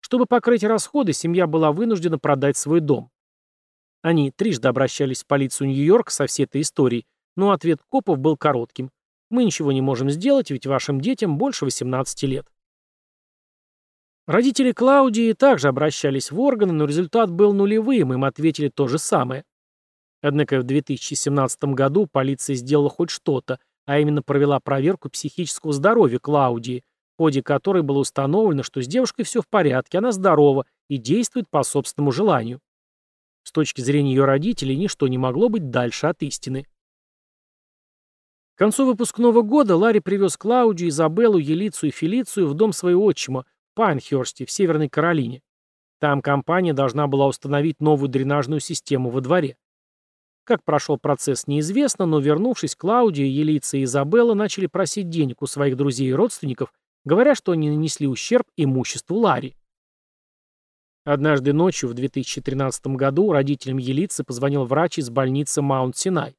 Чтобы 0.00 0.26
покрыть 0.26 0.62
расходы, 0.62 1.12
семья 1.12 1.46
была 1.46 1.72
вынуждена 1.72 2.18
продать 2.18 2.56
свой 2.56 2.80
дом. 2.80 3.10
Они 4.02 4.30
трижды 4.30 4.68
обращались 4.68 5.24
в 5.24 5.26
полицию 5.26 5.68
Нью-Йорка 5.68 6.12
со 6.12 6.26
всей 6.26 6.44
этой 6.44 6.60
историей, 6.60 7.06
но 7.34 7.50
ответ 7.50 7.80
копов 7.88 8.18
был 8.18 8.36
коротким. 8.36 8.90
«Мы 9.30 9.44
ничего 9.44 9.72
не 9.72 9.80
можем 9.80 10.10
сделать, 10.10 10.50
ведь 10.50 10.66
вашим 10.66 11.00
детям 11.00 11.38
больше 11.38 11.64
18 11.64 12.22
лет». 12.24 12.46
Родители 14.26 14.72
Клаудии 14.72 15.32
также 15.32 15.68
обращались 15.68 16.30
в 16.30 16.38
органы, 16.38 16.74
но 16.74 16.84
результат 16.84 17.30
был 17.30 17.54
нулевым, 17.54 18.12
им 18.12 18.24
ответили 18.24 18.68
то 18.68 18.86
же 18.86 18.98
самое. 18.98 19.44
Однако 20.20 20.60
в 20.60 20.64
2017 20.64 21.64
году 21.64 22.06
полиция 22.06 22.54
сделала 22.54 22.90
хоть 22.90 23.08
что-то, 23.10 23.58
а 23.86 23.98
именно 23.98 24.22
провела 24.22 24.60
проверку 24.60 25.08
психического 25.08 25.72
здоровья 25.72 26.18
Клаудии, 26.18 26.84
в 27.14 27.22
ходе 27.22 27.42
которой 27.42 27.82
было 27.82 28.00
установлено, 28.00 28.62
что 28.62 28.82
с 28.82 28.86
девушкой 28.86 29.22
все 29.22 29.40
в 29.40 29.48
порядке, 29.48 29.96
она 29.96 30.12
здорова 30.12 30.66
и 30.88 30.98
действует 30.98 31.48
по 31.48 31.62
собственному 31.62 32.12
желанию. 32.12 32.60
С 33.44 33.50
точки 33.52 33.80
зрения 33.80 34.10
ее 34.10 34.26
родителей, 34.26 34.76
ничто 34.76 35.08
не 35.08 35.16
могло 35.16 35.48
быть 35.48 35.70
дальше 35.70 36.06
от 36.06 36.22
истины. 36.22 36.66
К 38.58 38.66
концу 38.66 38.86
выпускного 38.86 39.42
года 39.42 39.76
Ларри 39.76 40.00
привез 40.00 40.36
Клаудию, 40.36 40.88
Изабеллу, 40.88 41.38
Елицу 41.38 41.86
и 41.86 41.90
Фелицию 41.92 42.48
в 42.48 42.54
дом 42.54 42.72
своего 42.72 43.04
отчима 43.04 43.46
в 43.70 43.76
Пайнхерсте, 43.76 44.46
в 44.46 44.50
Северной 44.50 44.88
Каролине. 44.88 45.42
Там 46.00 46.20
компания 46.20 46.72
должна 46.72 47.06
была 47.06 47.28
установить 47.28 47.80
новую 47.80 48.08
дренажную 48.08 48.58
систему 48.58 49.10
во 49.10 49.20
дворе. 49.20 49.56
Как 50.42 50.64
прошел 50.64 50.98
процесс, 50.98 51.46
неизвестно, 51.46 52.04
но 52.04 52.18
вернувшись, 52.18 52.74
Клаудия, 52.74 53.26
Елица 53.26 53.76
и 53.76 53.84
Изабелла 53.84 54.34
начали 54.34 54.66
просить 54.66 55.08
денег 55.08 55.40
у 55.40 55.46
своих 55.46 55.76
друзей 55.76 56.08
и 56.08 56.12
родственников, 56.12 56.72
говоря, 57.04 57.36
что 57.36 57.52
они 57.52 57.70
нанесли 57.70 58.08
ущерб 58.08 58.48
имуществу 58.56 59.18
Ларри. 59.18 59.54
Однажды 61.04 61.52
ночью 61.52 61.88
в 61.88 61.94
2013 61.94 62.88
году 62.88 63.30
родителям 63.30 63.78
Елицы 63.78 64.24
позвонил 64.24 64.64
врач 64.64 64.98
из 64.98 65.10
больницы 65.10 65.62
Маунт-Синай. 65.62 66.34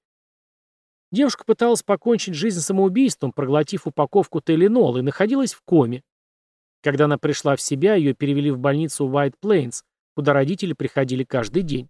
Девушка 1.12 1.44
пыталась 1.44 1.82
покончить 1.82 2.36
жизнь 2.36 2.60
самоубийством, 2.60 3.32
проглотив 3.32 3.88
упаковку 3.88 4.42
Теленол, 4.42 4.98
и 4.98 5.02
находилась 5.02 5.54
в 5.54 5.62
коме. 5.64 6.04
Когда 6.84 7.06
она 7.06 7.18
пришла 7.18 7.56
в 7.56 7.62
себя, 7.62 7.96
ее 7.96 8.14
перевели 8.14 8.52
в 8.52 8.60
больницу 8.60 9.08
White 9.08 9.36
Plains, 9.42 9.84
куда 10.16 10.34
родители 10.34 10.74
приходили 10.74 11.24
каждый 11.24 11.64
день. 11.64 11.90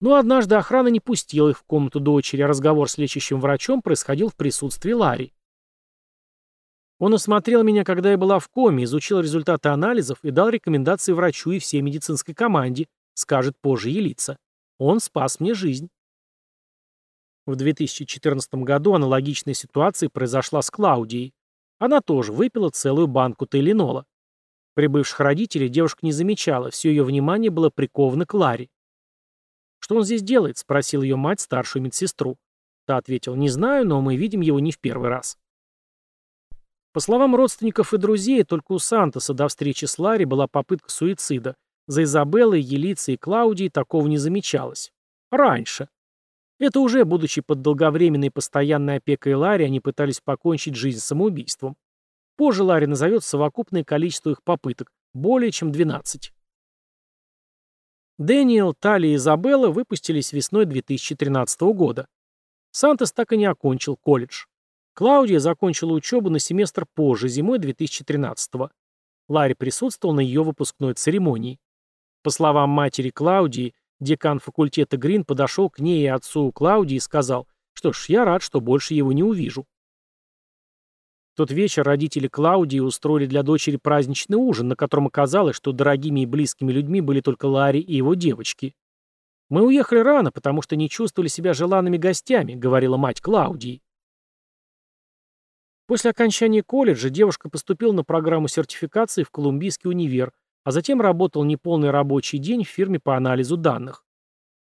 Но 0.00 0.14
однажды 0.14 0.54
охрана 0.54 0.88
не 0.88 1.00
пустила 1.00 1.50
их 1.50 1.58
в 1.58 1.64
комнату 1.64 2.00
дочери, 2.00 2.40
а 2.40 2.46
разговор 2.46 2.88
с 2.88 2.96
лечащим 2.96 3.40
врачом 3.40 3.82
происходил 3.82 4.30
в 4.30 4.36
присутствии 4.36 4.92
Ларри. 4.92 5.34
Он 6.98 7.14
осмотрел 7.14 7.62
меня, 7.62 7.84
когда 7.84 8.10
я 8.10 8.18
была 8.18 8.38
в 8.38 8.48
коме, 8.48 8.84
изучил 8.84 9.20
результаты 9.20 9.68
анализов 9.68 10.18
и 10.22 10.30
дал 10.30 10.48
рекомендации 10.48 11.12
врачу 11.12 11.50
и 11.50 11.58
всей 11.58 11.82
медицинской 11.82 12.34
команде, 12.34 12.86
скажет 13.14 13.56
позже 13.60 13.90
Елица. 13.90 14.38
Он 14.78 15.00
спас 15.00 15.40
мне 15.40 15.54
жизнь. 15.54 15.88
В 17.46 17.56
2014 17.56 18.54
году 18.54 18.94
аналогичная 18.94 19.54
ситуация 19.54 20.08
произошла 20.08 20.62
с 20.62 20.70
Клаудией. 20.70 21.34
Она 21.78 22.00
тоже 22.00 22.32
выпила 22.32 22.70
целую 22.70 23.06
банку 23.06 23.46
Теленола. 23.46 24.04
Прибывших 24.74 25.20
родителей 25.20 25.68
девушка 25.68 26.00
не 26.02 26.12
замечала, 26.12 26.70
все 26.70 26.90
ее 26.90 27.02
внимание 27.02 27.50
было 27.50 27.70
приковано 27.70 28.26
к 28.26 28.34
Ларе. 28.34 28.68
«Что 29.78 29.96
он 29.96 30.04
здесь 30.04 30.22
делает?»— 30.22 30.58
спросил 30.58 31.02
ее 31.02 31.16
мать, 31.16 31.40
старшую 31.40 31.82
медсестру. 31.82 32.36
Та 32.86 32.98
ответила, 32.98 33.34
«Не 33.34 33.48
знаю, 33.48 33.86
но 33.86 34.00
мы 34.00 34.16
видим 34.16 34.42
его 34.42 34.60
не 34.60 34.72
в 34.72 34.78
первый 34.78 35.08
раз». 35.08 35.38
По 36.92 37.00
словам 37.00 37.36
родственников 37.36 37.94
и 37.94 37.98
друзей, 37.98 38.42
только 38.42 38.72
у 38.72 38.78
Сантоса 38.78 39.32
до 39.32 39.48
встречи 39.48 39.84
с 39.84 39.98
Ларри 39.98 40.24
была 40.24 40.46
попытка 40.48 40.90
суицида, 40.90 41.56
За 41.86 42.02
Изабеллой, 42.02 42.60
Елицей 42.60 43.14
и 43.14 43.16
Клаудией 43.16 43.70
такого 43.70 44.06
не 44.06 44.18
замечалось. 44.18 44.92
Раньше. 45.30 45.88
Это 46.60 46.80
уже, 46.80 47.06
будучи 47.06 47.40
под 47.40 47.62
долговременной 47.62 48.30
постоянной 48.30 48.96
опекой 48.96 49.34
Ларри, 49.34 49.64
они 49.64 49.80
пытались 49.80 50.20
покончить 50.20 50.74
жизнь 50.76 51.00
самоубийством. 51.00 51.74
Позже 52.36 52.64
Ларри 52.64 52.86
назовет 52.86 53.24
совокупное 53.24 53.82
количество 53.82 54.30
их 54.30 54.42
попыток– 54.42 54.92
более 55.14 55.52
чем 55.52 55.72
12. 55.72 56.32
Дэниел, 58.18 58.74
Тали 58.74 59.08
и 59.08 59.14
Изабелла 59.14 59.68
выпустились 59.70 60.34
весной 60.34 60.66
2013 60.66 61.62
года. 61.62 62.06
Сантос 62.72 63.12
так 63.12 63.32
и 63.32 63.38
не 63.38 63.46
окончил 63.46 63.96
колледж. 63.96 64.44
Клаудия 64.92 65.38
закончила 65.38 65.94
учебу 65.94 66.28
на 66.28 66.38
семестр 66.38 66.84
позже, 66.94 67.28
зимой 67.28 67.58
2013 67.58 68.54
-го. 68.56 68.70
Ларри 69.28 69.54
присутствовал 69.54 70.14
на 70.14 70.20
ее 70.20 70.42
выпускной 70.42 70.92
церемонии. 70.92 71.58
По 72.22 72.28
словам 72.28 72.68
матери 72.68 73.08
Клаудии, 73.08 73.74
декан 74.00 74.38
факультета 74.38 74.96
Грин 74.96 75.24
подошел 75.24 75.70
к 75.70 75.78
ней 75.78 76.02
и 76.02 76.06
отцу 76.06 76.50
Клаудии 76.52 76.96
и 76.96 77.00
сказал, 77.00 77.46
что 77.72 77.92
ж, 77.92 78.06
я 78.08 78.24
рад, 78.24 78.42
что 78.42 78.60
больше 78.60 78.94
его 78.94 79.12
не 79.12 79.22
увижу. 79.22 79.66
В 81.32 81.36
тот 81.36 81.50
вечер 81.50 81.84
родители 81.84 82.28
Клаудии 82.28 82.80
устроили 82.80 83.26
для 83.26 83.42
дочери 83.42 83.76
праздничный 83.76 84.36
ужин, 84.36 84.68
на 84.68 84.76
котором 84.76 85.06
оказалось, 85.06 85.56
что 85.56 85.72
дорогими 85.72 86.20
и 86.20 86.26
близкими 86.26 86.72
людьми 86.72 87.00
были 87.00 87.20
только 87.20 87.46
Ларри 87.46 87.80
и 87.80 87.94
его 87.94 88.14
девочки. 88.14 88.74
«Мы 89.48 89.64
уехали 89.64 90.00
рано, 90.00 90.32
потому 90.32 90.62
что 90.62 90.76
не 90.76 90.88
чувствовали 90.88 91.28
себя 91.28 91.54
желанными 91.54 91.96
гостями»,— 91.96 92.54
говорила 92.54 92.96
мать 92.96 93.20
Клаудии. 93.20 93.80
После 95.86 96.10
окончания 96.10 96.62
колледжа 96.62 97.10
девушка 97.10 97.48
поступила 97.48 97.92
на 97.92 98.04
программу 98.04 98.46
сертификации 98.46 99.24
в 99.24 99.30
Колумбийский 99.30 99.90
универ, 99.90 100.32
а 100.70 100.72
затем 100.72 101.00
работал 101.00 101.42
неполный 101.42 101.90
рабочий 101.90 102.38
день 102.38 102.62
в 102.62 102.68
фирме 102.68 103.00
по 103.00 103.16
анализу 103.16 103.56
данных. 103.56 104.04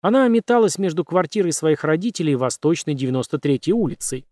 Она 0.01 0.27
металась 0.27 0.77
между 0.77 1.05
квартирой 1.05 1.53
своих 1.53 1.85
родителей 1.85 2.33
и 2.33 2.35
Восточной 2.35 2.95
93-й 2.95 3.71
улицей. 3.71 4.27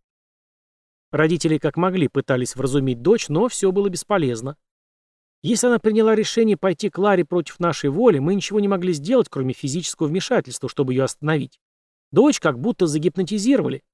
Родители 1.10 1.58
как 1.60 1.78
могли 1.78 2.10
пытались 2.10 2.58
вразумить 2.58 3.02
дочь, 3.02 3.30
но 3.30 3.48
все 3.48 3.72
было 3.72 3.88
бесполезно. 3.88 4.58
Если 5.42 5.68
она 5.68 5.80
приняла 5.80 6.16
решение 6.16 6.58
пойти 6.58 6.90
к 6.90 6.98
Ларе 6.98 7.24
против 7.24 7.62
нашей 7.62 7.90
воли, 7.90 8.20
мы 8.20 8.36
ничего 8.36 8.60
не 8.60 8.68
могли 8.68 8.92
сделать, 8.92 9.30
кроме 9.30 9.54
физического 9.54 10.08
вмешательства, 10.08 10.68
чтобы 10.68 10.92
ее 10.92 11.06
остановить. 11.06 11.62
Дочь 12.12 12.42
как 12.42 12.60
будто 12.60 12.88
загипнотизировали. 12.88 13.86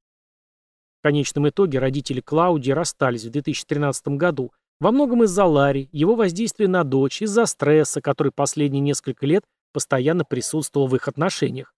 В 1.02 1.04
конечном 1.04 1.48
итоге 1.50 1.78
родители 1.78 2.20
Клаудии 2.20 2.72
расстались 2.72 3.26
в 3.26 3.30
2013 3.30 4.08
году, 4.18 4.54
во 4.80 4.92
многом 4.92 5.24
из-за 5.24 5.46
Ларри, 5.46 5.90
его 5.92 6.16
воздействия 6.16 6.68
на 6.68 6.84
дочь, 6.84 7.22
из-за 7.22 7.46
стресса, 7.46 8.02
который 8.02 8.32
последние 8.32 8.82
несколько 8.82 9.26
лет 9.26 9.44
постоянно 9.74 10.24
присутствовал 10.24 10.88
в 10.88 10.96
их 10.96 11.08
отношениях. 11.08 11.74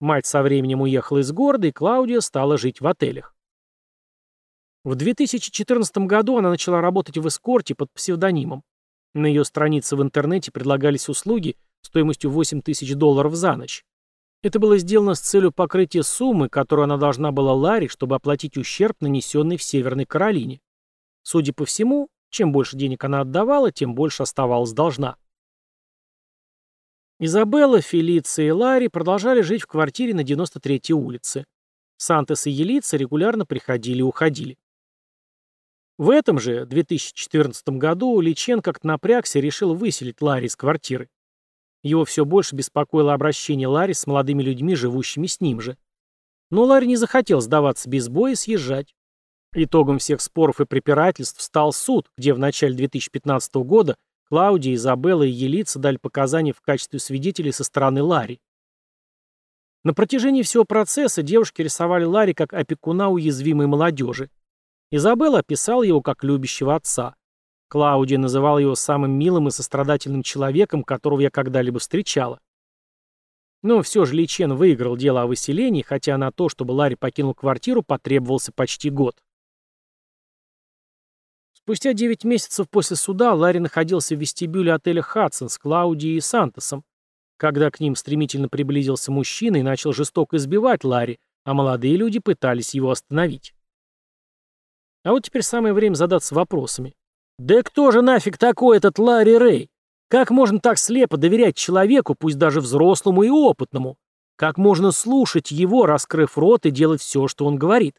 Мать 0.00 0.26
со 0.26 0.42
временем 0.42 0.80
уехала 0.80 1.18
из 1.18 1.30
города, 1.32 1.68
и 1.68 1.72
Клаудия 1.72 2.20
стала 2.20 2.58
жить 2.58 2.80
в 2.80 2.86
отелях. 2.86 3.34
В 4.84 4.96
2014 4.96 5.96
году 5.98 6.36
она 6.36 6.50
начала 6.50 6.80
работать 6.80 7.16
в 7.16 7.26
эскорте 7.28 7.74
под 7.74 7.90
псевдонимом. 7.92 8.62
На 9.14 9.26
ее 9.26 9.44
странице 9.44 9.96
в 9.96 10.02
интернете 10.02 10.50
предлагались 10.50 11.08
услуги 11.08 11.56
стоимостью 11.80 12.30
8 12.30 12.60
тысяч 12.62 12.94
долларов 12.94 13.34
за 13.34 13.56
ночь. 13.56 13.84
Это 14.42 14.58
было 14.58 14.76
сделано 14.76 15.14
с 15.14 15.20
целью 15.20 15.52
покрытия 15.52 16.02
суммы, 16.02 16.50
которую 16.50 16.84
она 16.84 16.98
должна 16.98 17.32
была 17.32 17.54
Ларри, 17.54 17.88
чтобы 17.88 18.16
оплатить 18.16 18.58
ущерб, 18.58 18.96
нанесенный 19.00 19.56
в 19.56 19.62
Северной 19.62 20.04
Каролине. 20.04 20.60
Судя 21.22 21.54
по 21.54 21.64
всему, 21.64 22.08
чем 22.34 22.52
больше 22.52 22.76
денег 22.76 23.04
она 23.04 23.20
отдавала, 23.20 23.72
тем 23.72 23.94
больше 23.94 24.24
оставалась 24.24 24.72
должна. 24.72 25.16
Изабелла, 27.20 27.80
Фелиция 27.80 28.48
и 28.48 28.50
Ларри 28.50 28.88
продолжали 28.88 29.40
жить 29.40 29.62
в 29.62 29.66
квартире 29.66 30.14
на 30.14 30.22
93-й 30.22 30.92
улице. 30.92 31.46
Сантес 31.96 32.46
и 32.46 32.50
Елица 32.50 32.96
регулярно 32.96 33.46
приходили 33.46 34.00
и 34.00 34.02
уходили. 34.02 34.58
В 35.96 36.10
этом 36.10 36.40
же, 36.40 36.66
2014 36.66 37.68
году, 37.68 38.20
Личен 38.20 38.60
как-то 38.60 38.88
напрягся 38.88 39.38
и 39.38 39.42
решил 39.42 39.74
выселить 39.74 40.20
Ларри 40.20 40.48
из 40.48 40.56
квартиры. 40.56 41.08
Его 41.84 42.04
все 42.04 42.24
больше 42.24 42.56
беспокоило 42.56 43.14
обращение 43.14 43.68
Ларри 43.68 43.94
с 43.94 44.08
молодыми 44.08 44.42
людьми, 44.42 44.74
живущими 44.74 45.28
с 45.28 45.40
ним 45.40 45.60
же. 45.60 45.78
Но 46.50 46.64
Ларри 46.64 46.88
не 46.88 46.96
захотел 46.96 47.40
сдаваться 47.40 47.88
без 47.88 48.08
боя 48.08 48.32
и 48.32 48.36
съезжать. 48.36 48.92
Итогом 49.56 49.98
всех 49.98 50.20
споров 50.20 50.60
и 50.60 50.64
препирательств 50.64 51.40
стал 51.40 51.72
суд, 51.72 52.10
где 52.18 52.34
в 52.34 52.38
начале 52.40 52.74
2015 52.74 53.54
года 53.56 53.96
Клаудия, 54.28 54.74
Изабелла 54.74 55.22
и 55.22 55.30
Елица 55.30 55.78
дали 55.78 55.96
показания 55.96 56.52
в 56.52 56.60
качестве 56.60 56.98
свидетелей 56.98 57.52
со 57.52 57.62
стороны 57.62 58.02
Ларри. 58.02 58.40
На 59.84 59.94
протяжении 59.94 60.42
всего 60.42 60.64
процесса 60.64 61.22
девушки 61.22 61.62
рисовали 61.62 62.04
Ларри 62.04 62.34
как 62.34 62.52
опекуна 62.52 63.10
уязвимой 63.10 63.68
молодежи. 63.68 64.28
Изабелла 64.90 65.40
описала 65.40 65.84
его 65.84 66.00
как 66.00 66.24
любящего 66.24 66.74
отца. 66.74 67.14
Клаудия 67.68 68.18
называла 68.18 68.58
его 68.58 68.74
самым 68.74 69.12
милым 69.12 69.48
и 69.48 69.50
сострадательным 69.52 70.22
человеком, 70.22 70.82
которого 70.82 71.20
я 71.20 71.30
когда-либо 71.30 71.78
встречала. 71.78 72.40
Но 73.62 73.82
все 73.82 74.04
же 74.04 74.14
Личен 74.14 74.54
выиграл 74.54 74.96
дело 74.96 75.22
о 75.22 75.26
выселении, 75.26 75.82
хотя 75.82 76.18
на 76.18 76.32
то, 76.32 76.48
чтобы 76.48 76.72
Ларри 76.72 76.96
покинул 76.96 77.34
квартиру, 77.34 77.82
потребовался 77.82 78.52
почти 78.52 78.90
год. 78.90 79.22
Спустя 81.64 81.94
9 81.94 82.24
месяцев 82.24 82.68
после 82.68 82.94
суда 82.94 83.32
Ларри 83.32 83.58
находился 83.58 84.14
в 84.14 84.20
вестибюле 84.20 84.74
отеля 84.74 85.00
«Хадсон» 85.00 85.48
с 85.48 85.56
Клаудией 85.56 86.18
и 86.18 86.20
Сантосом, 86.20 86.84
когда 87.38 87.70
к 87.70 87.80
ним 87.80 87.96
стремительно 87.96 88.50
приблизился 88.50 89.10
мужчина 89.10 89.56
и 89.56 89.62
начал 89.62 89.94
жестоко 89.94 90.36
избивать 90.36 90.84
Ларри, 90.84 91.18
а 91.46 91.54
молодые 91.54 91.96
люди 91.96 92.18
пытались 92.18 92.74
его 92.74 92.90
остановить. 92.90 93.54
А 95.04 95.12
вот 95.12 95.24
теперь 95.24 95.40
самое 95.40 95.72
время 95.72 95.94
задаться 95.94 96.34
вопросами. 96.34 96.94
Да 97.38 97.62
кто 97.62 97.90
же 97.92 98.02
нафиг 98.02 98.36
такой 98.36 98.76
этот 98.76 98.98
Ларри 98.98 99.38
Рэй? 99.38 99.70
Как 100.08 100.28
можно 100.28 100.60
так 100.60 100.76
слепо 100.76 101.16
доверять 101.16 101.56
человеку, 101.56 102.14
пусть 102.14 102.36
даже 102.36 102.60
взрослому 102.60 103.22
и 103.22 103.30
опытному? 103.30 103.96
Как 104.36 104.58
можно 104.58 104.90
слушать 104.90 105.50
его, 105.50 105.86
раскрыв 105.86 106.36
рот, 106.36 106.66
и 106.66 106.70
делать 106.70 107.00
все, 107.00 107.26
что 107.26 107.46
он 107.46 107.56
говорит? 107.56 107.96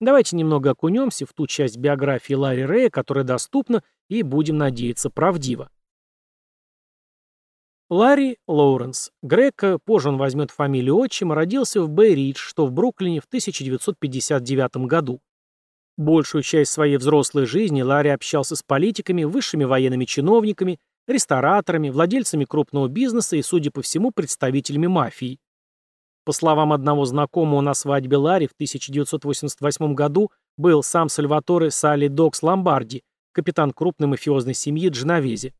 Давайте 0.00 0.34
немного 0.34 0.70
окунемся 0.70 1.26
в 1.26 1.34
ту 1.34 1.46
часть 1.46 1.76
биографии 1.76 2.32
Ларри 2.32 2.64
Рэя, 2.64 2.88
которая 2.90 3.24
доступна 3.24 3.82
и, 4.08 4.22
будем 4.22 4.56
надеяться, 4.56 5.10
правдива. 5.10 5.70
Ларри 7.90 8.38
Лоуренс. 8.46 9.10
Грека, 9.20 9.78
позже 9.84 10.08
он 10.08 10.16
возьмет 10.16 10.52
фамилию 10.52 10.96
отчима, 10.96 11.34
родился 11.34 11.82
в 11.82 11.90
Бэй-Ридж, 11.90 12.38
что 12.38 12.66
в 12.66 12.72
Бруклине 12.72 13.20
в 13.20 13.24
1959 13.24 14.86
году. 14.86 15.20
Большую 15.98 16.42
часть 16.42 16.70
своей 16.70 16.96
взрослой 16.96 17.46
жизни 17.46 17.82
Ларри 17.82 18.10
общался 18.10 18.56
с 18.56 18.62
политиками, 18.62 19.24
высшими 19.24 19.64
военными 19.64 20.06
чиновниками, 20.06 20.78
рестораторами, 21.06 21.90
владельцами 21.90 22.44
крупного 22.44 22.88
бизнеса 22.88 23.36
и, 23.36 23.42
судя 23.42 23.70
по 23.70 23.82
всему, 23.82 24.12
представителями 24.12 24.86
мафии. 24.86 25.40
По 26.30 26.32
словам 26.32 26.72
одного 26.72 27.06
знакомого 27.06 27.60
на 27.60 27.74
свадьбе 27.74 28.16
Ларри 28.16 28.46
в 28.46 28.52
1988 28.52 29.94
году 29.94 30.30
был 30.56 30.84
сам 30.84 31.08
Сальваторе 31.08 31.72
Салли 31.72 32.06
Докс 32.06 32.44
Ломбарди, 32.44 33.02
капитан 33.32 33.72
крупной 33.72 34.06
мафиозной 34.06 34.54
семьи 34.54 34.88
Дженовези. 34.90 35.52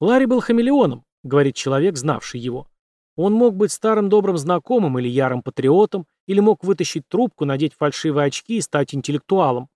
Ларри 0.00 0.26
был 0.26 0.40
хамелеоном, 0.40 1.06
говорит 1.22 1.54
человек, 1.54 1.96
знавший 1.96 2.40
его. 2.40 2.68
Он 3.16 3.32
мог 3.32 3.56
быть 3.56 3.72
старым 3.72 4.10
добрым 4.10 4.36
знакомым 4.36 4.98
или 4.98 5.08
ярым 5.08 5.42
патриотом, 5.42 6.04
или 6.26 6.40
мог 6.40 6.62
вытащить 6.62 7.08
трубку, 7.08 7.46
надеть 7.46 7.72
фальшивые 7.72 8.26
очки 8.26 8.58
и 8.58 8.60
стать 8.60 8.94
интеллектуалом. 8.94 9.70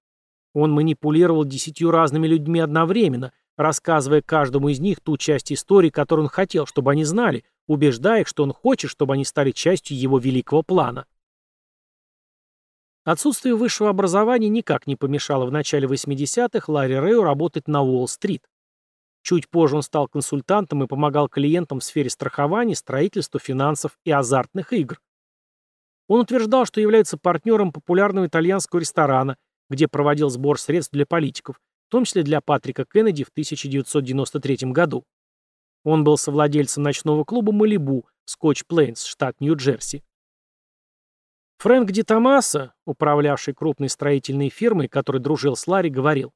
Он 0.53 0.70
манипулировал 0.70 1.47
десятью 1.47 1.91
разными 1.91 2.26
людьми 2.26 2.61
одновременно, 2.61 3.32
рассказывая 3.57 4.22
каждому 4.22 4.68
из 4.68 4.80
них 4.80 5.01
ту 5.01 5.16
часть 5.16 5.53
истории, 5.53 5.90
которую 5.90 6.24
он 6.24 6.30
хотел, 6.30 6.66
чтобы 6.66 6.92
они 6.92 7.05
знали, 7.05 7.44
убеждая 7.66 8.22
их, 8.22 8.28
что 8.28 8.42
он 8.42 8.53
хочет, 8.53 8.90
чтобы 8.90 9.14
они 9.14 9.24
стали 9.24 9.51
частью 9.51 9.98
его 9.98 10.18
великого 10.18 10.62
плана. 10.62 11.07
Отсутствие 13.05 13.55
высшего 13.55 13.88
образования 13.88 14.48
никак 14.48 14.86
не 14.86 14.96
помешало 14.96 15.46
в 15.46 15.53
начале 15.53 15.88
80-х 15.88 16.70
Ларри 16.70 16.98
Рэю 16.98 17.22
работать 17.22 17.66
на 17.66 17.82
Уолл-стрит. 17.82 18.46
Чуть 19.22 19.48
позже 19.48 19.76
он 19.76 19.82
стал 19.82 20.09
консультантом 20.09 20.84
и 20.84 20.86
помогал 20.86 21.28
клиентам 21.28 21.80
в 21.80 21.84
сфере 21.84 22.11
страхования, 22.11 22.74
строительства, 22.74 23.40
финансов 23.40 23.98
и 24.05 24.11
азартных 24.11 24.72
игр. 24.72 25.01
Он 26.09 26.20
утверждал, 26.20 26.66
что 26.66 26.80
является 26.80 27.16
партнером 27.16 27.72
популярного 27.72 28.26
итальянского 28.26 28.80
ресторана, 28.80 29.36
где 29.68 29.88
проводил 29.88 30.28
сбор 30.28 30.59
средств 30.59 30.92
для 30.92 31.07
политиков, 31.07 31.61
в 31.91 31.93
том 31.93 32.05
числе 32.05 32.22
для 32.22 32.41
Патрика 32.41 32.84
Кеннеди 32.84 33.24
в 33.24 33.30
1993 33.30 34.70
году. 34.70 35.05
Он 35.82 36.05
был 36.05 36.16
совладельцем 36.16 36.84
ночного 36.84 37.24
клуба 37.24 37.51
«Малибу» 37.51 38.07
в 38.24 38.30
Скотч-Плейнс, 38.30 39.05
штат 39.05 39.41
Нью-Джерси. 39.41 40.05
Фрэнк 41.59 41.91
Ди 41.91 42.05
Томаса, 42.05 42.74
управлявший 42.86 43.55
крупной 43.55 43.88
строительной 43.88 44.51
фирмой, 44.51 44.86
который 44.86 45.20
дружил 45.20 45.57
с 45.57 45.66
Ларри, 45.66 45.91
говорил, 45.91 46.32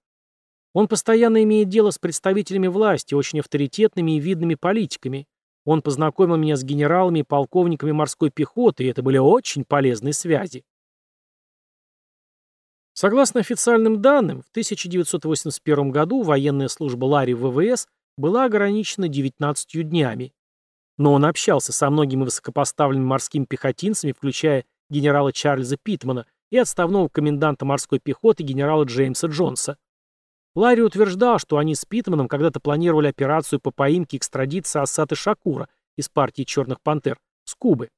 Он 0.72 0.88
постоянно 0.88 1.44
имеет 1.44 1.68
дело 1.68 1.92
с 1.92 2.00
представителями 2.00 2.66
власти, 2.66 3.14
очень 3.14 3.38
авторитетными 3.38 4.16
и 4.16 4.20
видными 4.20 4.57
политиками. 4.57 5.28
Он 5.64 5.82
познакомил 5.82 6.34
меня 6.34 6.57
с 6.57 6.64
генералами 6.64 7.20
и 7.20 7.22
полковниками 7.22 7.92
морской 7.92 8.30
пехоты, 8.30 8.82
и 8.82 8.88
это 8.88 9.05
были 9.05 9.18
очень 9.18 9.62
полезные 9.62 10.14
связи. 10.14 10.64
Согласно 12.95 13.40
официальным 13.40 14.01
данным, 14.01 14.42
в 14.42 14.51
1981 14.51 15.90
году 15.90 16.22
военная 16.22 16.68
служба 16.68 17.07
Ларри 17.07 17.34
ВВС 17.34 17.88
была 18.16 18.45
ограничена 18.45 19.09
19 19.09 19.88
днями. 19.88 20.32
Но 20.97 21.12
он 21.12 21.24
общался 21.24 21.72
со 21.72 21.90
многими 21.90 22.22
высокопоставленными 22.22 23.05
морскими 23.05 23.47
пехотинцами, 23.47 24.12
включая 24.12 24.64
генерала 24.90 25.32
Чарльза 25.32 25.76
Питмана 25.76 26.26
и 26.51 26.57
отставного 26.57 27.09
коменданта 27.09 27.64
морской 27.64 27.99
пехоты 27.99 28.45
генерала 28.45 28.84
Джеймса 28.84 29.26
Джонса. 29.26 29.76
Ларри 30.55 30.82
утверждал, 30.82 31.40
что 31.40 31.59
они 31.59 31.74
с 31.74 31.84
Питманом 31.84 32.28
когда-то 32.28 32.61
планировали 32.61 33.09
операцию 33.09 33.59
по 33.59 33.72
поимке 33.72 34.16
и 34.16 34.18
экстрадиции 34.18 34.80
Асаты 34.80 35.16
Шакура 35.16 35.68
из 35.97 36.09
партии 36.09 36.45
«Черных 36.45 36.80
пантер» 36.80 37.18
с 37.45 37.57
Кубы. 37.57 37.88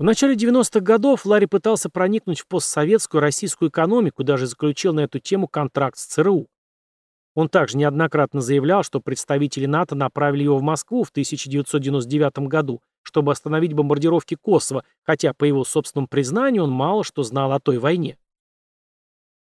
В 0.00 0.02
начале 0.02 0.34
90-х 0.34 0.80
годов 0.80 1.26
Ларри 1.26 1.44
пытался 1.44 1.90
проникнуть 1.90 2.40
в 2.40 2.46
постсоветскую 2.46 3.20
российскую 3.20 3.68
экономику, 3.68 4.24
даже 4.24 4.46
заключил 4.46 4.94
на 4.94 5.00
эту 5.00 5.18
тему 5.18 5.46
контракт 5.46 5.98
с 5.98 6.06
ЦРУ. 6.06 6.48
Он 7.34 7.50
также 7.50 7.76
неоднократно 7.76 8.40
заявлял, 8.40 8.82
что 8.82 9.02
представители 9.02 9.66
НАТО 9.66 9.94
направили 9.94 10.44
его 10.44 10.56
в 10.56 10.62
Москву 10.62 11.04
в 11.04 11.10
1999 11.10 12.48
году, 12.48 12.80
чтобы 13.02 13.30
остановить 13.30 13.74
бомбардировки 13.74 14.38
Косово, 14.40 14.84
хотя, 15.02 15.34
по 15.34 15.44
его 15.44 15.64
собственному 15.64 16.08
признанию, 16.08 16.64
он 16.64 16.70
мало 16.70 17.04
что 17.04 17.22
знал 17.22 17.52
о 17.52 17.60
той 17.60 17.76
войне. 17.76 18.16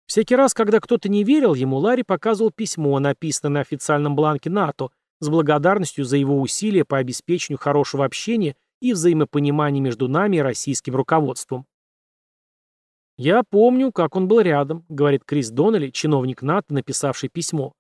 Всякий 0.05 0.36
раз, 0.36 0.53
когда 0.53 0.80
кто-то 0.80 1.09
не 1.09 1.24
верил 1.24 1.55
ему, 1.55 1.78
Ларри 1.78 2.03
показывал 2.03 2.50
письмо, 2.50 2.98
написанное 2.98 3.55
на 3.55 3.61
официальном 3.61 4.14
бланке 4.14 4.50
НАТО, 4.50 4.90
с 5.18 5.30
благодарностью 5.30 6.05
за 6.05 6.18
его 6.18 6.38
усилия 6.38 6.84
по 6.84 6.98
обеспечению 6.98 7.59
хорошего 7.59 8.05
общения 8.05 8.55
и 8.83 8.93
взаимопонимания 8.93 9.80
между 9.80 10.09
нами 10.09 10.39
и 10.39 10.41
российским 10.41 10.97
руководством. 10.97 11.66
«Я 13.16 13.45
помню, 13.49 13.93
как 13.93 14.16
он 14.16 14.26
был 14.26 14.41
рядом»,— 14.41 14.85
говорит 14.89 15.22
Крис 15.24 15.51
Доннелли, 15.51 15.91
чиновник 15.91 16.43
НАТО, 16.43 16.74
написавший 16.74 17.28
письмо. 17.28 17.72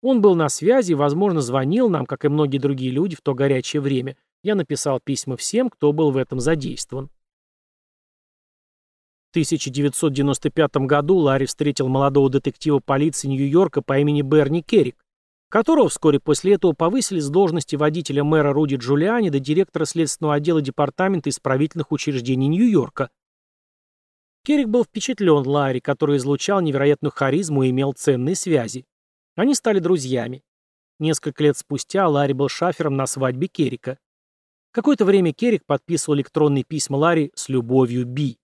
«Он 0.00 0.22
был 0.22 0.34
на 0.34 0.48
связи, 0.48 0.94
возможно, 0.94 1.42
звонил 1.42 1.90
нам, 1.90 2.06
как 2.06 2.24
и 2.24 2.28
многие 2.28 2.56
другие 2.56 2.90
люди 2.90 3.16
в 3.16 3.20
то 3.20 3.34
горячее 3.34 3.82
время. 3.82 4.16
Я 4.42 4.54
написал 4.54 4.98
письма 5.04 5.36
всем, 5.36 5.68
кто 5.68 5.92
был 5.92 6.10
в 6.10 6.16
этом 6.16 6.40
задействован». 6.40 7.10
В 9.28 9.32
1995 9.32 10.76
году 10.86 11.16
Ларри 11.16 11.44
встретил 11.44 11.88
молодого 11.88 12.30
детектива 12.30 12.80
полиции 12.80 13.28
Нью-Йорка 13.28 13.82
по 13.82 13.98
имени 13.98 14.22
Берни 14.22 14.62
Керрик, 14.62 14.96
которого 15.50 15.88
вскоре 15.88 16.20
после 16.20 16.54
этого 16.54 16.72
повысили 16.72 17.18
с 17.18 17.28
должности 17.28 17.74
водителя 17.76 18.22
мэра 18.24 18.52
Руди 18.52 18.76
Джулиани 18.76 19.30
до 19.30 19.40
директора 19.40 19.84
следственного 19.84 20.36
отдела 20.36 20.62
Департамента 20.62 21.28
исправительных 21.28 21.92
учреждений 21.92 22.46
Нью-Йорка. 22.46 23.10
Керрик 24.44 24.68
был 24.68 24.84
впечатлен 24.84 25.46
Ларри, 25.46 25.80
который 25.80 26.16
излучал 26.16 26.60
невероятную 26.60 27.12
харизму 27.12 27.64
и 27.64 27.70
имел 27.70 27.92
ценные 27.92 28.36
связи. 28.36 28.86
Они 29.34 29.54
стали 29.54 29.80
друзьями. 29.80 30.42
Несколько 31.00 31.42
лет 31.42 31.58
спустя 31.58 32.08
Ларри 32.08 32.32
был 32.32 32.48
шафером 32.48 32.96
на 32.96 33.06
свадьбе 33.06 33.48
Керрика. 33.48 33.98
Какое-то 34.70 35.04
время 35.04 35.32
Керрик 35.32 35.66
подписывал 35.66 36.16
электронные 36.16 36.62
письма 36.62 36.96
Ларри 36.96 37.32
с 37.34 37.48
любовью 37.48 38.06
Би. 38.06 38.38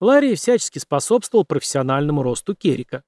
Ларри 0.00 0.34
всячески 0.34 0.78
способствовал 0.78 1.44
профессиональному 1.44 2.22
росту 2.22 2.54
Керрика. 2.54 3.04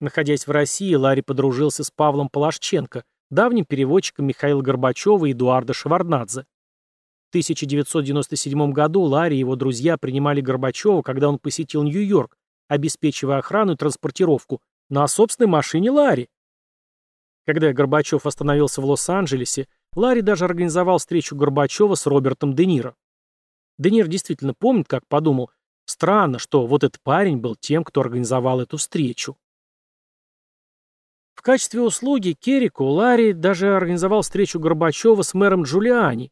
Находясь 0.00 0.46
в 0.46 0.50
России, 0.50 0.94
Ларри 0.94 1.20
подружился 1.20 1.84
с 1.84 1.90
Павлом 1.90 2.30
Полошченко, 2.30 3.04
давним 3.28 3.66
переводчиком 3.66 4.26
Михаила 4.26 4.62
Горбачева 4.62 5.26
и 5.26 5.32
Эдуарда 5.32 5.74
Шеварднадзе. 5.74 6.46
В 7.26 7.30
1997 7.30 8.72
году 8.72 9.02
Ларри 9.02 9.36
и 9.36 9.38
его 9.40 9.56
друзья 9.56 9.98
принимали 9.98 10.40
Горбачева, 10.40 11.02
когда 11.02 11.28
он 11.28 11.38
посетил 11.38 11.82
Нью-Йорк, 11.82 12.36
обеспечивая 12.68 13.38
охрану 13.38 13.74
и 13.74 13.76
транспортировку 13.76 14.60
на 14.88 15.06
собственной 15.06 15.48
машине 15.48 15.90
Ларри. 15.90 16.28
Когда 17.46 17.72
Горбачев 17.72 18.26
остановился 18.26 18.80
в 18.80 18.86
Лос-Анджелесе, 18.86 19.68
Ларри 19.94 20.22
даже 20.22 20.44
организовал 20.44 20.98
встречу 20.98 21.36
Горбачева 21.36 21.94
с 21.94 22.06
Робертом 22.06 22.54
Де 22.54 22.64
Ниро. 22.64 22.96
Де 23.78 23.90
Ниро 23.90 24.08
действительно 24.08 24.54
помнит, 24.54 24.88
как 24.88 25.06
подумал, 25.08 25.50
странно, 25.84 26.38
что 26.38 26.66
вот 26.66 26.84
этот 26.84 27.00
парень 27.02 27.38
был 27.38 27.54
тем, 27.54 27.84
кто 27.84 28.00
организовал 28.00 28.60
эту 28.60 28.76
встречу. 28.76 29.36
В 31.40 31.42
качестве 31.42 31.80
услуги 31.80 32.36
Керрику 32.38 32.84
Ларри 32.84 33.32
даже 33.32 33.74
организовал 33.74 34.20
встречу 34.20 34.60
Горбачева 34.60 35.22
с 35.22 35.32
мэром 35.32 35.62
Джулиани, 35.62 36.30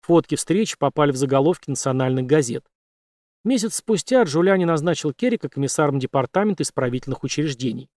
Фотки 0.00 0.34
встречи 0.34 0.76
попали 0.76 1.12
в 1.12 1.16
заголовки 1.16 1.70
национальных 1.70 2.26
газет. 2.26 2.66
Месяц 3.44 3.76
спустя 3.76 4.24
Джулиани 4.24 4.64
назначил 4.64 5.12
Керрика 5.12 5.48
комиссаром 5.48 6.00
департамента 6.00 6.64
исправительных 6.64 7.22
учреждений. 7.22 7.88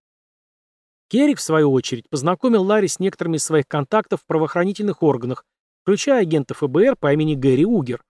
Керрик, 1.08 1.38
в 1.38 1.42
свою 1.42 1.72
очередь, 1.72 2.08
познакомил 2.08 2.62
Ларри 2.62 2.86
с 2.86 3.00
некоторыми 3.00 3.38
из 3.38 3.42
своих 3.42 3.66
контактов 3.66 4.20
в 4.20 4.26
правоохранительных 4.26 5.02
органах, 5.02 5.44
включая 5.82 6.22
агента 6.22 6.54
ФБР 6.54 6.94
по 6.94 7.12
имени 7.12 7.34
Гэри 7.34 7.64
Угер. 7.64 8.04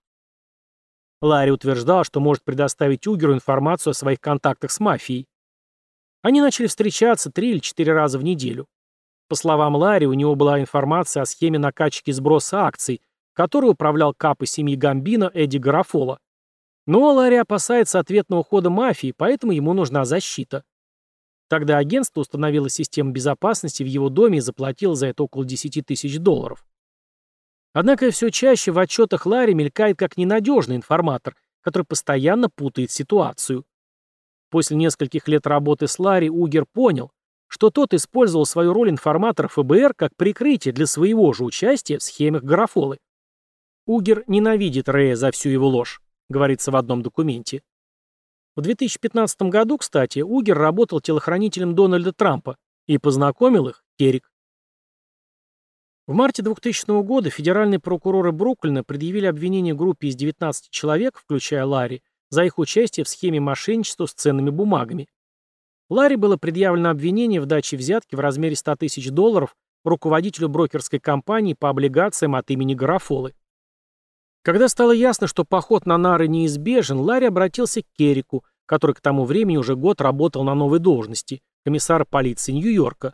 Ларри 1.23 1.49
утверждал, 1.49 2.03
что 2.03 2.19
может 2.19 2.43
предоставить 2.43 3.07
Угеру 3.07 3.33
информацию 3.33 3.89
о 3.89 3.95
своих 3.95 4.21
контактах 4.21 4.69
с 4.69 4.79
мафией. 4.79 5.25
Они 6.27 6.41
начали 6.41 6.67
встречаться 6.67 7.31
три 7.31 7.51
или 7.51 7.59
четыре 7.59 7.93
раза 7.93 8.19
в 8.19 8.23
неделю. 8.25 8.67
По 9.29 9.35
словам 9.37 9.77
Ларри, 9.77 10.07
у 10.07 10.13
него 10.13 10.35
была 10.35 10.59
информация 10.59 11.23
о 11.23 11.25
схеме 11.25 11.57
накачки 11.57 12.11
сброса 12.11 12.65
акций, 12.65 13.01
который 13.31 13.69
управлял 13.69 14.13
капой 14.13 14.45
семьи 14.45 14.75
Гамбина 14.75 15.31
Эдди 15.33 15.55
Гарафола. 15.55 16.19
Но 16.85 17.13
Ларри 17.13 17.37
опасается 17.37 17.99
ответного 17.99 18.43
хода 18.43 18.69
мафии, 18.69 19.13
поэтому 19.15 19.53
ему 19.53 19.71
нужна 19.71 20.03
защита. 20.03 20.65
Тогда 21.47 21.77
агентство 21.77 22.19
установило 22.19 22.69
систему 22.69 23.13
безопасности 23.13 23.83
в 23.83 23.87
его 23.87 24.09
доме 24.09 24.39
и 24.39 24.41
заплатило 24.41 24.95
за 24.95 25.07
это 25.07 25.23
около 25.23 25.45
10 25.45 25.85
тысяч 25.85 26.19
долларов. 26.19 26.65
Однако 27.71 28.11
все 28.11 28.31
чаще 28.31 28.73
в 28.73 28.79
отчетах 28.79 29.25
Ларри 29.25 29.53
мелькает 29.53 29.97
как 29.97 30.17
ненадежный 30.17 30.75
информатор, 30.75 31.37
который 31.61 31.83
постоянно 31.83 32.49
путает 32.49 32.91
ситуацию. 32.91 33.63
После 34.57 34.75
нескольких 34.75 35.27
лет 35.27 35.45
работы 35.45 35.87
с 35.87 35.99
Ларри 35.99 36.31
Угер 36.31 36.65
понял, 36.65 37.11
что 37.47 37.69
тот 37.69 37.93
использовал 37.93 38.47
свою 38.47 38.73
роль 38.73 38.89
информатора 38.89 39.47
ФБР 39.49 39.93
как 39.93 40.15
прикрытие 40.15 40.73
для 40.73 40.87
своего 40.87 41.31
же 41.31 41.43
участия 41.43 41.99
в 41.99 42.01
схемах 42.01 42.41
Гарафолы. 42.41 42.97
Угер 43.85 44.23
ненавидит 44.25 44.89
Рэя 44.89 45.15
за 45.15 45.29
всю 45.29 45.49
его 45.49 45.67
ложь, 45.67 46.01
говорится 46.27 46.71
в 46.71 46.75
одном 46.75 47.03
документе. 47.03 47.61
В 48.55 48.61
2015 48.61 49.43
году, 49.43 49.77
кстати, 49.77 50.21
Угер 50.21 50.57
работал 50.57 51.01
телохранителем 51.01 51.75
Дональда 51.75 52.11
Трампа 52.11 52.57
и 52.87 52.97
познакомил 52.97 53.67
их 53.67 53.83
Керрик. 53.99 54.31
В 56.07 56.15
марте 56.15 56.41
2000 56.41 57.03
года 57.03 57.29
федеральные 57.29 57.79
прокуроры 57.79 58.31
Бруклина 58.31 58.83
предъявили 58.83 59.27
обвинение 59.27 59.75
группе 59.75 60.07
из 60.07 60.15
19 60.15 60.71
человек, 60.71 61.19
включая 61.19 61.63
Ларри, 61.63 62.01
за 62.29 62.43
их 62.43 62.59
участие 62.59 63.03
в 63.03 63.09
схеме 63.09 63.39
мошенничества 63.39 64.05
с 64.05 64.13
ценными 64.13 64.49
бумагами. 64.49 65.07
Ларри 65.89 66.15
было 66.15 66.37
предъявлено 66.37 66.89
обвинение 66.89 67.39
в 67.39 67.45
даче 67.45 67.77
взятки 67.77 68.15
в 68.15 68.19
размере 68.19 68.55
100 68.55 68.75
тысяч 68.75 69.09
долларов 69.09 69.55
руководителю 69.83 70.49
брокерской 70.49 70.99
компании 70.99 71.53
по 71.53 71.69
облигациям 71.69 72.35
от 72.35 72.49
имени 72.51 72.73
Гарафолы. 72.73 73.33
Когда 74.43 74.69
стало 74.69 74.91
ясно, 74.91 75.27
что 75.27 75.43
поход 75.43 75.85
на 75.85 75.97
нары 75.97 76.27
неизбежен, 76.27 76.99
Ларри 76.99 77.27
обратился 77.27 77.81
к 77.81 77.85
Керрику, 77.97 78.45
который 78.65 78.95
к 78.95 79.01
тому 79.01 79.25
времени 79.25 79.57
уже 79.57 79.75
год 79.75 80.01
работал 80.01 80.43
на 80.43 80.55
новой 80.55 80.79
должности, 80.79 81.41
комиссара 81.65 82.05
полиции 82.05 82.51
Нью-Йорка. 82.51 83.13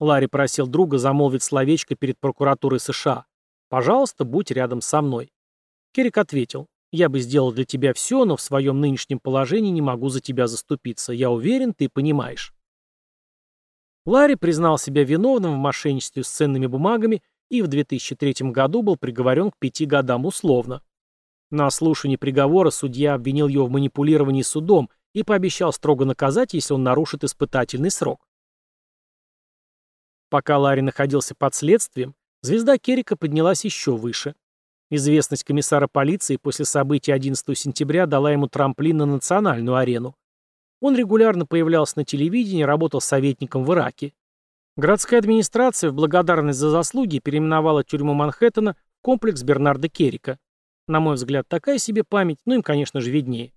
Ларри 0.00 0.26
просил 0.26 0.66
друга 0.66 0.98
замолвить 0.98 1.42
словечко 1.42 1.94
перед 1.94 2.18
прокуратурой 2.18 2.80
США. 2.80 3.26
«Пожалуйста, 3.68 4.24
будь 4.24 4.50
рядом 4.50 4.80
со 4.80 5.00
мной». 5.00 5.32
Керрик 5.92 6.18
ответил, 6.18 6.66
«Я 6.94 7.08
бы 7.08 7.18
сделал 7.18 7.50
для 7.50 7.64
тебя 7.64 7.92
все, 7.92 8.24
но 8.24 8.36
в 8.36 8.40
своем 8.40 8.78
нынешнем 8.80 9.18
положении 9.18 9.70
не 9.70 9.82
могу 9.82 10.10
за 10.10 10.20
тебя 10.20 10.46
заступиться. 10.46 11.12
Я 11.12 11.28
уверен, 11.28 11.74
ты 11.74 11.88
понимаешь». 11.88 12.54
Ларри 14.06 14.36
признал 14.36 14.78
себя 14.78 15.02
виновным 15.02 15.54
в 15.54 15.58
мошенничестве 15.58 16.22
с 16.22 16.28
ценными 16.28 16.66
бумагами 16.66 17.20
и 17.50 17.62
в 17.62 17.66
2003 17.66 18.52
году 18.52 18.82
был 18.82 18.96
приговорен 18.96 19.50
к 19.50 19.58
пяти 19.58 19.86
годам 19.86 20.24
условно. 20.24 20.84
На 21.50 21.68
слушании 21.70 22.14
приговора 22.14 22.70
судья 22.70 23.14
обвинил 23.14 23.48
его 23.48 23.66
в 23.66 23.70
манипулировании 23.70 24.42
судом 24.42 24.88
и 25.14 25.24
пообещал 25.24 25.72
строго 25.72 26.04
наказать, 26.04 26.54
если 26.54 26.74
он 26.74 26.84
нарушит 26.84 27.24
испытательный 27.24 27.90
срок. 27.90 28.24
Пока 30.30 30.58
Ларри 30.58 30.82
находился 30.82 31.34
под 31.34 31.56
следствием, 31.56 32.14
звезда 32.42 32.78
Керрика 32.78 33.16
поднялась 33.16 33.64
еще 33.64 33.96
выше. 33.96 34.36
Известность 34.90 35.44
комиссара 35.44 35.88
полиции 35.90 36.36
после 36.36 36.64
событий 36.64 37.12
11 37.12 37.58
сентября 37.58 38.06
дала 38.06 38.32
ему 38.32 38.48
трамплин 38.48 38.98
на 38.98 39.06
национальную 39.06 39.76
арену. 39.76 40.14
Он 40.80 40.94
регулярно 40.94 41.46
появлялся 41.46 41.98
на 41.98 42.04
телевидении, 42.04 42.62
работал 42.62 43.00
советником 43.00 43.64
в 43.64 43.72
Ираке. 43.72 44.12
Городская 44.76 45.20
администрация 45.20 45.90
в 45.90 45.94
благодарность 45.94 46.58
за 46.58 46.68
заслуги 46.68 47.20
переименовала 47.20 47.84
тюрьму 47.84 48.12
Манхэттена 48.12 48.74
в 48.74 49.02
комплекс 49.02 49.42
Бернарда 49.42 49.88
Керрика. 49.88 50.38
На 50.86 51.00
мой 51.00 51.14
взгляд, 51.14 51.48
такая 51.48 51.78
себе 51.78 52.04
память, 52.04 52.40
но 52.44 52.54
им, 52.54 52.62
конечно 52.62 53.00
же, 53.00 53.10
виднее. 53.10 53.52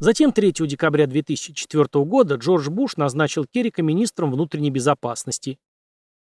Затем 0.00 0.32
3 0.32 0.52
декабря 0.66 1.06
2004 1.06 1.86
года 2.04 2.34
Джордж 2.34 2.68
Буш 2.68 2.96
назначил 2.96 3.44
Керрика 3.44 3.82
министром 3.82 4.32
внутренней 4.32 4.70
безопасности. 4.70 5.60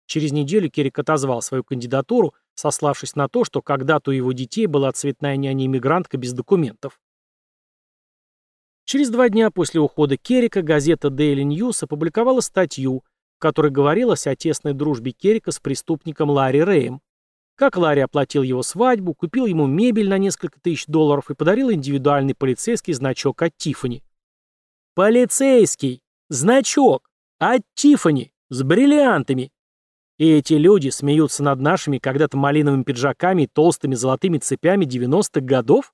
Через 0.06 0.32
неделю 0.32 0.68
Керрик 0.68 0.98
отозвал 0.98 1.40
свою 1.40 1.64
кандидатуру, 1.64 2.34
сославшись 2.54 3.16
на 3.16 3.28
то, 3.28 3.44
что 3.44 3.62
когда-то 3.62 4.10
у 4.10 4.14
его 4.14 4.32
детей 4.32 4.66
была 4.66 4.92
цветная 4.92 5.36
няня-иммигрантка 5.36 6.16
без 6.16 6.32
документов. 6.32 7.00
Через 8.84 9.08
два 9.10 9.28
дня 9.28 9.50
после 9.50 9.80
ухода 9.80 10.16
Керрика 10.16 10.62
газета 10.62 11.08
Daily 11.08 11.42
News 11.42 11.82
опубликовала 11.82 12.40
статью, 12.40 13.02
в 13.36 13.38
которой 13.38 13.70
говорилось 13.70 14.26
о 14.26 14.36
тесной 14.36 14.74
дружбе 14.74 15.12
Керрика 15.12 15.52
с 15.52 15.58
преступником 15.58 16.30
Ларри 16.30 16.62
Рэем. 16.62 17.00
Как 17.56 17.76
Ларри 17.76 18.00
оплатил 18.00 18.42
его 18.42 18.62
свадьбу, 18.62 19.14
купил 19.14 19.46
ему 19.46 19.66
мебель 19.66 20.08
на 20.08 20.18
несколько 20.18 20.60
тысяч 20.60 20.86
долларов 20.86 21.30
и 21.30 21.34
подарил 21.34 21.72
индивидуальный 21.72 22.34
полицейский 22.34 22.92
значок 22.92 23.40
от 23.42 23.56
Тиффани. 23.56 24.02
Полицейский! 24.94 26.02
Значок! 26.28 27.10
От 27.38 27.62
Тиффани! 27.74 28.32
С 28.50 28.62
бриллиантами! 28.62 29.50
И 30.16 30.30
эти 30.30 30.54
люди 30.54 30.90
смеются 30.90 31.42
над 31.42 31.60
нашими 31.60 31.98
когда-то 31.98 32.36
малиновыми 32.36 32.84
пиджаками 32.84 33.42
и 33.42 33.46
толстыми 33.46 33.94
золотыми 33.94 34.38
цепями 34.38 34.84
90-х 34.84 35.40
годов? 35.40 35.92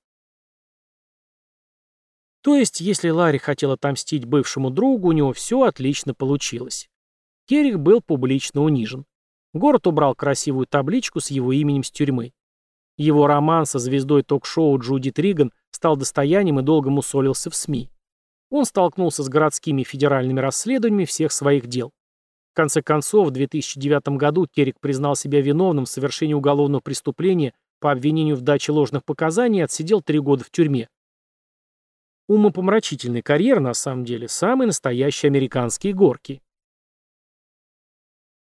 То 2.43 2.55
есть, 2.55 2.81
если 2.81 3.09
Ларри 3.09 3.39
хотел 3.39 3.71
отомстить 3.71 4.25
бывшему 4.25 4.69
другу, 4.69 5.09
у 5.09 5.11
него 5.11 5.33
все 5.33 5.63
отлично 5.63 6.13
получилось. 6.13 6.89
Керрих 7.47 7.79
был 7.79 8.01
публично 8.01 8.61
унижен. 8.61 9.05
Город 9.53 9.87
убрал 9.87 10.15
красивую 10.15 10.67
табличку 10.67 11.19
с 11.19 11.29
его 11.29 11.51
именем 11.51 11.83
с 11.83 11.91
тюрьмы. 11.91 12.33
Его 12.97 13.27
роман 13.27 13.65
со 13.65 13.79
звездой 13.79 14.23
ток-шоу 14.23 14.77
Джуди 14.79 15.11
Триган 15.11 15.51
стал 15.71 15.97
достоянием 15.97 16.59
и 16.59 16.63
долго 16.63 16.89
мусолился 16.89 17.49
в 17.49 17.55
СМИ. 17.55 17.89
Он 18.49 18.65
столкнулся 18.65 19.23
с 19.23 19.29
городскими 19.29 19.83
федеральными 19.83 20.39
расследованиями 20.39 21.05
всех 21.05 21.31
своих 21.31 21.67
дел. 21.67 21.91
В 22.51 22.53
конце 22.53 22.81
концов, 22.81 23.29
в 23.29 23.31
2009 23.31 24.17
году 24.17 24.45
Керрик 24.45 24.77
признал 24.81 25.15
себя 25.15 25.39
виновным 25.39 25.85
в 25.85 25.89
совершении 25.89 26.33
уголовного 26.33 26.81
преступления 26.81 27.53
по 27.79 27.93
обвинению 27.93 28.35
в 28.35 28.41
даче 28.41 28.73
ложных 28.73 29.05
показаний 29.05 29.59
и 29.59 29.63
отсидел 29.63 30.01
три 30.01 30.19
года 30.19 30.43
в 30.43 30.51
тюрьме. 30.51 30.89
Умопомрачительный 32.27 33.21
карьер, 33.21 33.61
на 33.61 33.73
самом 33.73 34.03
деле, 34.03 34.27
самые 34.27 34.67
настоящие 34.67 35.29
американские 35.29 35.93
горки. 35.93 36.41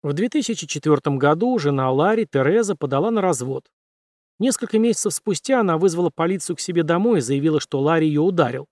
В 0.01 0.11
2004 0.11 1.15
году 1.15 1.57
жена 1.57 1.89
Ларри, 1.89 2.27
Тереза, 2.29 2.75
подала 2.75 3.09
на 3.09 3.21
развод. 3.21 3.71
Несколько 4.37 4.79
месяцев 4.79 5.13
спустя 5.13 5.61
она 5.61 5.77
вызвала 5.77 6.09
полицию 6.13 6.57
к 6.57 6.59
себе 6.59 6.83
домой 6.83 7.19
и 7.19 7.21
заявила, 7.21 7.61
что 7.61 7.79
Ларри 7.79 8.07
ее 8.07 8.19
ударил. 8.19 8.67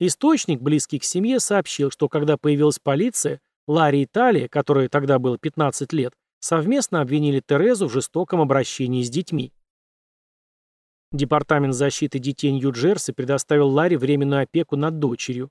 Источник, 0.00 0.60
близкий 0.60 0.98
к 0.98 1.04
семье, 1.04 1.40
сообщил, 1.40 1.90
что 1.90 2.10
когда 2.10 2.36
появилась 2.36 2.78
полиция, 2.78 3.40
Ларри 3.66 4.02
и 4.02 4.06
Талия, 4.06 4.48
которой 4.48 4.88
тогда 4.88 5.18
было 5.18 5.38
15 5.38 5.92
лет, 5.92 6.12
совместно 6.40 7.00
обвинили 7.00 7.42
Терезу 7.44 7.88
в 7.88 7.92
жестоком 7.92 8.40
обращении 8.40 9.02
с 9.02 9.10
детьми. 9.10 9.52
Департамент 11.12 11.74
защиты 11.74 12.18
детей 12.18 12.52
Нью-Джерси 12.52 13.12
предоставил 13.12 13.68
Ларри 13.68 13.96
временную 13.96 14.42
опеку 14.42 14.76
над 14.76 14.98
дочерью. 14.98 15.50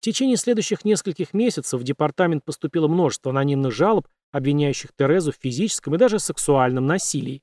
В 0.00 0.04
течение 0.04 0.36
следующих 0.36 0.84
нескольких 0.84 1.34
месяцев 1.34 1.80
в 1.80 1.84
департамент 1.84 2.44
поступило 2.44 2.86
множество 2.86 3.32
анонимных 3.32 3.72
жалоб, 3.72 4.06
обвиняющих 4.30 4.92
Терезу 4.96 5.32
в 5.32 5.36
физическом 5.36 5.96
и 5.96 5.98
даже 5.98 6.20
сексуальном 6.20 6.86
насилии. 6.86 7.42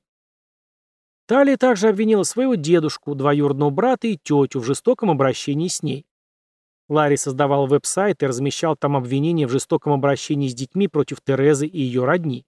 Талия 1.26 1.56
также 1.56 1.88
обвинила 1.88 2.22
своего 2.22 2.54
дедушку, 2.54 3.14
двоюродного 3.14 3.70
брата 3.70 4.06
и 4.06 4.16
тетю 4.16 4.60
в 4.60 4.64
жестоком 4.64 5.10
обращении 5.10 5.68
с 5.68 5.82
ней. 5.82 6.06
Ларри 6.88 7.16
создавал 7.16 7.66
веб-сайт 7.66 8.22
и 8.22 8.26
размещал 8.26 8.76
там 8.76 8.96
обвинения 8.96 9.46
в 9.46 9.50
жестоком 9.50 9.92
обращении 9.92 10.48
с 10.48 10.54
детьми 10.54 10.86
против 10.88 11.20
Терезы 11.20 11.66
и 11.66 11.80
ее 11.80 12.04
родни. 12.04 12.44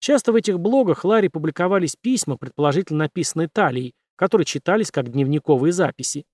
Часто 0.00 0.32
в 0.32 0.36
этих 0.36 0.58
блогах 0.58 1.04
Ларри 1.04 1.28
публиковались 1.28 1.96
письма, 1.96 2.36
предположительно 2.36 3.04
написанные 3.04 3.48
Талией, 3.48 3.94
которые 4.16 4.44
читались 4.44 4.90
как 4.90 5.10
дневниковые 5.10 5.72
записи. 5.72 6.24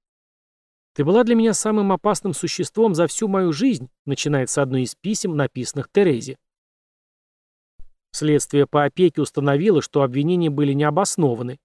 «Ты 0.94 1.04
была 1.04 1.24
для 1.24 1.34
меня 1.34 1.54
самым 1.54 1.92
опасным 1.92 2.34
существом 2.34 2.94
за 2.94 3.06
всю 3.06 3.28
мою 3.28 3.52
жизнь», 3.52 3.88
начинается 4.04 4.62
одно 4.62 4.78
из 4.78 4.94
писем, 4.94 5.36
написанных 5.36 5.90
Терезе. 5.90 6.36
Следствие 8.12 8.66
по 8.66 8.84
опеке 8.84 9.22
установило, 9.22 9.80
что 9.80 10.02
обвинения 10.02 10.50
были 10.50 10.74
необоснованы. 10.74 11.58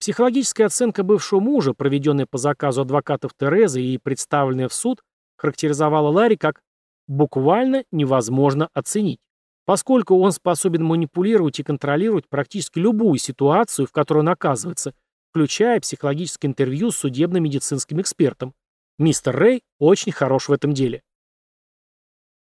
Психологическая 0.00 0.66
оценка 0.66 1.02
бывшего 1.02 1.40
мужа, 1.40 1.74
проведенная 1.74 2.26
по 2.26 2.38
заказу 2.38 2.82
адвокатов 2.82 3.32
Терезы 3.38 3.82
и 3.82 3.98
представленная 3.98 4.68
в 4.68 4.74
суд, 4.74 5.02
характеризовала 5.36 6.08
Ларри 6.08 6.36
как 6.36 6.60
«буквально 7.06 7.84
невозможно 7.90 8.68
оценить» 8.74 9.20
поскольку 9.68 10.18
он 10.18 10.32
способен 10.32 10.82
манипулировать 10.82 11.60
и 11.60 11.62
контролировать 11.62 12.26
практически 12.26 12.78
любую 12.78 13.18
ситуацию, 13.18 13.86
в 13.86 13.92
которой 13.92 14.20
он 14.20 14.30
оказывается, 14.30 14.94
включая 15.28 15.78
психологическое 15.78 16.48
интервью 16.48 16.90
с 16.90 16.96
судебно-медицинским 16.96 18.00
экспертом. 18.00 18.54
Мистер 18.98 19.36
Рэй 19.36 19.62
очень 19.78 20.10
хорош 20.10 20.48
в 20.48 20.52
этом 20.52 20.72
деле. 20.72 21.02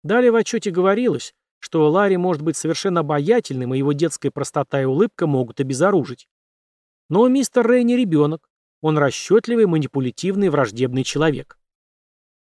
Далее 0.03 0.31
в 0.31 0.35
отчете 0.35 0.71
говорилось, 0.71 1.33
что 1.59 1.91
Ларри 1.91 2.15
может 2.15 2.43
быть 2.43 2.55
совершенно 2.55 3.01
обаятельным, 3.01 3.73
и 3.73 3.79
его 3.79 3.91
детская 3.91 4.31
простота 4.31 4.81
и 4.81 4.85
улыбка 4.85 5.27
могут 5.27 5.59
обезоружить. 5.59 6.29
Но 7.11 7.27
мистер 7.27 7.67
Рэй 7.67 7.83
не 7.83 7.97
ребенок, 7.97 8.49
он 8.79 8.97
расчетливый, 8.97 9.65
манипулятивный, 9.65 10.47
враждебный 10.47 11.03
человек. 11.03 11.59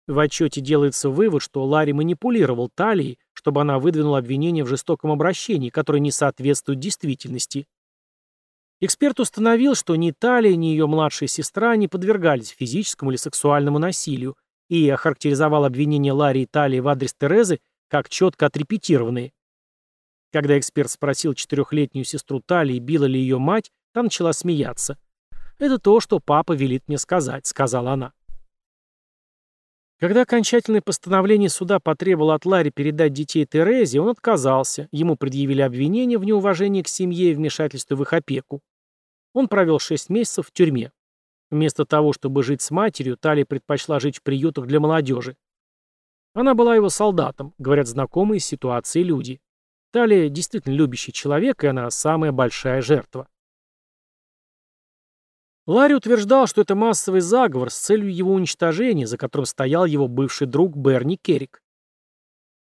В 0.07 0.19
отчете 0.19 0.59
делается 0.59 1.09
вывод, 1.09 1.41
что 1.41 1.63
Ларри 1.63 1.93
манипулировал 1.93 2.69
талией, 2.69 3.17
чтобы 3.31 3.61
она 3.61 3.79
выдвинула 3.79 4.17
обвинение 4.17 4.65
в 4.65 4.67
жестоком 4.67 5.09
обращении, 5.13 5.69
которое 5.69 5.99
не 5.99 6.11
соответствует 6.11 6.79
действительности. 6.79 7.65
Эксперт 8.81 9.21
установил, 9.21 9.73
что 9.73 9.95
ни 9.95 10.11
Талия, 10.11 10.57
ни 10.57 10.65
ее 10.65 10.85
младшая 10.85 11.29
сестра 11.29 11.77
не 11.77 11.87
подвергались 11.87 12.49
физическому 12.49 13.11
или 13.11 13.17
сексуальному 13.17 13.79
насилию 13.79 14.35
и 14.67 14.89
охарактеризовал 14.89 15.63
обвинения 15.63 16.11
Ларри 16.11 16.41
и 16.43 16.45
Талии 16.45 16.81
в 16.81 16.89
адрес 16.89 17.13
Терезы 17.13 17.61
как 17.87 18.09
четко 18.09 18.47
отрепетированные. 18.47 19.31
Когда 20.33 20.59
эксперт 20.59 20.91
спросил 20.91 21.35
четырехлетнюю 21.35 22.03
сестру 22.03 22.41
Талии, 22.45 22.79
била 22.79 23.05
ли 23.05 23.17
ее 23.17 23.37
мать, 23.37 23.71
та 23.93 24.03
начала 24.03 24.33
смеяться. 24.33 24.97
«Это 25.59 25.77
то, 25.77 25.99
что 25.99 26.19
папа 26.19 26.53
велит 26.53 26.87
мне 26.87 26.97
сказать»,— 26.97 27.45
сказала 27.47 27.91
она. 27.91 28.13
Когда 29.99 30.23
окончательное 30.23 30.81
постановление 30.81 31.49
суда 31.49 31.79
потребовало 31.79 32.33
от 32.33 32.45
Ларри 32.45 32.71
передать 32.71 33.13
детей 33.13 33.45
Терезе, 33.45 34.01
он 34.01 34.09
отказался, 34.09 34.89
ему 34.91 35.15
предъявили 35.15 35.61
обвинение 35.61 36.17
в 36.17 36.23
неуважении 36.23 36.81
к 36.81 36.87
семье 36.87 37.31
и 37.31 37.35
вмешательстве 37.35 37.95
в 37.95 38.01
их 38.01 38.11
опеку. 38.11 38.61
Он 39.33 39.47
провел 39.47 39.77
шесть 39.77 40.09
месяцев 40.09 40.47
в 40.47 40.51
тюрьме. 40.51 40.91
Вместо 41.51 41.85
того, 41.85 42.13
чтобы 42.13 42.41
жить 42.41 42.63
с 42.63 42.71
матерью, 42.71 43.15
Талия 43.15 43.45
предпочла 43.45 43.99
жить 43.99 44.17
в 44.17 44.23
приютах 44.23 44.65
для 44.65 44.79
молодежи. 44.79 45.37
Она 46.33 46.55
была 46.55 46.75
его 46.75 46.89
солдатом, 46.89 47.53
говорят 47.59 47.87
знакомые 47.87 48.39
с 48.39 48.45
ситуацией 48.45 49.03
люди. 49.03 49.39
Талия 49.91 50.29
действительно 50.29 50.73
любящий 50.73 51.11
человек, 51.11 51.63
и 51.63 51.67
она 51.67 51.91
самая 51.91 52.31
большая 52.31 52.81
жертва. 52.81 53.27
Ларри 55.68 55.93
утверждал, 55.93 56.47
что 56.47 56.62
это 56.62 56.76
массовый 56.76 57.22
заговор 57.22 57.70
с 57.70 57.78
целью 57.78 58.14
его 58.14 58.34
уничтожения, 58.34 59.05
за 59.05 59.18
которым 59.18 59.45
стоял 59.45 59.86
его 59.86 60.07
бывший 60.07 60.47
друг 60.47 60.76
Берни 60.76 61.18
Керрик. 61.18 61.62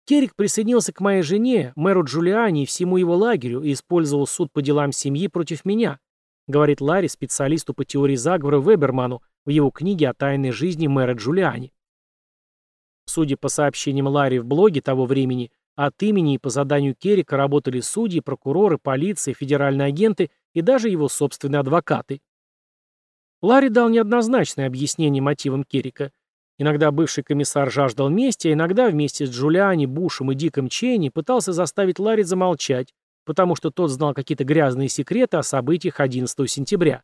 Керрик 0.06 0.36
присоединился 0.36 0.94
к 0.94 1.02
моей 1.02 1.22
жене, 1.22 1.74
мэру 1.76 2.04
Джулиани 2.04 2.64
и 2.64 2.66
всему 2.66 2.98
его 2.98 3.16
лагерю 3.16 3.62
и 3.62 3.74
использовал 3.74 4.26
суд 4.26 4.52
по 4.52 4.62
делам 4.62 4.92
семьи 4.92 5.28
против 5.28 5.66
меня, 5.66 6.00
говорит 6.48 6.82
Ларри 6.82 7.08
специалисту 7.10 7.74
по 7.74 7.86
теории 7.86 8.16
заговора 8.16 8.60
Веберману 8.60 9.22
в 9.46 9.50
его 9.50 9.70
книге 9.70 10.10
о 10.10 10.14
тайной 10.14 10.52
жизни 10.52 10.88
мэра 10.88 11.14
Джулиани. 11.14 11.74
Судя 13.06 13.38
по 13.38 13.50
сообщениям 13.50 14.08
Ларри 14.08 14.40
в 14.40 14.46
блоге 14.46 14.82
того 14.82 15.06
времени, 15.06 15.52
от 15.76 16.02
имени 16.02 16.36
и 16.36 16.40
по 16.40 16.50
заданию 16.50 16.96
Керрика 16.96 17.38
работали 17.38 17.82
судьи, 17.82 18.20
прокуроры, 18.20 18.78
полиция, 18.78 19.34
федеральные 19.34 19.88
агенты 19.88 20.32
и 20.54 20.62
даже 20.62 20.90
его 20.90 21.08
собственные 21.08 21.60
адвокаты. 21.60 22.22
Ларри 23.42 23.70
дал 23.70 23.90
неоднозначное 23.90 24.68
объяснение 24.68 25.22
мотивам 25.22 25.64
Керрика. 25.64 26.12
Иногда 26.58 26.92
бывший 26.92 27.24
комиссар 27.24 27.72
жаждал 27.72 28.10
мести, 28.10 28.48
а 28.48 28.54
иногда 28.54 28.90
вместе 28.90 29.28
с 29.28 29.30
Джулиани, 29.30 29.86
Бушем 29.86 30.32
и 30.32 30.36
Диком 30.36 30.70
Чейни 30.70 31.10
пытался 31.10 31.54
заставить 31.54 32.00
Ларри 32.00 32.24
замолчать, 32.24 32.94
потому 33.26 33.56
что 33.56 33.70
тот 33.70 33.92
знал 33.92 34.16
какие-то 34.16 34.44
грязные 34.44 34.90
секреты 34.90 35.38
о 35.38 35.44
событиях 35.44 36.00
11 36.00 36.50
сентября. 36.50 37.04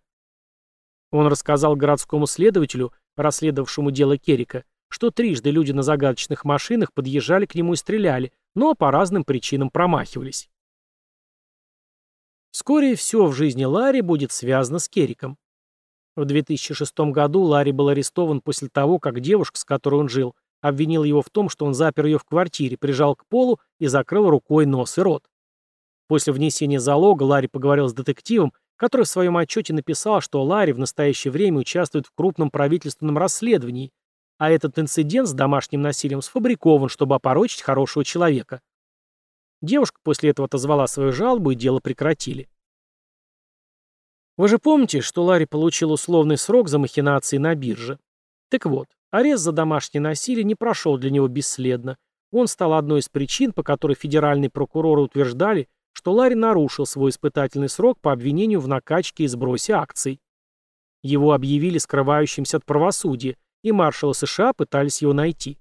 Он 1.11 1.27
рассказал 1.27 1.75
городскому 1.75 2.25
следователю, 2.25 2.91
расследовавшему 3.15 3.91
дело 3.91 4.17
Керрика, 4.17 4.63
что 4.89 5.11
трижды 5.11 5.51
люди 5.51 5.71
на 5.71 5.84
загадочных 5.84 6.45
машинах 6.45 6.91
подъезжали 6.93 7.45
к 7.45 7.53
нему 7.53 7.73
и 7.73 7.75
стреляли, 7.75 8.31
но 8.55 8.73
по 8.73 8.89
разным 8.89 9.23
причинам 9.23 9.69
промахивались. 9.69 10.49
Вскоре 12.49 12.95
все 12.95 13.25
в 13.25 13.34
жизни 13.34 13.65
Ларри 13.65 14.01
будет 14.01 14.31
связано 14.31 14.79
с 14.79 14.89
Керриком. 14.89 15.38
В 16.16 16.26
2006 16.26 16.99
году 17.11 17.41
Ларри 17.41 17.72
был 17.72 17.89
арестован 17.89 18.41
после 18.41 18.70
того, 18.70 18.99
как 18.99 19.20
девушка, 19.20 19.57
с 19.57 19.66
которой 19.66 19.95
он 19.99 20.09
жил, 20.09 20.36
обвинила 20.61 21.03
его 21.03 21.22
в 21.22 21.30
том, 21.30 21.49
что 21.49 21.66
он 21.66 21.74
запер 21.74 22.05
ее 22.05 22.20
в 22.20 22.24
квартире, 22.24 22.78
прижал 22.78 23.16
к 23.16 23.26
полу 23.28 23.59
и 23.80 23.88
закрыл 23.88 24.30
рукой 24.30 24.66
нос 24.66 24.97
и 24.97 25.01
рот. 25.01 25.24
После 26.07 26.32
внесения 26.32 26.80
залога 26.80 27.24
Ларри 27.24 27.47
поговорил 27.47 27.88
с 27.88 27.93
детективом, 27.93 28.53
который 28.76 29.03
в 29.03 29.09
своем 29.09 29.38
отчете 29.38 29.74
написал, 29.74 30.22
что 30.22 30.43
Ларри 30.43 30.74
в 30.74 30.80
настоящее 30.80 31.32
время 31.32 31.59
участвует 31.59 32.05
в 32.05 32.11
крупном 32.16 32.51
правительственном 32.51 33.18
расследовании, 33.18 33.91
а 34.38 34.51
этот 34.51 34.78
инцидент 34.78 35.28
с 35.28 35.34
домашним 35.34 35.82
насилием 35.82 36.22
сфабрикован, 36.22 36.89
чтобы 36.89 37.16
опорочить 37.16 37.61
хорошего 37.61 38.05
человека. 38.05 38.61
Девушка 39.61 39.99
после 40.03 40.32
этого 40.32 40.45
отозвала 40.45 40.88
свою 40.88 41.11
жалобу, 41.14 41.51
и 41.51 41.55
дело 41.55 41.80
прекратили. 41.80 42.49
Вы 44.36 44.47
же 44.47 44.57
помните, 44.57 45.01
что 45.01 45.23
Ларри 45.23 45.45
получил 45.45 45.91
условный 45.91 46.38
срок 46.38 46.67
за 46.67 46.79
махинации 46.79 47.38
на 47.38 47.53
бирже? 47.53 47.99
Так 48.49 48.65
вот, 48.65 48.88
арест 49.11 49.43
за 49.43 49.51
домашнее 49.51 50.01
насилие 50.01 50.43
не 50.43 50.55
прошел 50.55 50.97
для 50.97 51.11
него 51.11 51.27
бесследно. 51.27 51.97
Он 52.31 52.47
стал 52.47 52.73
одной 52.73 53.01
из 53.01 53.09
причин, 53.09 53.53
по 53.53 53.61
которой 53.61 53.95
федеральные 53.95 54.49
прокуроры 54.49 55.01
утверждали, 55.01 55.67
что 55.91 56.13
Ларри 56.13 56.34
нарушил 56.34 56.88
свой 56.88 57.11
испытательный 57.11 57.69
срок 57.69 57.99
по 58.01 58.11
обвинению 58.11 58.59
в 58.59 58.67
накачке 58.67 59.25
и 59.25 59.27
сбросе 59.27 59.73
акций. 59.73 60.19
Его 61.03 61.34
объявили 61.34 61.77
скрывающимся 61.77 62.57
от 62.57 62.65
правосудия, 62.65 63.38
и 63.61 63.71
маршалы 63.71 64.15
США 64.15 64.53
пытались 64.53 65.01
его 65.01 65.13
найти. 65.13 65.59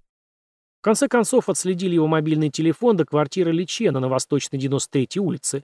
В 0.81 0.85
конце 0.85 1.09
концов 1.09 1.49
отследили 1.49 1.95
его 1.95 2.09
мобильный 2.09 2.51
телефон 2.51 2.97
до 2.97 3.05
квартиры 3.05 3.53
Личена 3.53 4.01
на 4.01 4.09
Восточной 4.09 4.59
93-й 4.59 5.21
улице. 5.21 5.63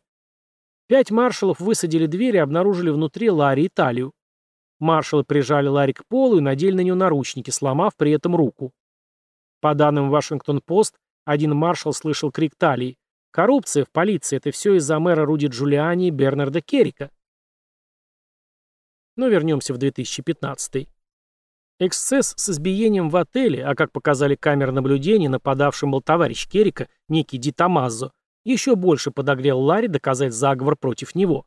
Пять 0.88 1.10
маршалов 1.10 1.60
высадили 1.60 2.06
дверь 2.06 2.36
и 2.36 2.38
обнаружили 2.38 2.88
внутри 2.88 3.30
Ларри 3.30 3.66
и 3.66 3.68
талию. 3.68 4.12
Маршалы 4.78 5.22
прижали 5.22 5.68
Ларри 5.68 5.92
к 5.92 6.06
полу 6.06 6.38
и 6.38 6.40
надели 6.40 6.76
на 6.76 6.80
него 6.80 6.96
наручники, 6.96 7.50
сломав 7.50 7.94
при 7.94 8.12
этом 8.12 8.34
руку. 8.34 8.72
По 9.60 9.74
данным 9.74 10.08
Вашингтон-Пост, 10.08 10.96
один 11.26 11.54
маршал 11.54 11.92
слышал 11.92 12.32
крик 12.32 12.54
талии 12.56 12.96
«Коррупция 13.32 13.84
в 13.84 13.90
полиции– 13.90 14.36
это 14.38 14.50
все 14.50 14.76
из-за 14.76 14.98
мэра 14.98 15.26
Руди 15.26 15.48
Джулиани 15.48 16.08
и 16.08 16.10
Бернарда 16.10 16.62
Керрика». 16.62 17.10
Но 19.16 19.28
вернемся 19.28 19.74
в 19.74 19.78
2015 19.78 20.88
Эксцесс 21.80 22.32
с 22.34 22.48
избиением 22.48 23.10
в 23.10 23.16
отеле, 23.16 23.62
а 23.64 23.74
как 23.74 23.92
показали 23.92 24.36
камеры 24.36 24.72
наблюдения, 24.72 25.28
нападавшим 25.28 25.90
был 25.90 26.00
товарищ 26.00 26.48
Керрика, 26.48 26.88
некий 27.08 27.36
Ди 27.36 27.52
Томазо, 27.52 28.12
еще 28.44 28.76
больше 28.76 29.10
подогрел 29.10 29.60
Ларри 29.60 29.88
доказать 29.88 30.32
заговор 30.32 30.76
против 30.76 31.14
него. 31.14 31.46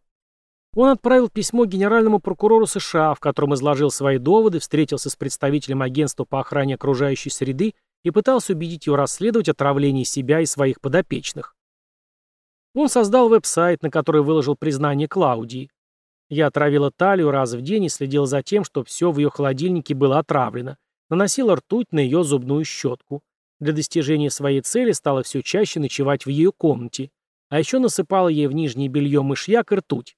Он 0.74 0.90
отправил 0.90 1.28
письмо 1.28 1.66
генеральному 1.66 2.20
прокурору 2.20 2.66
США, 2.66 3.14
в 3.14 3.20
котором 3.20 3.54
изложил 3.54 3.92
свои 3.92 4.18
доводы, 4.18 4.60
встретился 4.60 5.10
с 5.10 5.16
представителем 5.16 5.82
агентства 5.82 6.24
по 6.24 6.40
охране 6.40 6.76
окружающей 6.76 7.30
среды 7.30 7.74
и 8.04 8.12
пытался 8.12 8.54
убедить 8.54 8.88
его 8.88 8.96
расследовать 8.96 9.50
отравление 9.50 10.06
себя 10.06 10.40
и 10.40 10.46
своих 10.46 10.80
подопечных. 10.80 11.56
Он 12.74 12.88
создал 12.88 13.28
веб-сайт, 13.28 13.84
на 13.84 13.90
который 13.90 14.22
выложил 14.22 14.56
признание 14.56 15.10
Клаудии. 15.10 15.70
Я 16.30 16.48
отравила 16.48 16.90
талию 16.90 17.32
раз 17.32 17.54
в 17.54 17.62
день 17.62 17.86
и 17.86 17.90
следил 17.90 18.26
за 18.26 18.42
тем, 18.42 18.64
чтобы 18.64 18.86
все 18.86 19.12
в 19.12 19.18
ее 19.18 19.30
холодильнике 19.30 19.94
было 19.94 20.20
отравлено. 20.20 20.78
Наносила 21.10 21.58
ртуть 21.58 21.92
на 21.92 22.00
ее 22.00 22.24
зубную 22.24 22.64
щетку. 22.64 23.22
Для 23.62 23.74
достижения 23.74 24.32
своей 24.32 24.62
цели 24.62 24.92
стала 24.92 25.22
все 25.22 25.44
чаще 25.44 25.80
ночевать 25.80 26.26
в 26.26 26.30
ее 26.30 26.52
комнате. 26.52 27.12
А 27.50 27.60
еще 27.60 27.78
насыпала 27.80 28.28
ей 28.28 28.48
в 28.48 28.54
нижнее 28.54 28.90
белье 28.90 29.22
мышьяк 29.22 29.72
и 29.72 29.76
ртуть. 29.76 30.18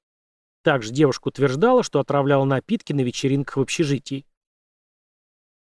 Также 0.64 0.94
девушка 0.94 1.28
утверждала, 1.28 1.84
что 1.84 2.00
отравляла 2.00 2.46
напитки 2.46 2.94
на 2.94 3.02
вечеринках 3.02 3.58
в 3.58 3.62
общежитии. 3.62 4.26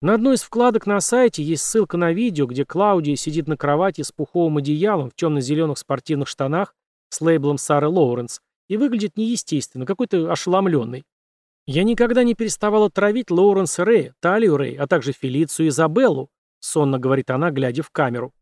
На 0.02 0.16
одной 0.16 0.36
из 0.36 0.42
вкладок 0.42 0.88
на 0.88 1.00
сайте 1.00 1.44
есть 1.44 1.64
ссылка 1.64 1.98
на 1.98 2.12
видео, 2.12 2.48
где 2.48 2.66
Клаудия 2.66 3.16
сидит 3.16 3.48
на 3.48 3.56
кровати 3.56 4.02
с 4.02 4.12
пуховым 4.12 4.58
одеялом 4.58 5.12
в 5.12 5.16
темно-зеленых 5.16 5.78
спортивных 5.78 6.28
штанах 6.28 6.74
с 7.10 7.22
лейблом 7.22 7.58
Сары 7.58 7.90
Лоуренс 7.90 8.42
и 8.68 8.78
выглядит 8.78 9.16
неестественно, 9.18 9.86
какой-то 9.86 10.32
ошеломленный. 10.32 11.04
Я 11.68 11.84
никогда 11.84 12.24
не 12.24 12.34
переставала 12.34 12.90
травить 12.90 13.30
Лоуренса 13.30 13.86
Рэя, 13.86 14.16
Талию 14.22 14.58
Рэй, 14.58 14.76
а 14.76 14.88
также 14.88 15.12
Фелицию 15.12 15.68
и 15.68 15.70
Изабеллу,— 15.70 16.30
сонно 16.60 17.00
говорит 17.00 17.30
она, 17.32 17.52
глядя 17.52 17.84
в 17.84 17.90
камеру. 17.92 18.34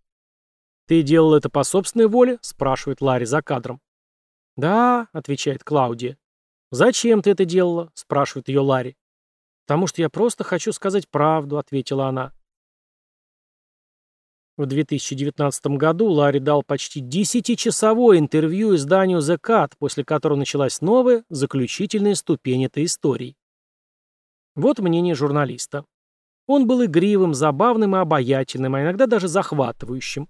«Ты 0.88 1.04
делал 1.04 1.36
это 1.36 1.50
по 1.50 1.64
собственной 1.64 2.08
воле?»— 2.08 2.40
спрашивает 2.42 3.02
Ларри 3.02 3.26
за 3.26 3.42
кадром. 3.42 3.82
«Да»,— 4.56 5.08
отвечает 5.14 5.64
Клаудия. 5.64 6.18
«Зачем 6.72 7.22
ты 7.22 7.32
это 7.32 7.46
делала?»— 7.46 7.92
спрашивает 7.94 8.48
ее 8.48 8.62
Ларри. 8.62 8.98
«Потому 9.66 9.88
что 9.88 10.02
я 10.02 10.10
просто 10.10 10.44
хочу 10.44 10.72
сказать 10.72 11.10
правду»,— 11.10 11.58
ответила 11.60 12.08
она. 12.08 12.34
В 14.58 14.66
2019 14.66 15.68
году 15.78 16.08
Ларри 16.08 16.40
дал 16.40 16.64
почти 16.64 17.00
десятичасовое 17.00 18.18
интервью 18.18 18.76
изданию 18.76 19.20
The 19.20 19.40
Cut, 19.40 19.74
после 19.78 20.04
которого 20.04 20.38
началась 20.38 20.82
новая, 20.82 21.24
заключительная 21.30 22.16
ступень 22.16 22.66
этой 22.66 22.86
истории. 22.86 23.38
Вот 24.56 24.80
мнение 24.80 25.14
журналиста. 25.14 25.86
Он 26.48 26.66
был 26.66 26.86
игривым, 26.86 27.34
забавным 27.34 27.96
и 27.96 28.00
обаятельным, 28.00 28.74
а 28.74 28.82
иногда 28.82 29.06
даже 29.06 29.28
захватывающим. 29.28 30.30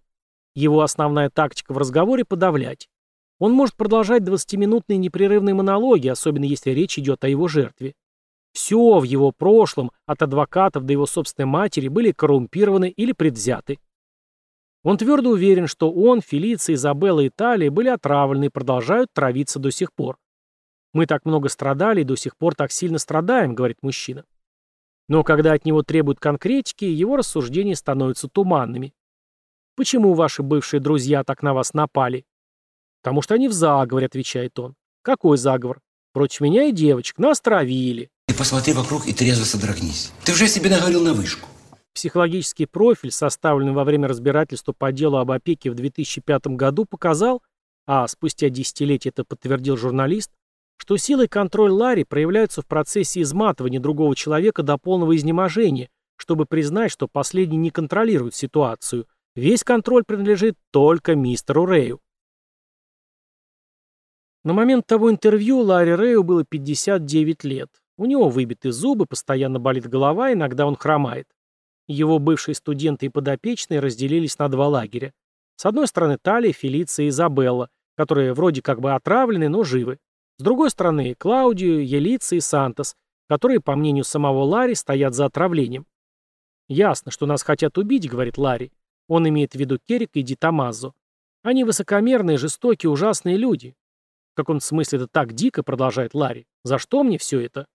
Его 0.56 0.82
основная 0.82 1.30
тактика 1.30 1.74
в 1.74 1.78
разговоре– 1.78 2.26
подавлять. 2.28 2.90
Он 3.40 3.54
может 3.54 3.76
продолжать 3.76 4.24
20-минутные 4.24 4.98
непрерывные 4.98 5.54
монологи, 5.54 6.08
особенно 6.08 6.46
если 6.46 6.72
речь 6.72 6.98
идет 6.98 7.24
о 7.24 7.30
его 7.30 7.48
жертве. 7.48 7.94
Все 8.52 8.98
в 8.98 9.04
его 9.04 9.32
прошлом, 9.32 9.92
от 10.08 10.24
адвокатов 10.24 10.84
до 10.84 10.94
его 10.94 11.06
собственной 11.06 11.46
матери, 11.46 11.88
были 11.88 12.12
коррумпированы 12.12 12.90
или 12.90 13.12
предвзяты. 13.12 13.78
Он 14.84 14.98
твердо 14.98 15.30
уверен, 15.30 15.68
что 15.68 15.92
он, 15.92 16.22
Фелиция, 16.22 16.74
Изабелла 16.74 17.20
и 17.20 17.30
Талия 17.30 17.70
были 17.70 17.90
отравлены 17.90 18.46
и 18.46 18.50
продолжают 18.50 19.12
травиться 19.14 19.60
до 19.60 19.70
сих 19.70 19.94
пор. 19.94 20.18
«Мы 20.94 21.06
так 21.06 21.26
много 21.26 21.50
страдали 21.50 22.02
и 22.02 22.06
до 22.06 22.16
сих 22.16 22.36
пор 22.36 22.56
так 22.56 22.72
сильно 22.72 22.98
страдаем»,— 22.98 23.54
говорит 23.56 23.78
мужчина. 23.84 24.24
Но 25.08 25.24
когда 25.24 25.54
от 25.54 25.66
него 25.66 25.84
требуют 25.84 26.20
конкретики, 26.20 26.86
его 26.86 27.16
рассуждения 27.16 27.76
становятся 27.76 28.28
туманными. 28.28 28.94
«Почему 29.76 30.14
ваши 30.14 30.44
бывшие 30.44 30.80
друзья 30.80 31.24
так 31.24 31.44
на 31.44 31.54
вас 31.54 31.74
напали?» 31.74 32.26
«Потому 33.02 33.22
что 33.22 33.36
они 33.36 33.48
в 33.48 33.54
заговоре»,— 33.54 34.06
отвечает 34.08 34.58
он. 34.60 34.76
«Какой 35.02 35.38
заговор?» 35.38 35.80
«Против 36.14 36.42
меня 36.42 36.64
и 36.64 36.72
девочек. 36.72 37.20
Нас 37.20 37.40
травили». 37.40 38.10
Ты 38.28 38.36
посмотри 38.36 38.74
вокруг 38.74 39.08
и 39.08 39.14
трезво 39.14 39.46
содрогнись. 39.46 40.12
Ты 40.26 40.34
уже 40.34 40.48
себе 40.48 40.70
наговорил 40.70 41.02
на 41.02 41.14
вышку. 41.14 41.48
Психологический 41.94 42.66
профиль, 42.66 43.12
составленный 43.12 43.72
во 43.72 43.86
время 43.86 44.10
разбирательства 44.10 44.74
по 44.74 44.92
делу 44.92 45.18
об 45.18 45.32
опеке 45.32 45.72
в 45.72 45.76
2005 45.76 46.48
году, 46.48 46.86
показал, 46.86 47.42
а 47.88 48.06
спустя 48.08 48.50
десятилетия 48.50 49.10
это 49.10 49.24
подтвердил 49.24 49.78
журналист, 49.78 50.32
что 50.78 50.98
сила 50.98 51.26
и 51.26 51.28
контроль 51.28 51.72
Ларри 51.72 52.04
проявляются 52.04 52.62
в 52.62 52.68
процессе 52.68 53.22
изматывания 53.22 53.80
другого 53.80 54.16
человека 54.16 54.64
до 54.64 54.78
полного 54.78 55.16
изнеможения, 55.16 55.90
чтобы 56.16 56.46
признать, 56.46 56.92
что 56.92 57.08
последний 57.08 57.58
не 57.58 57.72
контролирует 57.72 58.36
ситуацию. 58.36 59.08
Весь 59.36 59.64
контроль 59.64 60.04
принадлежит 60.04 60.56
только 60.72 61.16
мистеру 61.16 61.66
Рэю. 61.66 62.00
На 64.44 64.54
момент 64.54 64.88
того 64.88 65.12
интервью 65.12 65.60
Ларри 65.60 65.94
Рэю 65.94 66.24
было 66.24 66.46
59 66.46 67.44
лет. 67.44 67.70
У 67.98 68.06
него 68.06 68.30
выбиты 68.30 68.72
зубы, 68.72 69.06
постоянно 69.06 69.60
болит 69.60 69.88
голова, 69.88 70.32
иногда 70.32 70.66
он 70.66 70.76
хромает. 70.76 71.28
Его 71.88 72.20
бывшие 72.20 72.56
студенты 72.56 73.08
и 73.08 73.10
подопечные 73.10 73.80
разделились 73.80 74.38
на 74.38 74.50
два 74.50 74.68
лагеря. 74.68 75.14
С 75.56 75.66
одной 75.66 75.88
стороны 75.88 76.18
Талия, 76.22 76.54
Фелиция 76.54 77.06
и 77.06 77.10
Изабелла, 77.10 77.70
которые 77.96 78.34
вроде 78.34 78.62
как 78.62 78.80
бы 78.80 78.94
отравлены, 78.94 79.50
но 79.50 79.64
живы. 79.64 79.98
С 80.38 80.44
другой 80.44 80.70
стороны, 80.70 81.16
Клаудию, 81.16 81.86
Елица 81.86 82.36
и 82.36 82.40
Сантос, 82.40 82.96
которые, 83.28 83.60
по 83.60 83.76
мнению 83.76 84.04
самого 84.04 84.44
Ларри, 84.44 84.76
стоят 84.76 85.14
за 85.14 85.26
отравлением. 85.26 85.86
«Ясно, 86.68 87.12
что 87.12 87.26
нас 87.26 87.44
хотят 87.44 87.78
убить»,— 87.78 88.10
говорит 88.10 88.38
Ларри. 88.38 88.72
Он 89.08 89.28
имеет 89.28 89.54
в 89.54 89.56
виду 89.56 89.80
Керрика 89.80 90.20
и 90.20 90.22
Ди 90.22 90.36
Томазо. 90.36 90.94
Они 91.42 91.64
высокомерные, 91.64 92.38
жестокие, 92.38 92.90
ужасные 92.90 93.38
люди. 93.38 93.76
В 94.34 94.36
каком 94.36 94.60
смысле 94.60 95.00
это 95.00 95.08
так 95.08 95.34
дико, 95.34 95.64
продолжает 95.64 96.14
Ларри. 96.14 96.46
За 96.64 96.78
что 96.78 97.04
мне 97.04 97.18
все 97.18 97.40
это? 97.40 97.68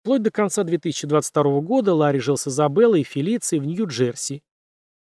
Вплоть 0.00 0.22
до 0.22 0.30
конца 0.30 0.64
2022 0.64 1.60
года 1.60 1.94
Ларри 1.94 2.18
жил 2.18 2.36
с 2.36 2.46
Изабеллой 2.46 3.00
и 3.00 3.04
Фелицией 3.04 3.60
в 3.60 3.64
Нью-Джерси. 3.64 4.42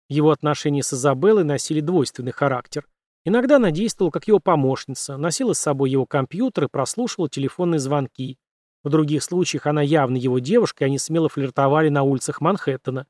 Его 0.10 0.30
отношения 0.30 0.84
с 0.84 0.94
Изабеллой 0.94 1.44
носили 1.44 1.82
двойственный 1.82 2.32
характер. 2.32 2.88
Иногда 3.24 3.58
она 3.58 3.72
действовала 3.72 4.12
как 4.12 4.28
его 4.28 4.40
помощница, 4.40 5.18
носила 5.18 5.54
с 5.54 5.60
собой 5.60 5.92
его 5.92 6.06
компьютер 6.06 6.66
и 6.66 6.70
прослушивала 6.70 7.30
телефонные 7.30 7.80
звонки. 7.80 8.38
В 8.84 8.90
других 8.90 9.22
случаях 9.22 9.68
она 9.68 9.82
явно 9.82 10.18
его 10.18 10.40
девушка, 10.40 10.84
и 10.84 10.88
они 10.88 10.98
смело 10.98 11.30
флиртовали 11.30 11.90
на 11.90 12.02
улицах 12.02 12.42
Манхэттена. 12.42 13.06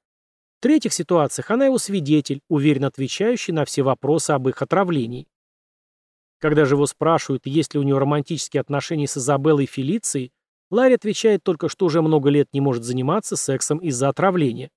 В 0.59 0.61
третьих 0.61 0.93
ситуациях 0.93 1.49
она 1.49 1.65
его 1.65 1.77
свидетель, 1.77 2.41
уверенно 2.49 2.87
отвечающий 2.87 3.53
на 3.53 3.63
все 3.63 3.83
вопросы 3.83 4.31
об 4.31 4.49
их 4.49 4.61
отравлении. 4.61 5.27
Когда 6.39 6.65
же 6.65 6.75
его 6.75 6.87
спрашивают, 6.87 7.45
есть 7.45 7.73
ли 7.73 7.79
у 7.79 7.83
него 7.83 7.99
романтические 7.99 8.61
отношения 8.61 9.07
с 9.07 9.17
Изабеллой 9.17 9.63
и 9.63 9.67
Фелицией, 9.67 10.31
Ларри 10.71 10.95
отвечает 10.95 11.43
только, 11.43 11.69
что 11.69 11.85
уже 11.85 12.01
много 12.01 12.29
лет 12.29 12.47
не 12.53 12.61
может 12.61 12.83
заниматься 12.83 13.35
сексом 13.35 13.77
из-за 13.79 14.09
отравления. 14.09 14.69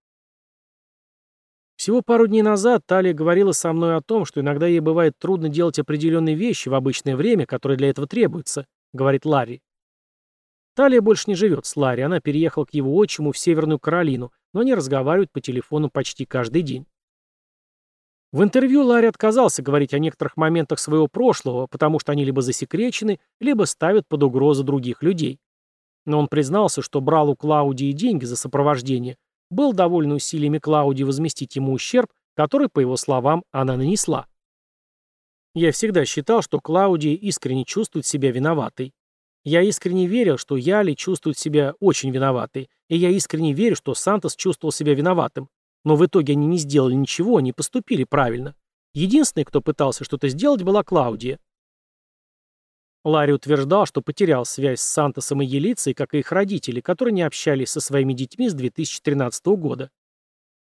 Всего 1.84 2.00
пару 2.00 2.26
дней 2.26 2.40
назад 2.40 2.86
Талия 2.86 3.12
говорила 3.12 3.52
со 3.52 3.70
мной 3.74 3.96
о 3.96 4.00
том, 4.00 4.24
что 4.24 4.40
иногда 4.40 4.66
ей 4.66 4.80
бывает 4.80 5.18
трудно 5.18 5.50
делать 5.50 5.78
определенные 5.78 6.34
вещи 6.34 6.70
в 6.70 6.74
обычное 6.74 7.14
время, 7.14 7.44
которое 7.44 7.76
для 7.76 7.90
этого 7.90 8.06
требуется, 8.06 8.66
говорит 8.94 9.26
Ларри. 9.26 9.60
Талия 10.74 11.02
больше 11.02 11.24
не 11.26 11.34
живет 11.34 11.66
с 11.66 11.76
Ларри, 11.76 12.00
она 12.00 12.20
переехала 12.20 12.64
к 12.64 12.72
его 12.72 12.96
отчиму 12.96 13.32
в 13.32 13.38
Северную 13.38 13.78
Каролину, 13.78 14.32
но 14.54 14.60
они 14.60 14.72
разговаривают 14.72 15.30
по 15.30 15.42
телефону 15.42 15.90
почти 15.90 16.24
каждый 16.24 16.62
день. 16.62 16.86
В 18.32 18.42
интервью 18.42 18.82
Ларри 18.82 19.08
отказался 19.08 19.60
говорить 19.62 19.92
о 19.92 19.98
некоторых 19.98 20.38
моментах 20.38 20.78
своего 20.78 21.06
прошлого, 21.06 21.66
потому 21.66 21.98
что 21.98 22.12
они 22.12 22.24
либо 22.24 22.40
засекречены, 22.40 23.20
либо 23.40 23.64
ставят 23.64 24.08
под 24.08 24.22
угрозу 24.22 24.64
других 24.64 25.02
людей. 25.02 25.38
Но 26.06 26.18
он 26.18 26.28
признался, 26.28 26.80
что 26.80 27.02
брал 27.02 27.28
у 27.28 27.36
Клаудии 27.36 27.92
деньги 27.92 28.24
за 28.24 28.36
сопровождение, 28.36 29.18
был 29.50 29.72
доволен 29.72 30.12
усилиями 30.12 30.58
Клаудии 30.58 31.04
возместить 31.04 31.56
ему 31.56 31.72
ущерб, 31.72 32.10
который, 32.34 32.68
по 32.68 32.80
его 32.80 32.96
словам, 32.96 33.44
она 33.50 33.76
нанесла. 33.76 34.26
Я 35.54 35.70
всегда 35.70 36.04
считал, 36.04 36.42
что 36.42 36.60
Клаудия 36.60 37.14
искренне 37.14 37.64
чувствует 37.64 38.06
себя 38.06 38.32
виноватой. 38.32 38.92
Я 39.44 39.62
искренне 39.62 40.06
верил, 40.06 40.36
что 40.36 40.56
Яли 40.56 40.94
чувствует 40.94 41.38
себя 41.38 41.74
очень 41.78 42.10
виноватой, 42.10 42.68
и 42.88 42.96
я 42.96 43.10
искренне 43.10 43.52
верю, 43.52 43.76
что 43.76 43.94
Сантос 43.94 44.34
чувствовал 44.34 44.72
себя 44.72 44.94
виноватым. 44.94 45.48
Но 45.84 45.96
в 45.96 46.04
итоге 46.04 46.32
они 46.32 46.46
не 46.46 46.58
сделали 46.58 46.94
ничего, 46.94 47.40
не 47.40 47.52
поступили 47.52 48.04
правильно. 48.04 48.56
Единственной, 48.94 49.44
кто 49.44 49.60
пытался 49.60 50.02
что-то 50.02 50.28
сделать, 50.28 50.62
была 50.62 50.82
Клаудия. 50.82 51.38
Ларри 53.04 53.34
утверждал, 53.34 53.84
что 53.84 54.00
потерял 54.00 54.46
связь 54.46 54.80
с 54.80 54.84
Сантосом 54.84 55.42
и 55.42 55.46
Елицей, 55.46 55.92
как 55.92 56.14
и 56.14 56.20
их 56.20 56.32
родители, 56.32 56.80
которые 56.80 57.12
не 57.12 57.22
общались 57.22 57.70
со 57.70 57.80
своими 57.80 58.14
детьми 58.14 58.48
с 58.48 58.54
2013 58.54 59.46
года. 59.46 59.90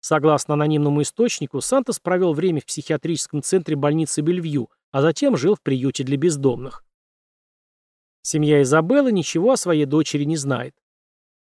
Согласно 0.01 0.55
анонимному 0.55 1.03
источнику, 1.03 1.61
Сантос 1.61 2.01
провел 2.01 2.33
время 2.35 2.61
в 2.61 2.67
психиатрическом 2.67 3.43
центре 3.43 3.77
больницы 3.77 4.21
Бельвью, 4.21 4.69
а 4.91 5.01
затем 5.01 5.37
жил 5.37 5.55
в 5.55 5.63
приюте 5.63 6.03
для 6.03 6.17
бездомных. 6.17 6.85
Семья 8.23 8.61
Изабеллы 8.63 9.13
ничего 9.13 9.53
о 9.53 9.57
своей 9.57 9.85
дочери 9.85 10.25
не 10.25 10.37
знает. 10.37 10.75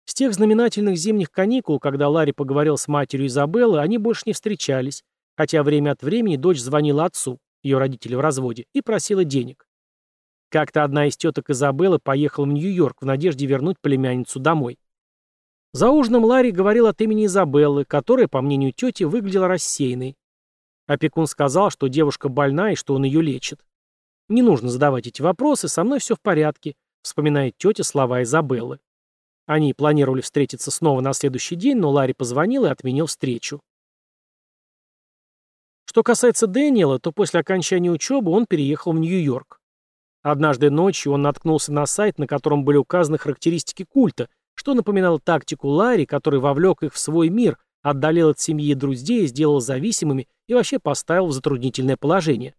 С 0.06 0.16
тех 0.16 0.34
знаменательных 0.34 0.98
зимних 0.98 1.30
каникул, 1.30 1.80
когда 1.80 2.10
Ларри 2.10 2.32
поговорил 2.32 2.78
с 2.78 2.88
матерью 2.88 3.28
Изабеллы, 3.28 3.82
они 3.82 4.00
больше 4.00 4.24
не 4.26 4.34
встречались, 4.34 5.04
хотя 5.36 5.62
время 5.62 5.92
от 5.92 6.02
времени 6.02 6.38
дочь 6.38 6.60
звонила 6.60 7.06
отцу, 7.06 7.38
ее 7.62 7.78
родители 7.78 8.16
в 8.16 8.22
разводе, 8.22 8.66
и 8.74 8.82
просила 8.82 9.24
денег. 9.24 9.67
Как-то 10.50 10.84
одна 10.84 11.08
из 11.08 11.18
теток 11.18 11.50
Изабеллы 11.50 12.00
поехала 12.00 12.46
в 12.46 12.50
Нью-Йорк 12.50 13.02
в 13.02 13.06
надежде 13.06 13.46
вернуть 13.46 13.80
племянницу 13.82 14.40
домой. 14.40 14.80
За 15.74 15.90
ужином 15.90 16.24
Ларри 16.24 16.52
говорил 16.52 16.88
от 16.88 17.02
имени 17.02 17.26
Изабеллы, 17.26 17.84
которая, 17.84 18.28
по 18.28 18.42
мнению 18.42 18.72
тети, 18.72 19.04
выглядела 19.04 19.48
рассеянной. 19.48 20.16
Опекун 20.88 21.28
сказал, 21.28 21.70
что 21.70 21.88
девушка 21.88 22.30
больна 22.30 22.72
и 22.72 22.76
что 22.76 22.96
он 22.96 23.04
ее 23.04 23.22
лечит. 23.22 23.66
«Не 24.30 24.42
нужно 24.42 24.70
задавать 24.70 25.08
эти 25.08 25.22
вопросы, 25.22 25.68
со 25.68 25.84
мной 25.84 26.00
все 26.00 26.16
в 26.16 26.22
порядке», 26.22 26.76
вспоминает 27.02 27.58
тетя 27.58 27.84
слова 27.84 28.24
Изабеллы. 28.24 28.80
Они 29.46 29.74
планировали 29.74 30.22
встретиться 30.22 30.72
снова 30.72 31.02
на 31.02 31.14
следующий 31.14 31.56
день, 31.56 31.78
но 31.78 31.92
Ларри 31.92 32.14
позвонил 32.14 32.66
и 32.66 32.70
отменил 32.70 33.06
встречу. 33.06 33.62
Что 35.86 36.04
касается 36.04 36.48
Дэниела, 36.48 37.00
то 37.00 37.12
после 37.12 37.40
окончания 37.40 37.90
учебы 37.92 38.32
он 38.32 38.46
переехал 38.46 38.92
в 38.92 39.00
Нью-Йорк. 39.00 39.62
Однажды 40.30 40.70
ночью 40.70 41.14
он 41.14 41.22
наткнулся 41.22 41.72
на 41.72 41.86
сайт, 41.86 42.20
на 42.20 42.28
котором 42.28 42.66
были 42.66 42.76
указаны 42.76 43.18
характеристики 43.18 43.86
культа, 43.86 44.28
что 44.56 44.74
напоминало 44.74 45.22
тактику 45.22 45.70
Ларри, 45.70 46.06
который 46.06 46.42
вовлек 46.42 46.84
их 46.84 46.94
в 46.94 47.00
свой 47.00 47.30
мир, 47.30 47.58
отдалил 47.82 48.32
от 48.32 48.40
семьи 48.42 48.72
и 48.72 48.74
друзей, 48.74 49.26
сделал 49.28 49.62
зависимыми 49.62 50.28
и 50.48 50.54
вообще 50.54 50.80
поставил 50.80 51.28
в 51.28 51.32
затруднительное 51.32 51.96
положение. 51.96 52.56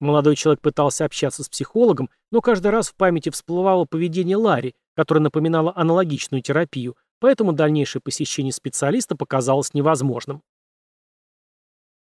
Молодой 0.00 0.34
человек 0.34 0.60
пытался 0.60 1.04
общаться 1.04 1.44
с 1.44 1.48
психологом, 1.48 2.10
но 2.32 2.40
каждый 2.40 2.72
раз 2.72 2.88
в 2.88 2.96
памяти 2.96 3.30
всплывало 3.30 3.84
поведение 3.84 4.36
Ларри, 4.36 4.74
которое 4.96 5.20
напоминало 5.20 5.72
аналогичную 5.76 6.42
терапию, 6.42 6.96
поэтому 7.20 7.52
дальнейшее 7.52 8.02
посещение 8.02 8.52
специалиста 8.52 9.14
показалось 9.14 9.74
невозможным. 9.74 10.42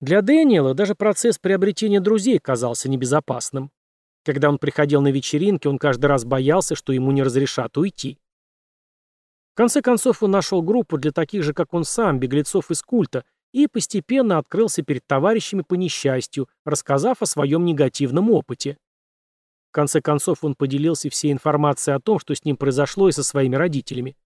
Для 0.03 0.21
Дэниела 0.21 0.75
даже 0.75 0.95
процесс 0.95 1.39
приобретения 1.39 2.01
друзей 2.01 2.39
казался 2.39 2.91
небезопасным. 2.91 3.71
Когда 4.25 4.49
он 4.49 4.59
приходил 4.59 5.03
на 5.03 5.09
вечеринки, 5.13 5.67
он 5.67 5.79
каждый 5.79 6.07
раз 6.07 6.25
боялся, 6.25 6.75
что 6.75 6.93
ему 6.93 7.13
не 7.13 7.23
разрешат 7.23 7.77
уйти. 7.77 8.19
В 9.53 9.57
конце 9.57 9.83
концов, 9.83 10.23
он 10.23 10.31
нашел 10.31 10.63
группу 10.63 10.99
для 10.99 11.13
таких 11.13 11.43
же, 11.45 11.53
как 11.53 11.75
он 11.75 11.85
сам, 11.85 12.19
беглецов 12.19 12.71
из 12.71 12.83
культа, 12.83 13.25
и 13.53 13.69
постепенно 13.69 14.39
открылся 14.39 14.83
перед 14.83 15.07
товарищами 15.07 15.63
по 15.63 15.75
несчастью, 15.75 16.49
рассказав 16.65 17.23
о 17.23 17.27
своем 17.27 17.65
негативном 17.65 18.31
опыте. 18.31 18.79
В 19.69 19.75
конце 19.75 20.01
концов, 20.01 20.43
он 20.43 20.55
поделился 20.55 21.11
всей 21.11 21.31
информацией 21.31 21.95
о 21.95 22.01
том, 22.01 22.19
что 22.19 22.35
с 22.35 22.45
ним 22.45 22.57
произошло 22.57 23.09
и 23.09 23.13
со 23.13 23.23
своими 23.23 23.55
родителями. 23.55 24.17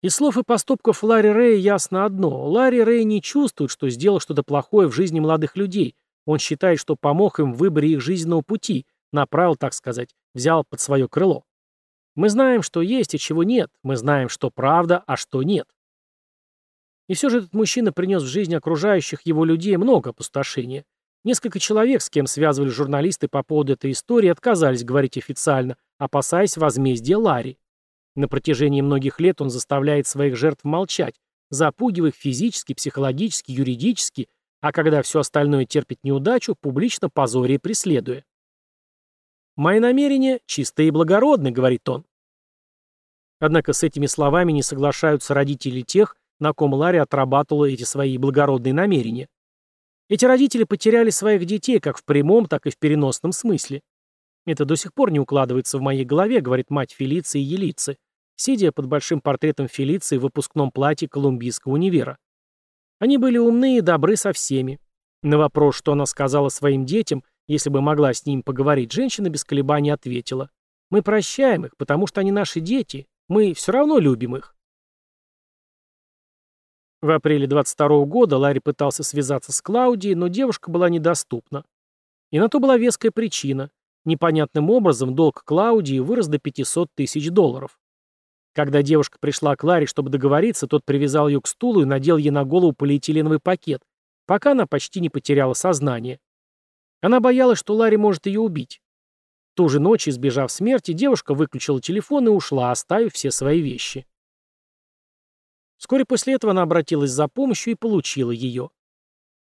Из 0.00 0.14
слов 0.14 0.38
и 0.38 0.42
поступков 0.42 1.02
Ларри 1.02 1.30
Рэя 1.30 1.56
ясно 1.56 2.04
одно. 2.04 2.48
Ларри 2.48 2.82
Рэй 2.82 3.04
не 3.04 3.20
чувствует, 3.20 3.70
что 3.70 3.88
сделал 3.90 4.20
что-то 4.20 4.42
плохое 4.42 4.88
в 4.88 4.92
жизни 4.92 5.20
молодых 5.20 5.56
людей, 5.56 5.94
он 6.28 6.38
считает, 6.38 6.78
что 6.78 6.94
помог 6.94 7.40
им 7.40 7.54
в 7.54 7.56
выборе 7.56 7.92
их 7.92 8.02
жизненного 8.02 8.42
пути, 8.42 8.84
направил, 9.12 9.56
так 9.56 9.72
сказать, 9.72 10.14
взял 10.34 10.62
под 10.62 10.78
свое 10.78 11.08
крыло. 11.08 11.44
Мы 12.14 12.28
знаем, 12.28 12.60
что 12.60 12.82
есть 12.82 13.14
и 13.14 13.18
чего 13.18 13.44
нет. 13.44 13.70
Мы 13.82 13.96
знаем, 13.96 14.28
что 14.28 14.50
правда, 14.50 15.02
а 15.06 15.16
что 15.16 15.42
нет. 15.42 15.66
И 17.08 17.14
все 17.14 17.30
же 17.30 17.38
этот 17.38 17.54
мужчина 17.54 17.94
принес 17.94 18.22
в 18.22 18.26
жизнь 18.26 18.54
окружающих 18.54 19.22
его 19.22 19.46
людей 19.46 19.74
много 19.78 20.10
опустошения. 20.10 20.84
Несколько 21.24 21.58
человек, 21.60 22.02
с 22.02 22.10
кем 22.10 22.26
связывали 22.26 22.68
журналисты 22.68 23.26
по 23.26 23.42
поводу 23.42 23.72
этой 23.72 23.92
истории, 23.92 24.28
отказались 24.28 24.84
говорить 24.84 25.16
официально, 25.16 25.78
опасаясь 25.96 26.58
возмездия 26.58 27.16
Ларри. 27.16 27.58
На 28.14 28.28
протяжении 28.28 28.82
многих 28.82 29.18
лет 29.18 29.40
он 29.40 29.48
заставляет 29.48 30.06
своих 30.06 30.36
жертв 30.36 30.64
молчать, 30.64 31.14
запугивая 31.48 32.10
их 32.10 32.16
физически, 32.16 32.74
психологически, 32.74 33.50
юридически 33.50 34.28
а 34.60 34.72
когда 34.72 35.02
все 35.02 35.20
остальное 35.20 35.64
терпит 35.64 36.02
неудачу, 36.02 36.56
публично 36.60 37.08
позоря 37.08 37.54
и 37.54 37.58
преследуя. 37.58 38.24
«Мои 39.56 39.80
намерения 39.80 40.40
чистые 40.46 40.88
и 40.88 40.90
благородны»,— 40.90 41.50
говорит 41.52 41.88
он. 41.88 42.04
Однако 43.40 43.72
с 43.72 43.82
этими 43.82 44.06
словами 44.06 44.52
не 44.52 44.62
соглашаются 44.62 45.34
родители 45.34 45.82
тех, 45.82 46.16
на 46.40 46.52
ком 46.52 46.74
Ларри 46.74 46.98
отрабатывала 46.98 47.66
эти 47.66 47.84
свои 47.84 48.18
благородные 48.18 48.72
намерения. 48.72 49.28
Эти 50.08 50.24
родители 50.24 50.64
потеряли 50.64 51.10
своих 51.10 51.44
детей 51.44 51.80
как 51.80 51.98
в 51.98 52.04
прямом, 52.04 52.46
так 52.46 52.66
и 52.66 52.70
в 52.70 52.78
переносном 52.78 53.32
смысле. 53.32 53.82
Это 54.46 54.64
до 54.64 54.76
сих 54.76 54.94
пор 54.94 55.10
не 55.10 55.20
укладывается 55.20 55.78
в 55.78 55.82
моей 55.82 56.04
голове, 56.04 56.40
говорит 56.40 56.70
мать 56.70 56.92
Фелиции 56.92 57.40
Елицы, 57.40 57.98
сидя 58.34 58.72
под 58.72 58.86
большим 58.86 59.20
портретом 59.20 59.68
Фелиции 59.68 60.16
в 60.16 60.22
выпускном 60.22 60.70
платье 60.70 61.08
Колумбийского 61.08 61.72
универа. 61.74 62.16
Они 62.98 63.16
были 63.18 63.38
умны 63.38 63.78
и 63.78 63.80
добры 63.80 64.16
со 64.16 64.32
всеми. 64.32 64.80
На 65.22 65.38
вопрос, 65.38 65.76
что 65.76 65.92
она 65.92 66.06
сказала 66.06 66.48
своим 66.48 66.84
детям, 66.84 67.24
если 67.46 67.70
бы 67.70 67.80
могла 67.80 68.12
с 68.12 68.26
ними 68.26 68.42
поговорить, 68.42 68.92
женщина 68.92 69.28
без 69.30 69.44
колебаний 69.44 69.90
ответила. 69.90 70.50
«Мы 70.90 71.02
прощаем 71.02 71.66
их, 71.66 71.76
потому 71.76 72.06
что 72.06 72.20
они 72.20 72.32
наши 72.32 72.60
дети. 72.60 73.06
Мы 73.28 73.54
все 73.54 73.72
равно 73.72 73.98
любим 73.98 74.36
их». 74.36 74.54
В 77.00 77.10
апреле 77.10 77.46
22 77.46 78.04
года 78.06 78.38
Ларри 78.38 78.60
пытался 78.60 79.04
связаться 79.04 79.52
с 79.52 79.62
Клаудией, 79.62 80.14
но 80.14 80.28
девушка 80.28 80.70
была 80.70 80.88
недоступна. 80.88 81.64
И 82.30 82.38
на 82.40 82.48
то 82.48 82.58
была 82.58 82.76
веская 82.76 83.12
причина. 83.12 83.70
Непонятным 84.04 84.70
образом 84.70 85.14
долг 85.14 85.42
Клаудии 85.44 86.00
вырос 86.00 86.26
до 86.26 86.38
500 86.38 86.88
тысяч 86.94 87.30
долларов. 87.30 87.78
Когда 88.58 88.82
девушка 88.82 89.18
пришла 89.20 89.54
к 89.54 89.62
Ларе, 89.62 89.86
чтобы 89.86 90.10
договориться, 90.10 90.66
тот 90.66 90.84
привязал 90.84 91.28
ее 91.28 91.40
к 91.40 91.46
стулу 91.46 91.82
и 91.82 91.84
надел 91.84 92.16
ей 92.16 92.30
на 92.30 92.44
голову 92.44 92.72
полиэтиленовый 92.72 93.38
пакет, 93.38 93.84
пока 94.26 94.50
она 94.50 94.66
почти 94.66 94.98
не 94.98 95.08
потеряла 95.08 95.52
сознание. 95.52 96.18
Она 97.00 97.20
боялась, 97.20 97.60
что 97.60 97.76
Ларри 97.76 97.96
может 97.96 98.26
ее 98.26 98.40
убить. 98.40 98.82
Ту 99.54 99.68
же 99.68 99.78
ночь, 99.78 100.08
избежав 100.08 100.50
смерти, 100.50 100.90
девушка 100.90 101.34
выключила 101.34 101.80
телефон 101.80 102.26
и 102.26 102.30
ушла, 102.30 102.72
оставив 102.72 103.14
все 103.14 103.30
свои 103.30 103.60
вещи. 103.60 104.08
Вскоре 105.76 106.04
после 106.04 106.34
этого 106.34 106.50
она 106.50 106.62
обратилась 106.62 107.12
за 107.12 107.28
помощью 107.28 107.74
и 107.74 107.76
получила 107.76 108.32
ее. 108.32 108.70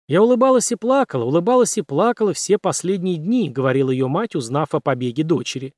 «Я 0.09 0.21
улыбалась 0.21 0.73
и 0.73 0.75
плакала, 0.75 1.23
улыбалась 1.23 1.79
и 1.79 1.83
плакала 1.83 2.33
все 2.33 2.59
последние 2.59 3.19
дни»,— 3.19 3.51
говорила 3.51 3.93
ее 3.93 4.09
мать, 4.09 4.35
узнав 4.35 4.75
о 4.75 4.81
побеге 4.81 5.23
дочери. 5.23 5.75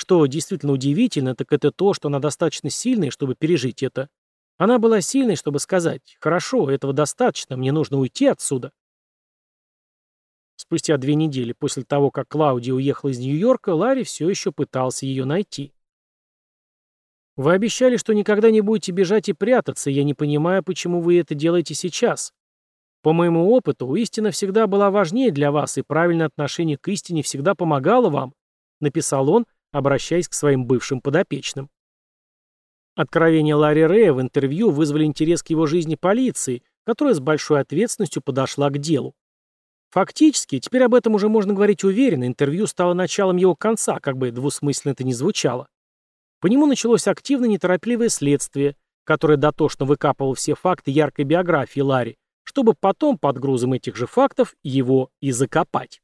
Что 0.00 0.24
действительно 0.26 0.74
удивительно, 0.74 1.34
так 1.34 1.52
это 1.52 1.72
то, 1.72 1.92
что 1.92 2.06
она 2.06 2.20
достаточно 2.20 2.70
сильная, 2.70 3.10
чтобы 3.10 3.34
пережить 3.34 3.82
это. 3.82 4.08
Она 4.56 4.78
была 4.78 5.00
сильной, 5.00 5.34
чтобы 5.34 5.58
сказать 5.58 6.16
«Хорошо, 6.20 6.70
этого 6.70 6.92
достаточно, 6.92 7.56
мне 7.56 7.72
нужно 7.72 7.98
уйти 7.98 8.26
отсюда». 8.26 8.70
Спустя 10.54 10.98
две 10.98 11.16
недели 11.16 11.52
после 11.52 11.82
того, 11.82 12.12
как 12.12 12.28
Клаудия 12.28 12.74
уехала 12.74 13.10
из 13.10 13.18
Нью-Йорка, 13.18 13.70
Ларри 13.70 14.04
все 14.04 14.30
еще 14.30 14.52
пытался 14.52 15.04
ее 15.04 15.24
найти. 15.24 15.72
«Вы 17.34 17.52
обещали, 17.54 17.96
что 17.96 18.12
никогда 18.12 18.52
не 18.52 18.60
будете 18.60 18.92
бежать 18.92 19.28
и 19.28 19.32
прятаться, 19.32 19.90
и 19.90 19.94
я 19.94 20.04
не 20.04 20.14
понимаю, 20.14 20.62
почему 20.62 21.00
вы 21.00 21.18
это 21.18 21.34
делаете 21.34 21.74
сейчас. 21.74 22.32
По 23.02 23.12
моему 23.12 23.50
опыту, 23.50 23.92
истина 23.96 24.30
всегда 24.30 24.68
была 24.68 24.92
важнее 24.92 25.32
для 25.32 25.50
вас, 25.50 25.76
и 25.76 25.82
правильное 25.82 26.26
отношение 26.26 26.78
к 26.78 26.86
истине 26.86 27.24
всегда 27.24 27.56
помогало 27.56 28.10
вам», 28.10 28.32
написал 28.78 29.28
он, 29.28 29.44
обращаясь 29.72 30.28
к 30.28 30.34
своим 30.34 30.66
бывшим 30.66 31.00
подопечным. 31.00 31.70
Откровения 32.94 33.54
Ларри 33.54 33.84
Рэя 33.84 34.12
в 34.12 34.20
интервью 34.20 34.70
вызвали 34.70 35.04
интерес 35.04 35.42
к 35.42 35.50
его 35.50 35.66
жизни 35.66 35.94
полиции, 35.94 36.62
которая 36.84 37.14
с 37.14 37.20
большой 37.20 37.60
ответственностью 37.60 38.22
подошла 38.22 38.70
к 38.70 38.78
делу. 38.78 39.14
Фактически, 39.90 40.58
теперь 40.58 40.82
об 40.82 40.94
этом 40.94 41.14
уже 41.14 41.28
можно 41.28 41.54
говорить 41.54 41.84
уверенно, 41.84 42.26
интервью 42.26 42.66
стало 42.66 42.94
началом 42.94 43.36
его 43.36 43.54
конца, 43.54 44.00
как 44.00 44.18
бы 44.18 44.30
двусмысленно 44.30 44.92
это 44.92 45.04
ни 45.04 45.12
звучало. 45.12 45.68
По 46.40 46.46
нему 46.46 46.66
началось 46.66 47.06
активное 47.06 47.48
неторопливое 47.48 48.08
следствие, 48.08 48.76
которое 49.04 49.36
дотошно 49.36 49.86
выкапывало 49.86 50.34
все 50.34 50.54
факты 50.54 50.90
яркой 50.90 51.24
биографии 51.24 51.80
Ларри, 51.80 52.16
чтобы 52.44 52.74
потом 52.74 53.18
под 53.18 53.38
грузом 53.38 53.72
этих 53.72 53.96
же 53.96 54.06
фактов 54.06 54.54
его 54.62 55.10
и 55.20 55.30
закопать. 55.30 56.00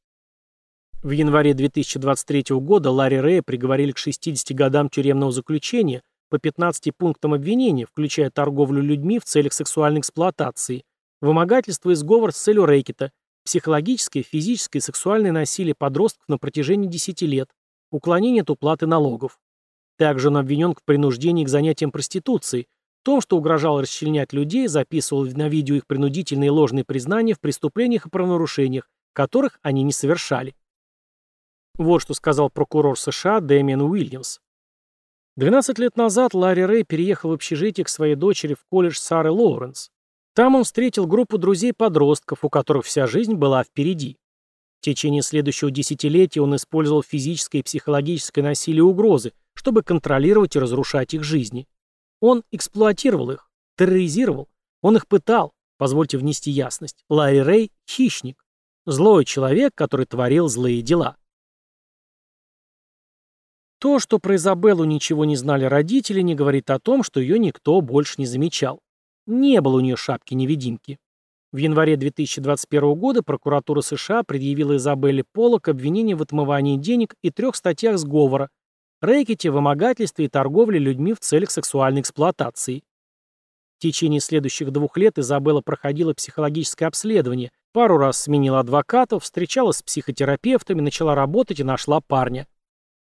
В 1.04 1.10
январе 1.10 1.52
2023 1.52 2.56
года 2.60 2.90
Ларри 2.90 3.20
Рэя 3.20 3.42
приговорили 3.42 3.92
к 3.92 3.98
60 3.98 4.56
годам 4.56 4.88
тюремного 4.88 5.32
заключения 5.32 6.00
по 6.30 6.38
15 6.38 6.96
пунктам 6.96 7.34
обвинения, 7.34 7.84
включая 7.84 8.30
торговлю 8.30 8.80
людьми 8.80 9.18
в 9.18 9.24
целях 9.24 9.52
сексуальной 9.52 10.00
эксплуатации, 10.00 10.82
вымогательство 11.20 11.90
и 11.90 11.94
сговор 11.94 12.32
с 12.32 12.38
целью 12.38 12.64
рэкета, 12.64 13.10
психологическое, 13.44 14.22
физическое 14.22 14.78
и 14.78 14.80
сексуальное 14.80 15.30
насилие 15.30 15.74
подростков 15.74 16.26
на 16.26 16.38
протяжении 16.38 16.88
10 16.88 17.20
лет, 17.20 17.50
уклонение 17.90 18.40
от 18.40 18.48
уплаты 18.48 18.86
налогов. 18.86 19.38
Также 19.98 20.28
он 20.28 20.38
обвинен 20.38 20.72
в 20.72 20.82
принуждении 20.86 21.44
к 21.44 21.50
занятиям 21.50 21.92
проституцией, 21.92 22.66
в 23.02 23.04
том, 23.04 23.20
что 23.20 23.36
угрожал 23.36 23.78
расчленять 23.78 24.32
людей, 24.32 24.68
записывал 24.68 25.26
на 25.26 25.50
видео 25.50 25.74
их 25.74 25.86
принудительные 25.86 26.50
ложные 26.50 26.84
признания 26.84 27.34
в 27.34 27.40
преступлениях 27.40 28.06
и 28.06 28.08
правонарушениях, 28.08 28.88
которых 29.12 29.58
они 29.60 29.82
не 29.82 29.92
совершали. 29.92 30.54
Вот 31.76 32.02
что 32.02 32.14
сказал 32.14 32.50
прокурор 32.50 32.98
США 32.98 33.40
Дэмиан 33.40 33.82
Уильямс. 33.82 34.38
12 35.36 35.78
лет 35.80 35.96
назад 35.96 36.32
Ларри 36.32 36.64
Рэй 36.64 36.84
переехал 36.84 37.30
в 37.30 37.32
общежитие 37.32 37.84
к 37.84 37.88
своей 37.88 38.14
дочери 38.14 38.54
в 38.54 38.64
колледж 38.70 38.96
Сары 38.96 39.32
Лоуренс. 39.32 39.90
Там 40.34 40.54
он 40.54 40.62
встретил 40.62 41.06
группу 41.06 41.38
друзей-подростков, 41.38 42.44
у 42.44 42.48
которых 42.48 42.84
вся 42.84 43.08
жизнь 43.08 43.34
была 43.34 43.64
впереди. 43.64 44.16
В 44.80 44.84
течение 44.84 45.22
следующего 45.22 45.70
десятилетия 45.70 46.40
он 46.40 46.54
использовал 46.54 47.02
физическое 47.02 47.58
и 47.58 47.62
психологическое 47.62 48.42
насилие 48.42 48.80
и 48.80 48.82
угрозы, 48.82 49.32
чтобы 49.54 49.82
контролировать 49.82 50.54
и 50.54 50.60
разрушать 50.60 51.14
их 51.14 51.24
жизни. 51.24 51.66
Он 52.20 52.44
эксплуатировал 52.52 53.30
их, 53.30 53.50
терроризировал, 53.76 54.48
он 54.82 54.96
их 54.96 55.08
пытал, 55.08 55.52
позвольте 55.78 56.18
внести 56.18 56.50
ясность. 56.50 57.04
Ларри 57.08 57.40
Рэй– 57.40 57.72
хищник, 57.88 58.44
злой 58.86 59.24
человек, 59.24 59.72
который 59.74 60.06
творил 60.06 60.48
злые 60.48 60.82
дела. 60.82 61.16
То, 63.84 63.98
что 63.98 64.18
про 64.18 64.36
Изабеллу 64.36 64.84
ничего 64.84 65.26
не 65.26 65.36
знали 65.36 65.66
родители, 65.66 66.22
не 66.22 66.34
говорит 66.34 66.70
о 66.70 66.78
том, 66.78 67.02
что 67.02 67.20
ее 67.20 67.38
никто 67.38 67.82
больше 67.82 68.14
не 68.16 68.24
замечал. 68.24 68.80
Не 69.26 69.60
было 69.60 69.76
у 69.76 69.80
нее 69.80 69.94
шапки-невидимки. 69.94 70.98
В 71.52 71.58
январе 71.58 71.98
2021 71.98 72.94
года 72.94 73.22
прокуратура 73.22 73.82
США 73.82 74.22
предъявила 74.22 74.78
Изабелле 74.78 75.22
Полок 75.34 75.68
обвинение 75.68 76.16
в 76.16 76.22
отмывании 76.22 76.78
денег 76.78 77.14
и 77.20 77.30
трех 77.30 77.56
статьях 77.56 77.98
сговора, 77.98 78.48
рэкете, 79.02 79.50
вымогательстве 79.50 80.24
и 80.24 80.28
торговле 80.28 80.78
людьми 80.78 81.12
в 81.12 81.20
целях 81.20 81.50
сексуальной 81.50 82.00
эксплуатации. 82.00 82.84
В 83.76 83.82
течение 83.82 84.20
следующих 84.20 84.70
двух 84.70 84.96
лет 84.96 85.18
Изабелла 85.18 85.60
проходила 85.60 86.14
психологическое 86.14 86.86
обследование, 86.86 87.50
пару 87.74 87.98
раз 87.98 88.22
сменила 88.22 88.60
адвокатов, 88.60 89.24
встречалась 89.24 89.76
с 89.76 89.82
психотерапевтами, 89.82 90.80
начала 90.80 91.14
работать 91.14 91.60
и 91.60 91.64
нашла 91.64 92.00
парня. 92.00 92.46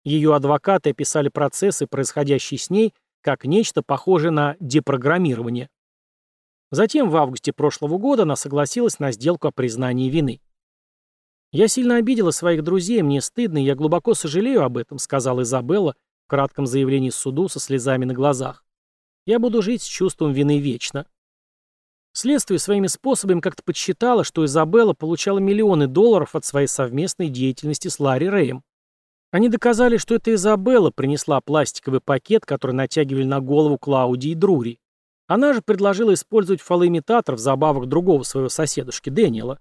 Ее 0.04 0.36
адвокаты 0.36 0.92
описали 0.92 1.30
процессы, 1.30 1.88
происходящие 1.88 2.58
с 2.58 2.70
ней, 2.70 2.94
как 3.22 3.46
нечто 3.46 3.82
похожее 3.82 4.32
на 4.32 4.56
депрограммирование. 4.60 5.70
Затем 6.72 7.10
в 7.10 7.18
августе 7.18 7.52
прошлого 7.52 7.98
года 7.98 8.24
она 8.24 8.36
согласилась 8.36 9.00
на 9.00 9.12
сделку 9.12 9.48
о 9.48 9.52
признании 9.52 10.10
вины. 10.10 10.40
«Я 11.52 11.68
сильно 11.68 11.96
обидела 11.96 12.32
своих 12.32 12.64
друзей, 12.64 13.02
мне 13.02 13.22
стыдно, 13.22 13.58
и 13.58 13.66
я 13.66 13.76
глубоко 13.76 14.14
сожалею 14.14 14.64
об 14.64 14.78
этом», 14.78 15.00
сказала 15.00 15.42
Изабелла 15.42 15.96
в 16.26 16.30
кратком 16.30 16.68
заявлении 16.68 17.10
суду 17.10 17.50
со 17.50 17.60
слезами 17.60 18.06
на 18.06 18.14
глазах. 18.14 18.64
«Я 19.26 19.40
буду 19.40 19.64
жить 19.64 19.82
с 19.82 19.88
чувством 19.88 20.32
вины 20.32 20.60
вечно». 20.60 21.08
Следствие 22.14 22.60
своими 22.60 22.88
способами 22.88 23.40
как-то 23.40 23.64
подсчитало, 23.64 24.24
что 24.24 24.46
Изабелла 24.46 24.94
получала 24.94 25.40
миллионы 25.40 25.88
долларов 25.88 26.36
от 26.36 26.46
своей 26.46 26.68
совместной 26.68 27.30
деятельности 27.30 27.88
с 27.88 28.00
Ларри 28.00 28.30
Рэем. 28.30 28.64
Они 29.32 29.48
доказали, 29.48 29.98
что 29.98 30.16
это 30.16 30.34
Изабелла 30.34 30.90
принесла 30.90 31.40
пластиковый 31.40 32.02
пакет, 32.02 32.46
который 32.46 32.72
натягивали 32.72 33.24
на 33.24 33.40
голову 33.40 33.78
Клаудии 33.78 34.32
и 34.32 34.36
Друри. 34.36 34.80
Она 35.28 35.54
же 35.54 35.62
предложила 35.62 36.14
использовать 36.14 36.62
фалоимитатор 36.62 37.36
в 37.36 37.40
забавах 37.40 37.86
другого 37.86 38.24
своего 38.24 38.50
соседушки, 38.50 39.12
Дэниела. 39.12 39.60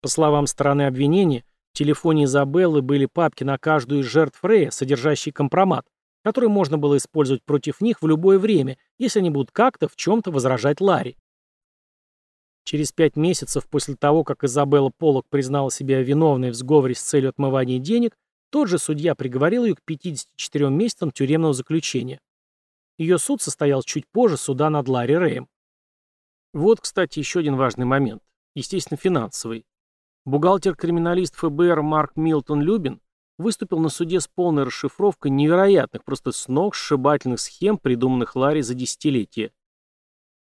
По 0.00 0.08
словам 0.08 0.46
стороны 0.46 0.86
обвинения, 0.86 1.44
в 1.72 1.78
телефоне 1.78 2.24
Изабеллы 2.24 2.80
были 2.80 3.04
папки 3.04 3.44
на 3.44 3.58
каждую 3.58 4.00
из 4.00 4.06
жертв 4.06 4.42
Рэя, 4.42 4.70
содержащие 4.70 5.34
компромат, 5.34 5.84
который 6.24 6.48
можно 6.48 6.78
было 6.78 6.96
использовать 6.96 7.42
против 7.44 7.82
них 7.82 8.00
в 8.00 8.06
любое 8.06 8.38
время, 8.38 8.78
если 8.98 9.18
они 9.18 9.28
будут 9.28 9.50
как-то 9.50 9.88
в 9.88 9.96
чем-то 9.96 10.30
возражать 10.30 10.80
Ларри. 10.80 11.18
Через 12.64 12.92
пять 12.92 13.16
месяцев 13.16 13.68
после 13.68 13.94
того, 13.94 14.24
как 14.24 14.42
Изабелла 14.42 14.90
Полок 14.96 15.26
признала 15.28 15.70
себя 15.70 16.02
виновной 16.02 16.50
в 16.50 16.54
сговоре 16.54 16.94
с 16.94 17.02
целью 17.02 17.28
отмывания 17.28 17.78
денег, 17.78 18.16
тот 18.56 18.68
же 18.68 18.78
судья 18.78 19.14
приговорил 19.14 19.66
ее 19.66 19.74
к 19.74 19.82
54 19.82 20.70
месяцам 20.70 21.10
тюремного 21.10 21.52
заключения. 21.52 22.22
Ее 22.96 23.18
суд 23.18 23.42
состоялся 23.42 23.86
чуть 23.86 24.08
позже 24.08 24.38
суда 24.38 24.70
над 24.70 24.88
Ларри 24.88 25.14
Рэем. 25.14 25.50
Вот, 26.54 26.80
кстати, 26.80 27.18
еще 27.18 27.40
один 27.40 27.56
важный 27.56 27.84
момент. 27.84 28.22
Естественно, 28.54 28.96
финансовый. 28.96 29.66
Бухгалтер-криминалист 30.24 31.36
ФБР 31.36 31.82
Марк 31.82 32.16
Милтон 32.16 32.62
Любин 32.62 33.02
выступил 33.36 33.78
на 33.78 33.90
суде 33.90 34.20
с 34.20 34.26
полной 34.26 34.62
расшифровкой 34.62 35.32
невероятных, 35.32 36.02
просто 36.02 36.32
с 36.32 36.48
ног 36.48 36.74
сшибательных 36.74 37.40
схем, 37.40 37.76
придуманных 37.76 38.36
Ларри 38.36 38.62
за 38.62 38.72
десятилетия. 38.72 39.52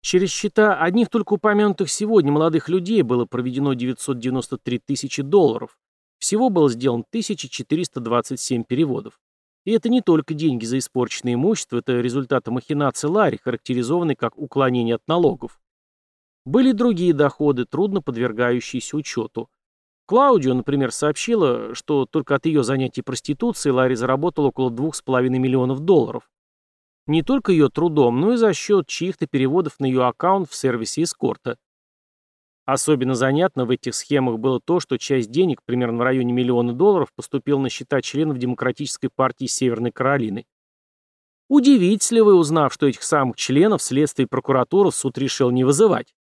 Через 0.02 0.30
счета 0.30 0.80
одних 0.80 1.10
только 1.10 1.34
упомянутых 1.34 1.90
сегодня 1.90 2.32
молодых 2.32 2.70
людей 2.70 3.02
было 3.02 3.26
проведено 3.26 3.74
993 3.74 4.78
тысячи 4.78 5.24
долларов. 5.24 5.76
Всего 6.20 6.50
было 6.50 6.70
сделано 6.70 7.04
1427 7.10 8.64
переводов. 8.64 9.20
И 9.66 9.72
это 9.72 9.90
не 9.90 10.02
только 10.02 10.34
деньги 10.34 10.66
за 10.66 10.78
испорченное 10.78 11.34
имущество, 11.34 11.78
это 11.78 12.00
результаты 12.00 12.52
махинации 12.52 13.08
Ларри, 13.08 13.40
характеризованные 13.44 14.16
как 14.16 14.38
уклонение 14.38 14.96
от 14.96 15.08
налогов. 15.08 15.60
Были 16.46 16.72
другие 16.72 17.14
доходы, 17.14 17.66
трудно 17.66 18.02
подвергающиеся 18.02 18.96
учету. 18.96 19.50
Клаудио, 20.06 20.54
например, 20.54 20.92
сообщила, 20.92 21.74
что 21.74 22.06
только 22.06 22.36
от 22.36 22.46
ее 22.46 22.64
занятий 22.64 23.02
проституцией 23.02 23.74
Ларри 23.74 23.96
заработал 23.96 24.46
около 24.46 24.70
2,5 24.70 25.30
миллионов 25.30 25.80
долларов. 25.80 26.30
Не 27.08 27.24
только 27.24 27.52
ее 27.52 27.70
трудом, 27.70 28.20
но 28.20 28.34
и 28.34 28.38
за 28.38 28.54
счет 28.54 28.88
чьих-то 28.88 29.26
переводов 29.26 29.80
на 29.80 29.86
ее 29.86 30.06
аккаунт 30.06 30.50
в 30.50 30.56
сервисе 30.56 31.04
эскорта. 31.04 31.58
Особенно 32.66 33.14
занятно 33.14 33.66
в 33.66 33.70
этих 33.70 33.94
схемах 33.94 34.40
было 34.40 34.60
то, 34.60 34.80
что 34.80 34.98
часть 34.98 35.30
денег, 35.30 35.62
примерно 35.64 36.00
в 36.00 36.02
районе 36.02 36.34
миллиона 36.34 36.74
долларов, 36.74 37.10
поступила 37.16 37.60
на 37.60 37.70
счета 37.70 38.02
членов 38.02 38.40
Демократической 38.40 39.10
партии 39.10 39.46
Северной 39.46 39.92
Каролины. 39.92 40.48
Удивитесь 41.48 42.10
ли 42.12 42.22
вы, 42.22 42.34
узнав, 42.34 42.74
что 42.74 42.88
этих 42.88 43.04
самых 43.04 43.36
членов 43.36 43.84
следствие 43.84 44.26
и 44.26 44.28
прокуратура 44.30 44.90
суд 44.90 45.16
решил 45.20 45.52
не 45.52 45.64
вызывать? 45.64 46.16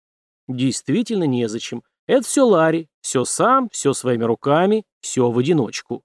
Действительно 0.49 1.25
незачем. 1.25 1.83
Это 2.07 2.27
все 2.27 2.47
Ларри, 2.47 2.89
все 3.03 3.27
сам, 3.27 3.69
все 3.71 3.93
своими 3.93 4.25
руками, 4.25 4.85
все 5.01 5.31
в 5.31 5.39
одиночку. 5.39 6.03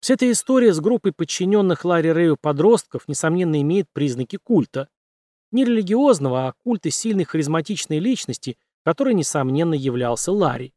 Вся 0.00 0.14
эта 0.14 0.30
история 0.30 0.74
с 0.74 0.80
группой 0.80 1.12
подчиненных 1.12 1.84
Ларри 1.86 2.12
Рэю 2.12 2.36
подростков, 2.36 3.08
несомненно, 3.08 3.60
имеет 3.62 3.86
признаки 3.92 4.36
культа. 4.36 4.88
Не 5.50 5.64
религиозного, 5.64 6.48
а 6.48 6.52
культа 6.64 6.90
сильной 6.90 7.24
харизматичной 7.24 7.98
личности, 7.98 8.56
которой, 8.84 9.14
несомненно, 9.14 9.74
являлся 9.74 10.32
Ларри. 10.32 10.72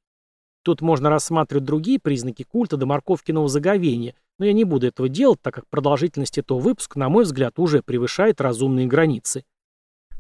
Тут 0.64 0.82
можно 0.82 1.10
рассматривать 1.10 1.66
другие 1.66 2.00
признаки 2.00 2.44
культа 2.44 2.78
до 2.78 2.86
морковкиного 2.86 3.48
заговения, 3.48 4.16
Но 4.38 4.46
я 4.46 4.54
не 4.54 4.64
буду 4.64 4.88
этого 4.88 5.08
делать, 5.08 5.40
так 5.42 5.54
как 5.54 5.68
продолжительность 5.68 6.40
этого 6.40 6.60
выпуска, 6.60 6.98
на 6.98 7.10
мой 7.10 7.26
взгляд, 7.26 7.60
уже 7.60 7.84
превышает 7.84 8.42
разумные 8.42 8.88
границы. 8.88 9.44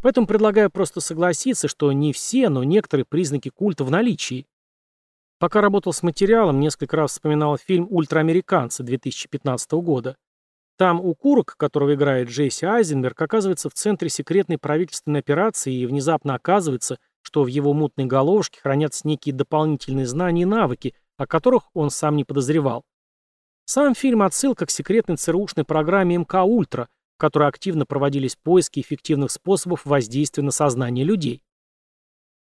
Поэтому 0.04 0.28
предлагаю 0.28 0.70
просто 0.70 1.00
согласиться, 1.00 1.68
что 1.68 1.92
не 1.92 2.14
все, 2.14 2.50
но 2.50 2.64
некоторые 2.64 3.06
признаки 3.06 3.50
культа 3.50 3.84
в 3.84 3.90
наличии. 3.90 4.46
Пока 5.40 5.62
работал 5.62 5.92
с 5.92 6.04
материалом, 6.04 6.60
несколько 6.60 6.98
раз 6.98 7.12
вспоминал 7.12 7.58
фильм 7.58 7.88
«Ультраамериканцы» 7.90 8.84
2015 8.84 9.72
года. 9.72 10.18
Там 10.82 11.00
у 11.00 11.14
Курок, 11.14 11.58
которого 11.58 11.94
играет 11.94 12.30
Джейси 12.30 12.66
Айзенберг, 12.66 13.22
оказывается 13.22 13.70
в 13.70 13.74
центре 13.76 14.10
секретной 14.10 14.58
правительственной 14.58 15.20
операции 15.20 15.72
и 15.72 15.86
внезапно 15.86 16.34
оказывается, 16.34 16.98
что 17.22 17.44
в 17.44 17.48
его 17.48 17.72
мутной 17.74 18.08
головушке 18.08 18.60
хранятся 18.60 19.08
некие 19.08 19.36
дополнительные 19.36 20.08
знания 20.08 20.42
и 20.42 20.46
навыки, 20.46 20.96
о 21.18 21.28
которых 21.28 21.66
он 21.76 21.92
сам 21.92 22.16
не 22.16 22.24
подозревал. 22.24 22.84
Сам 23.66 23.94
фильм 23.94 24.24
отсылка 24.24 24.66
к 24.66 24.72
секретной 24.72 25.18
ЦРУшной 25.18 25.66
программе 25.66 26.18
МК 26.18 26.42
«Ультра», 26.42 26.90
в 27.16 27.20
которой 27.20 27.48
активно 27.48 27.86
проводились 27.86 28.36
поиски 28.36 28.80
эффективных 28.80 29.30
способов 29.30 29.86
воздействия 29.86 30.42
на 30.42 30.50
сознание 30.50 31.06
людей. 31.06 31.44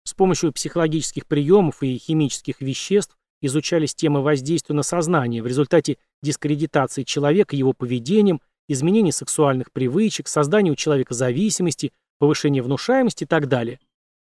С 0.03 0.13
помощью 0.13 0.53
психологических 0.53 1.27
приемов 1.27 1.85
и 1.85 1.97
химических 1.99 2.61
веществ 2.61 3.17
изучались 3.47 3.95
темы 3.95 4.23
воздействия 4.23 4.75
на 4.75 4.83
сознание 4.83 5.43
в 5.43 5.47
результате 5.47 5.99
дискредитации 6.23 7.03
человека 7.03 7.57
его 7.57 7.73
поведением, 7.73 8.41
изменения 8.69 9.13
сексуальных 9.13 9.73
привычек, 9.73 10.29
создания 10.29 10.71
у 10.71 10.77
человека 10.77 11.15
зависимости, 11.15 11.93
повышения 12.19 12.63
внушаемости 12.63 13.25
и 13.25 13.27
так 13.27 13.49
далее. 13.49 13.81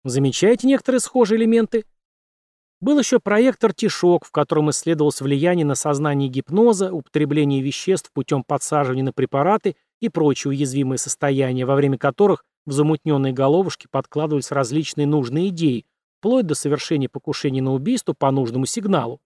Замечаете 0.04 0.68
некоторые 0.68 1.00
схожие 1.00 1.40
элементы? 1.40 1.86
Был 2.80 3.00
еще 3.00 3.20
проект 3.20 3.64
«Артишок», 3.64 4.26
в 4.26 4.32
котором 4.32 4.70
исследовалось 4.70 5.22
влияние 5.22 5.66
на 5.66 5.74
сознание 5.74 6.30
гипноза, 6.30 6.94
употребление 6.94 7.62
веществ 7.62 8.12
путем 8.14 8.44
подсаживания 8.44 9.04
на 9.04 9.14
препараты 9.14 9.76
и 10.00 10.10
прочие 10.10 10.50
уязвимые 10.50 11.00
состояния, 11.00 11.66
во 11.66 11.76
время 11.76 11.98
которых 11.98 12.44
в 12.66 12.72
замутненные 12.72 13.34
головушки 13.34 13.88
подкладывались 13.90 14.52
различные 14.52 15.08
нужные 15.08 15.50
идеи, 15.50 15.86
вплоть 16.28 16.46
до 16.46 16.56
совершения 16.56 17.08
покушений 17.08 17.62
на 17.62 17.72
убийство 17.74 18.12
по 18.12 18.30
нужному 18.32 18.66
сигналу. 18.66 19.22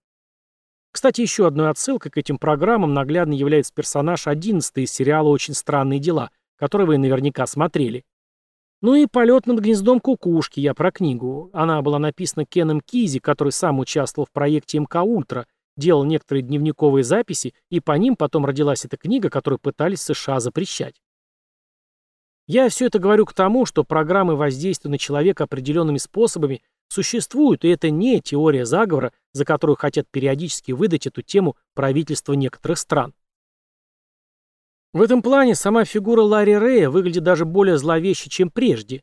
Кстати, 0.92 1.20
еще 1.20 1.48
одной 1.48 1.68
отсылкой 1.68 2.12
к 2.12 2.16
этим 2.16 2.38
программам 2.38 2.94
наглядно 2.94 3.32
является 3.32 3.74
персонаж 3.74 4.28
11 4.28 4.78
из 4.78 4.92
сериала 4.92 5.26
«Очень 5.26 5.54
странные 5.54 5.98
дела», 5.98 6.30
который 6.54 6.86
вы 6.86 6.98
наверняка 6.98 7.44
смотрели. 7.48 8.04
Ну 8.82 8.94
и 8.94 9.06
«Полет 9.06 9.48
над 9.48 9.58
гнездом 9.58 9.98
кукушки», 9.98 10.60
я 10.60 10.74
про 10.74 10.92
книгу. 10.92 11.50
Она 11.52 11.82
была 11.82 11.98
написана 11.98 12.44
Кеном 12.44 12.80
Кизи, 12.80 13.18
который 13.18 13.52
сам 13.52 13.80
участвовал 13.80 14.26
в 14.26 14.30
проекте 14.30 14.78
МК 14.78 15.02
«Ультра», 15.02 15.48
делал 15.76 16.04
некоторые 16.04 16.44
дневниковые 16.44 17.02
записи, 17.02 17.52
и 17.68 17.80
по 17.80 17.98
ним 17.98 18.14
потом 18.14 18.46
родилась 18.46 18.84
эта 18.84 18.96
книга, 18.96 19.28
которую 19.28 19.58
пытались 19.58 20.02
США 20.02 20.38
запрещать. 20.38 21.02
Я 22.46 22.68
все 22.68 22.86
это 22.86 22.98
говорю 22.98 23.24
к 23.24 23.34
тому, 23.34 23.66
что 23.66 23.84
программы 23.84 24.34
воздействия 24.34 24.90
на 24.90 24.98
человека 24.98 25.44
определенными 25.44 25.98
способами 25.98 26.62
существуют, 26.92 27.64
и 27.64 27.68
это 27.68 27.90
не 27.90 28.20
теория 28.20 28.64
заговора, 28.64 29.12
за 29.32 29.44
которую 29.44 29.76
хотят 29.76 30.06
периодически 30.10 30.72
выдать 30.72 31.06
эту 31.06 31.22
тему 31.22 31.56
правительства 31.74 32.34
некоторых 32.34 32.78
стран. 32.78 33.14
В 34.92 35.00
этом 35.00 35.22
плане 35.22 35.54
сама 35.54 35.86
фигура 35.86 36.20
Ларри 36.20 36.54
Рэя 36.54 36.90
выглядит 36.90 37.22
даже 37.22 37.46
более 37.46 37.78
зловеще, 37.78 38.28
чем 38.28 38.50
прежде. 38.50 39.02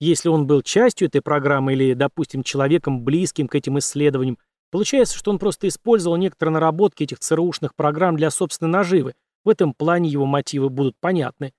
Если 0.00 0.28
он 0.28 0.46
был 0.46 0.62
частью 0.62 1.06
этой 1.06 1.22
программы 1.22 1.74
или, 1.74 1.94
допустим, 1.94 2.42
человеком, 2.42 3.04
близким 3.04 3.46
к 3.46 3.54
этим 3.54 3.78
исследованиям, 3.78 4.38
получается, 4.70 5.16
что 5.16 5.30
он 5.30 5.38
просто 5.38 5.68
использовал 5.68 6.16
некоторые 6.16 6.54
наработки 6.54 7.04
этих 7.04 7.20
ЦРУшных 7.20 7.76
программ 7.76 8.16
для 8.16 8.30
собственной 8.30 8.72
наживы. 8.72 9.14
В 9.44 9.48
этом 9.48 9.74
плане 9.74 10.08
его 10.08 10.26
мотивы 10.26 10.70
будут 10.70 10.96
понятны. 11.00 11.52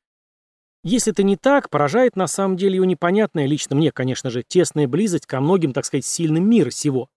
Если 0.84 1.12
это 1.12 1.24
не 1.24 1.36
так, 1.36 1.70
поражает 1.70 2.16
на 2.16 2.28
самом 2.28 2.56
деле 2.56 2.76
его 2.76 2.86
непонятная, 2.86 3.46
лично 3.46 3.76
мне, 3.76 3.92
конечно 3.92 4.30
же, 4.30 4.44
тесная 4.48 4.88
близость 4.88 5.26
ко 5.26 5.42
многим, 5.42 5.74
так 5.74 5.86
сказать, 5.86 6.06
сильным 6.06 6.50
мира 6.50 6.70
сего. 6.70 7.10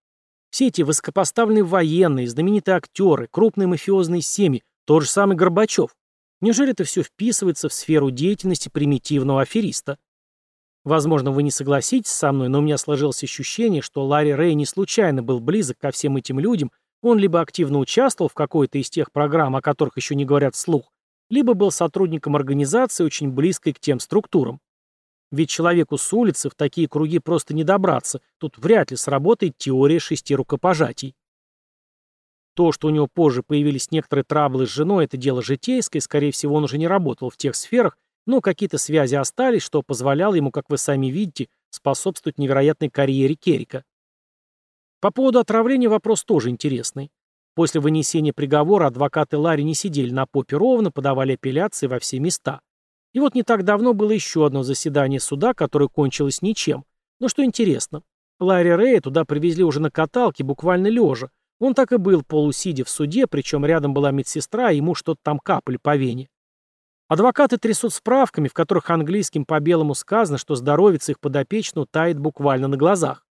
Все 0.51 0.67
эти 0.67 0.83
высокопоставленные 0.83 1.63
военные, 1.63 2.29
знаменитые 2.29 2.77
актеры, 2.77 3.29
крупные 3.31 3.69
мафиозные 3.69 4.21
семьи, 4.21 4.65
тот 4.85 5.05
же 5.05 5.09
самый 5.09 5.37
Горбачев. 5.37 5.95
Неужели 6.41 6.73
это 6.73 6.83
все 6.83 7.05
вписывается 7.05 7.69
в 7.69 7.73
сферу 7.73 8.11
деятельности 8.11 8.69
примитивного 8.69 9.43
афериста? 9.43 9.97
Возможно, 10.85 11.31
вы 11.31 11.45
не 11.45 11.53
согласитесь 11.53 12.11
со 12.11 12.33
мной, 12.33 12.49
но 12.49 12.59
у 12.59 12.63
меня 12.63 12.77
сложилось 12.77 13.23
ощущение, 13.23 13.81
что 13.81 14.05
Ларри 14.05 14.35
Рэй 14.35 14.55
не 14.55 14.67
случайно 14.67 15.23
был 15.23 15.39
близок 15.39 15.79
ко 15.79 15.93
всем 15.93 16.17
этим 16.17 16.41
людям, 16.41 16.73
он 17.01 17.19
либо 17.19 17.41
активно 17.41 17.79
участвовал 17.79 18.29
в 18.29 18.35
какой-то 18.35 18.79
из 18.79 18.91
тех 18.91 19.13
программ, 19.13 19.55
о 19.55 19.63
которых 19.63 19.97
еще 19.97 20.17
не 20.17 20.25
говорят 20.25 20.57
вслух, 20.57 20.93
либо 21.33 21.55
был 21.55 21.71
сотрудником 21.71 22.37
организации, 22.37 23.05
очень 23.05 23.31
близкой 23.31 23.73
к 23.73 23.81
тем 23.81 24.01
структурам. 24.01 24.61
Ведь 25.31 25.49
человеку 25.49 25.97
с 25.97 26.13
улицы 26.13 26.51
в 26.51 26.55
такие 26.55 26.87
круги 26.87 27.21
просто 27.21 27.55
не 27.55 27.65
добраться, 27.65 28.21
тут 28.37 28.59
вряд 28.59 28.91
ли 28.91 28.99
сработает 28.99 29.57
теория 29.57 29.99
шести 29.99 30.35
рукопожатий. 30.35 31.17
То, 32.55 32.71
что 32.71 32.89
у 32.89 32.91
него 32.91 33.07
позже 33.07 33.43
появились 33.43 33.91
некоторые 33.91 34.25
траблы 34.25 34.67
с 34.67 34.69
женой, 34.69 35.07
это 35.07 35.17
дело 35.17 35.41
житейское, 35.41 36.03
скорее 36.03 36.33
всего, 36.33 36.55
он 36.55 36.65
уже 36.65 36.77
не 36.77 36.87
работал 36.87 37.31
в 37.31 37.39
тех 37.39 37.57
сферах, 37.57 37.97
но 38.27 38.43
какие-то 38.43 38.77
связи 38.77 39.15
остались, 39.15 39.63
что 39.63 39.83
позволяло 39.83 40.35
ему, 40.35 40.51
как 40.51 40.69
вы 40.69 40.77
сами 40.77 41.07
видите, 41.07 41.49
способствовать 41.71 42.37
невероятной 42.37 42.91
карьере 42.91 43.37
Керрика. 43.37 43.85
По 45.01 45.11
поводу 45.11 45.39
отравления 45.39 45.89
вопрос 45.89 46.25
тоже 46.25 46.51
интересный. 46.51 47.11
После 47.55 47.81
вынесения 47.81 48.33
приговора 48.33 48.87
адвокаты 48.87 49.37
Ларри 49.37 49.63
не 49.63 49.75
сидели 49.75 50.11
на 50.11 50.27
попе 50.27 50.57
ровно, 50.57 50.91
подавали 50.91 51.35
апелляции 51.35 51.87
во 51.87 51.99
все 51.99 52.19
места. 52.19 52.61
И 53.13 53.21
вот 53.21 53.35
не 53.35 53.43
так 53.43 53.65
давно 53.65 53.93
было 53.93 54.11
еще 54.11 54.47
одно 54.47 54.63
заседание 54.63 55.21
суда, 55.21 55.53
которое 55.53 55.89
кончилось 55.89 56.41
ничем. 56.41 56.85
Но 57.21 57.29
что 57.29 57.45
интересно, 57.45 58.03
Ларри 58.41 58.71
Рэя 58.71 59.01
туда 59.01 59.25
привезли 59.25 59.65
уже 59.65 59.81
на 59.81 59.91
каталке, 59.91 60.45
буквально 60.45 60.87
лежа. 60.87 61.31
Он 61.61 61.75
так 61.75 61.93
и 61.93 61.97
был 61.97 62.25
полусидя 62.25 62.85
в 62.85 62.89
суде, 62.89 63.27
причем 63.27 63.65
рядом 63.67 63.93
была 63.95 64.11
медсестра, 64.11 64.73
и 64.73 64.77
ему 64.77 64.95
что-то 64.95 65.21
там 65.23 65.39
капали 65.39 65.79
по 65.81 65.95
вене. 65.97 66.29
Адвокаты 67.09 67.59
трясут 67.59 67.93
справками, 67.93 68.49
в 68.49 68.55
которых 68.55 68.89
английским 68.89 69.45
по 69.45 69.61
белому 69.61 69.95
сказано, 69.95 70.39
что 70.39 70.55
здоровье 70.55 70.99
их 71.07 71.21
подопечного 71.21 71.87
тает 71.87 72.19
буквально 72.19 72.69
на 72.69 72.79
глазах. 72.79 73.27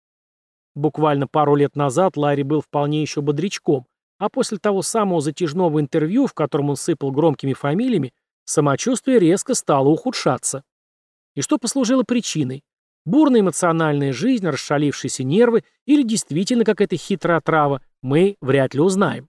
Буквально 0.76 1.28
пару 1.28 1.55
лет 1.55 1.76
назад 1.76 2.15
Ларри 2.15 2.43
был 2.43 2.61
вполне 2.61 3.01
еще 3.01 3.22
бодрячком, 3.22 3.88
а 4.22 4.30
после 4.30 4.59
того 4.59 4.84
самого 4.84 5.19
затяжного 5.19 5.82
интервью, 5.82 6.28
в 6.28 6.36
котором 6.36 6.69
он 6.69 6.76
сыпал 6.76 7.09
громкими 7.09 7.53
фамилиями, 7.53 8.13
самочувствие 8.45 9.17
резко 9.17 9.55
стало 9.55 9.89
ухудшаться. 9.89 10.63
И 11.34 11.41
что 11.41 11.57
послужило 11.57 12.03
причиной? 12.03 12.63
Бурная 13.03 13.39
эмоциональная 13.39 14.13
жизнь, 14.13 14.45
расшалившиеся 14.45 15.24
нервы 15.24 15.63
или 15.87 16.04
действительно 16.04 16.66
какая-то 16.66 16.97
хитрая 16.97 17.39
отрава, 17.39 17.82
мы 18.04 18.36
вряд 18.41 18.75
ли 18.75 18.82
узнаем. 18.82 19.28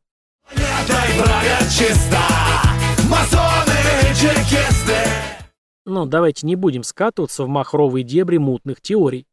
Но 5.86 6.04
давайте 6.04 6.46
не 6.46 6.54
будем 6.54 6.82
скатываться 6.82 7.44
в 7.44 7.48
махровые 7.48 8.04
дебри 8.04 8.36
мутных 8.36 8.82
теорий. 8.82 9.26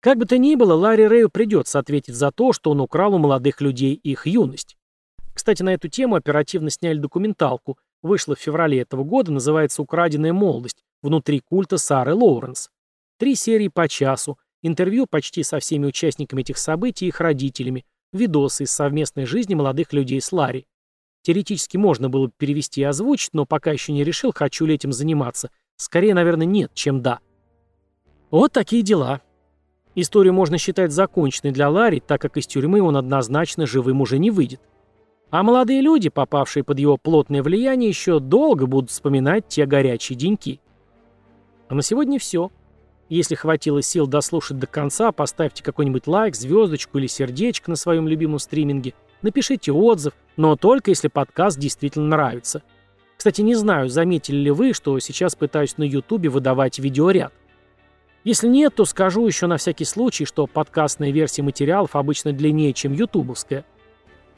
Как 0.00 0.18
бы 0.18 0.26
то 0.26 0.38
ни 0.38 0.56
было, 0.56 0.74
Ларри 0.74 1.06
Рэю 1.06 1.30
придется 1.30 1.78
ответить 1.78 2.16
за 2.16 2.32
то, 2.32 2.52
что 2.52 2.72
он 2.72 2.80
украл 2.80 3.14
у 3.14 3.18
молодых 3.18 3.60
людей 3.60 3.94
их 3.94 4.26
юность. 4.26 4.74
Кстати, 5.38 5.62
на 5.62 5.72
эту 5.72 5.86
тему 5.86 6.16
оперативно 6.16 6.68
сняли 6.68 6.98
документалку. 6.98 7.78
Вышла 8.02 8.34
в 8.34 8.40
феврале 8.40 8.80
этого 8.80 9.04
года, 9.04 9.30
называется 9.30 9.82
«Украденная 9.82 10.32
молодость. 10.32 10.82
Внутри 11.00 11.38
культа 11.38 11.78
Сары 11.78 12.12
Лоуренс». 12.12 12.70
Три 13.18 13.36
серии 13.36 13.68
по 13.68 13.86
часу, 13.86 14.36
интервью 14.62 15.06
почти 15.08 15.44
со 15.44 15.60
всеми 15.60 15.86
участниками 15.86 16.40
этих 16.40 16.58
событий 16.58 17.04
и 17.04 17.10
их 17.10 17.20
родителями, 17.20 17.86
видосы 18.12 18.64
из 18.64 18.72
совместной 18.72 19.26
жизни 19.26 19.54
молодых 19.54 19.92
людей 19.92 20.20
с 20.20 20.32
Ларри. 20.32 20.66
Теоретически 21.22 21.76
можно 21.76 22.08
было 22.08 22.26
бы 22.26 22.32
перевести 22.36 22.80
и 22.80 22.84
озвучить, 22.84 23.30
но 23.32 23.46
пока 23.46 23.70
еще 23.70 23.92
не 23.92 24.02
решил, 24.02 24.32
хочу 24.34 24.66
ли 24.66 24.74
этим 24.74 24.90
заниматься. 24.90 25.52
Скорее, 25.76 26.14
наверное, 26.14 26.46
нет, 26.46 26.72
чем 26.74 27.00
да. 27.00 27.20
Вот 28.32 28.52
такие 28.52 28.82
дела. 28.82 29.20
Историю 29.94 30.34
можно 30.34 30.58
считать 30.58 30.90
законченной 30.90 31.52
для 31.52 31.70
Ларри, 31.70 32.00
так 32.00 32.20
как 32.20 32.36
из 32.36 32.48
тюрьмы 32.48 32.82
он 32.82 32.96
однозначно 32.96 33.66
живым 33.66 34.00
уже 34.00 34.18
не 34.18 34.32
выйдет. 34.32 34.60
А 35.30 35.42
молодые 35.42 35.82
люди, 35.82 36.08
попавшие 36.08 36.64
под 36.64 36.78
его 36.78 36.96
плотное 36.96 37.42
влияние, 37.42 37.90
еще 37.90 38.18
долго 38.18 38.66
будут 38.66 38.90
вспоминать 38.90 39.46
те 39.46 39.66
горячие 39.66 40.16
деньки. 40.16 40.60
А 41.68 41.74
на 41.74 41.82
сегодня 41.82 42.18
все. 42.18 42.50
Если 43.10 43.34
хватило 43.34 43.82
сил 43.82 44.06
дослушать 44.06 44.58
до 44.58 44.66
конца, 44.66 45.12
поставьте 45.12 45.62
какой-нибудь 45.62 46.06
лайк, 46.06 46.34
звездочку 46.34 46.98
или 46.98 47.06
сердечко 47.06 47.70
на 47.70 47.76
своем 47.76 48.08
любимом 48.08 48.38
стриминге, 48.38 48.94
напишите 49.20 49.70
отзыв, 49.70 50.14
но 50.36 50.56
только 50.56 50.90
если 50.90 51.08
подкаст 51.08 51.58
действительно 51.58 52.06
нравится. 52.06 52.62
Кстати, 53.16 53.42
не 53.42 53.54
знаю, 53.54 53.88
заметили 53.88 54.36
ли 54.36 54.50
вы, 54.50 54.72
что 54.72 54.98
сейчас 54.98 55.34
пытаюсь 55.34 55.76
на 55.76 55.82
ютубе 55.82 56.30
выдавать 56.30 56.78
видеоряд. 56.78 57.32
Если 58.24 58.48
нет, 58.48 58.74
то 58.74 58.84
скажу 58.84 59.26
еще 59.26 59.46
на 59.46 59.56
всякий 59.58 59.84
случай, 59.84 60.24
что 60.24 60.46
подкастная 60.46 61.10
версия 61.10 61.42
материалов 61.42 61.96
обычно 61.96 62.32
длиннее, 62.32 62.72
чем 62.72 62.94
ютубовская– 62.94 63.66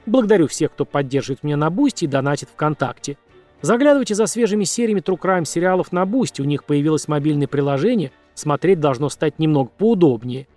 Благодарю 0.07 0.49
всех, 0.49 0.73
кто 0.73 0.85
поддерживает 0.85 1.43
меня 1.43 1.57
на 1.57 1.71
Бусти 1.71 2.05
и 2.05 2.09
донатит 2.09 2.49
ВКонтакте. 2.51 3.19
Заглядывайте 3.63 4.15
за 4.15 4.27
свежими 4.27 4.65
сериями 4.65 5.01
True 5.01 5.19
Crime 5.19 5.45
сериалов 5.45 5.93
на 5.93 6.07
Бусти, 6.07 6.41
у 6.41 6.45
них 6.45 6.65
появилось 6.65 7.09
мобильное 7.09 7.47
приложение, 7.47 8.11
смотреть 8.35 8.81
должно 8.81 9.11
стать 9.11 9.39
немного 9.39 9.71
поудобнее. 9.77 10.49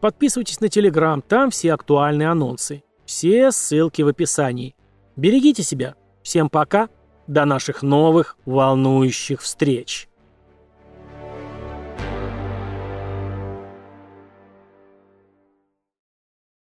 Подписывайтесь 0.00 0.60
на 0.60 0.68
Телеграм, 0.68 1.22
там 1.22 1.50
все 1.50 1.74
актуальные 1.74 2.28
анонсы. 2.28 2.82
Все 3.04 3.52
ссылки 3.52 4.02
в 4.02 4.08
описании. 4.08 4.74
Берегите 5.16 5.62
себя. 5.62 5.94
Всем 6.22 6.48
пока. 6.48 6.88
До 7.26 7.44
наших 7.44 7.82
новых 7.82 8.36
волнующих 8.44 9.42
встреч. 9.42 10.09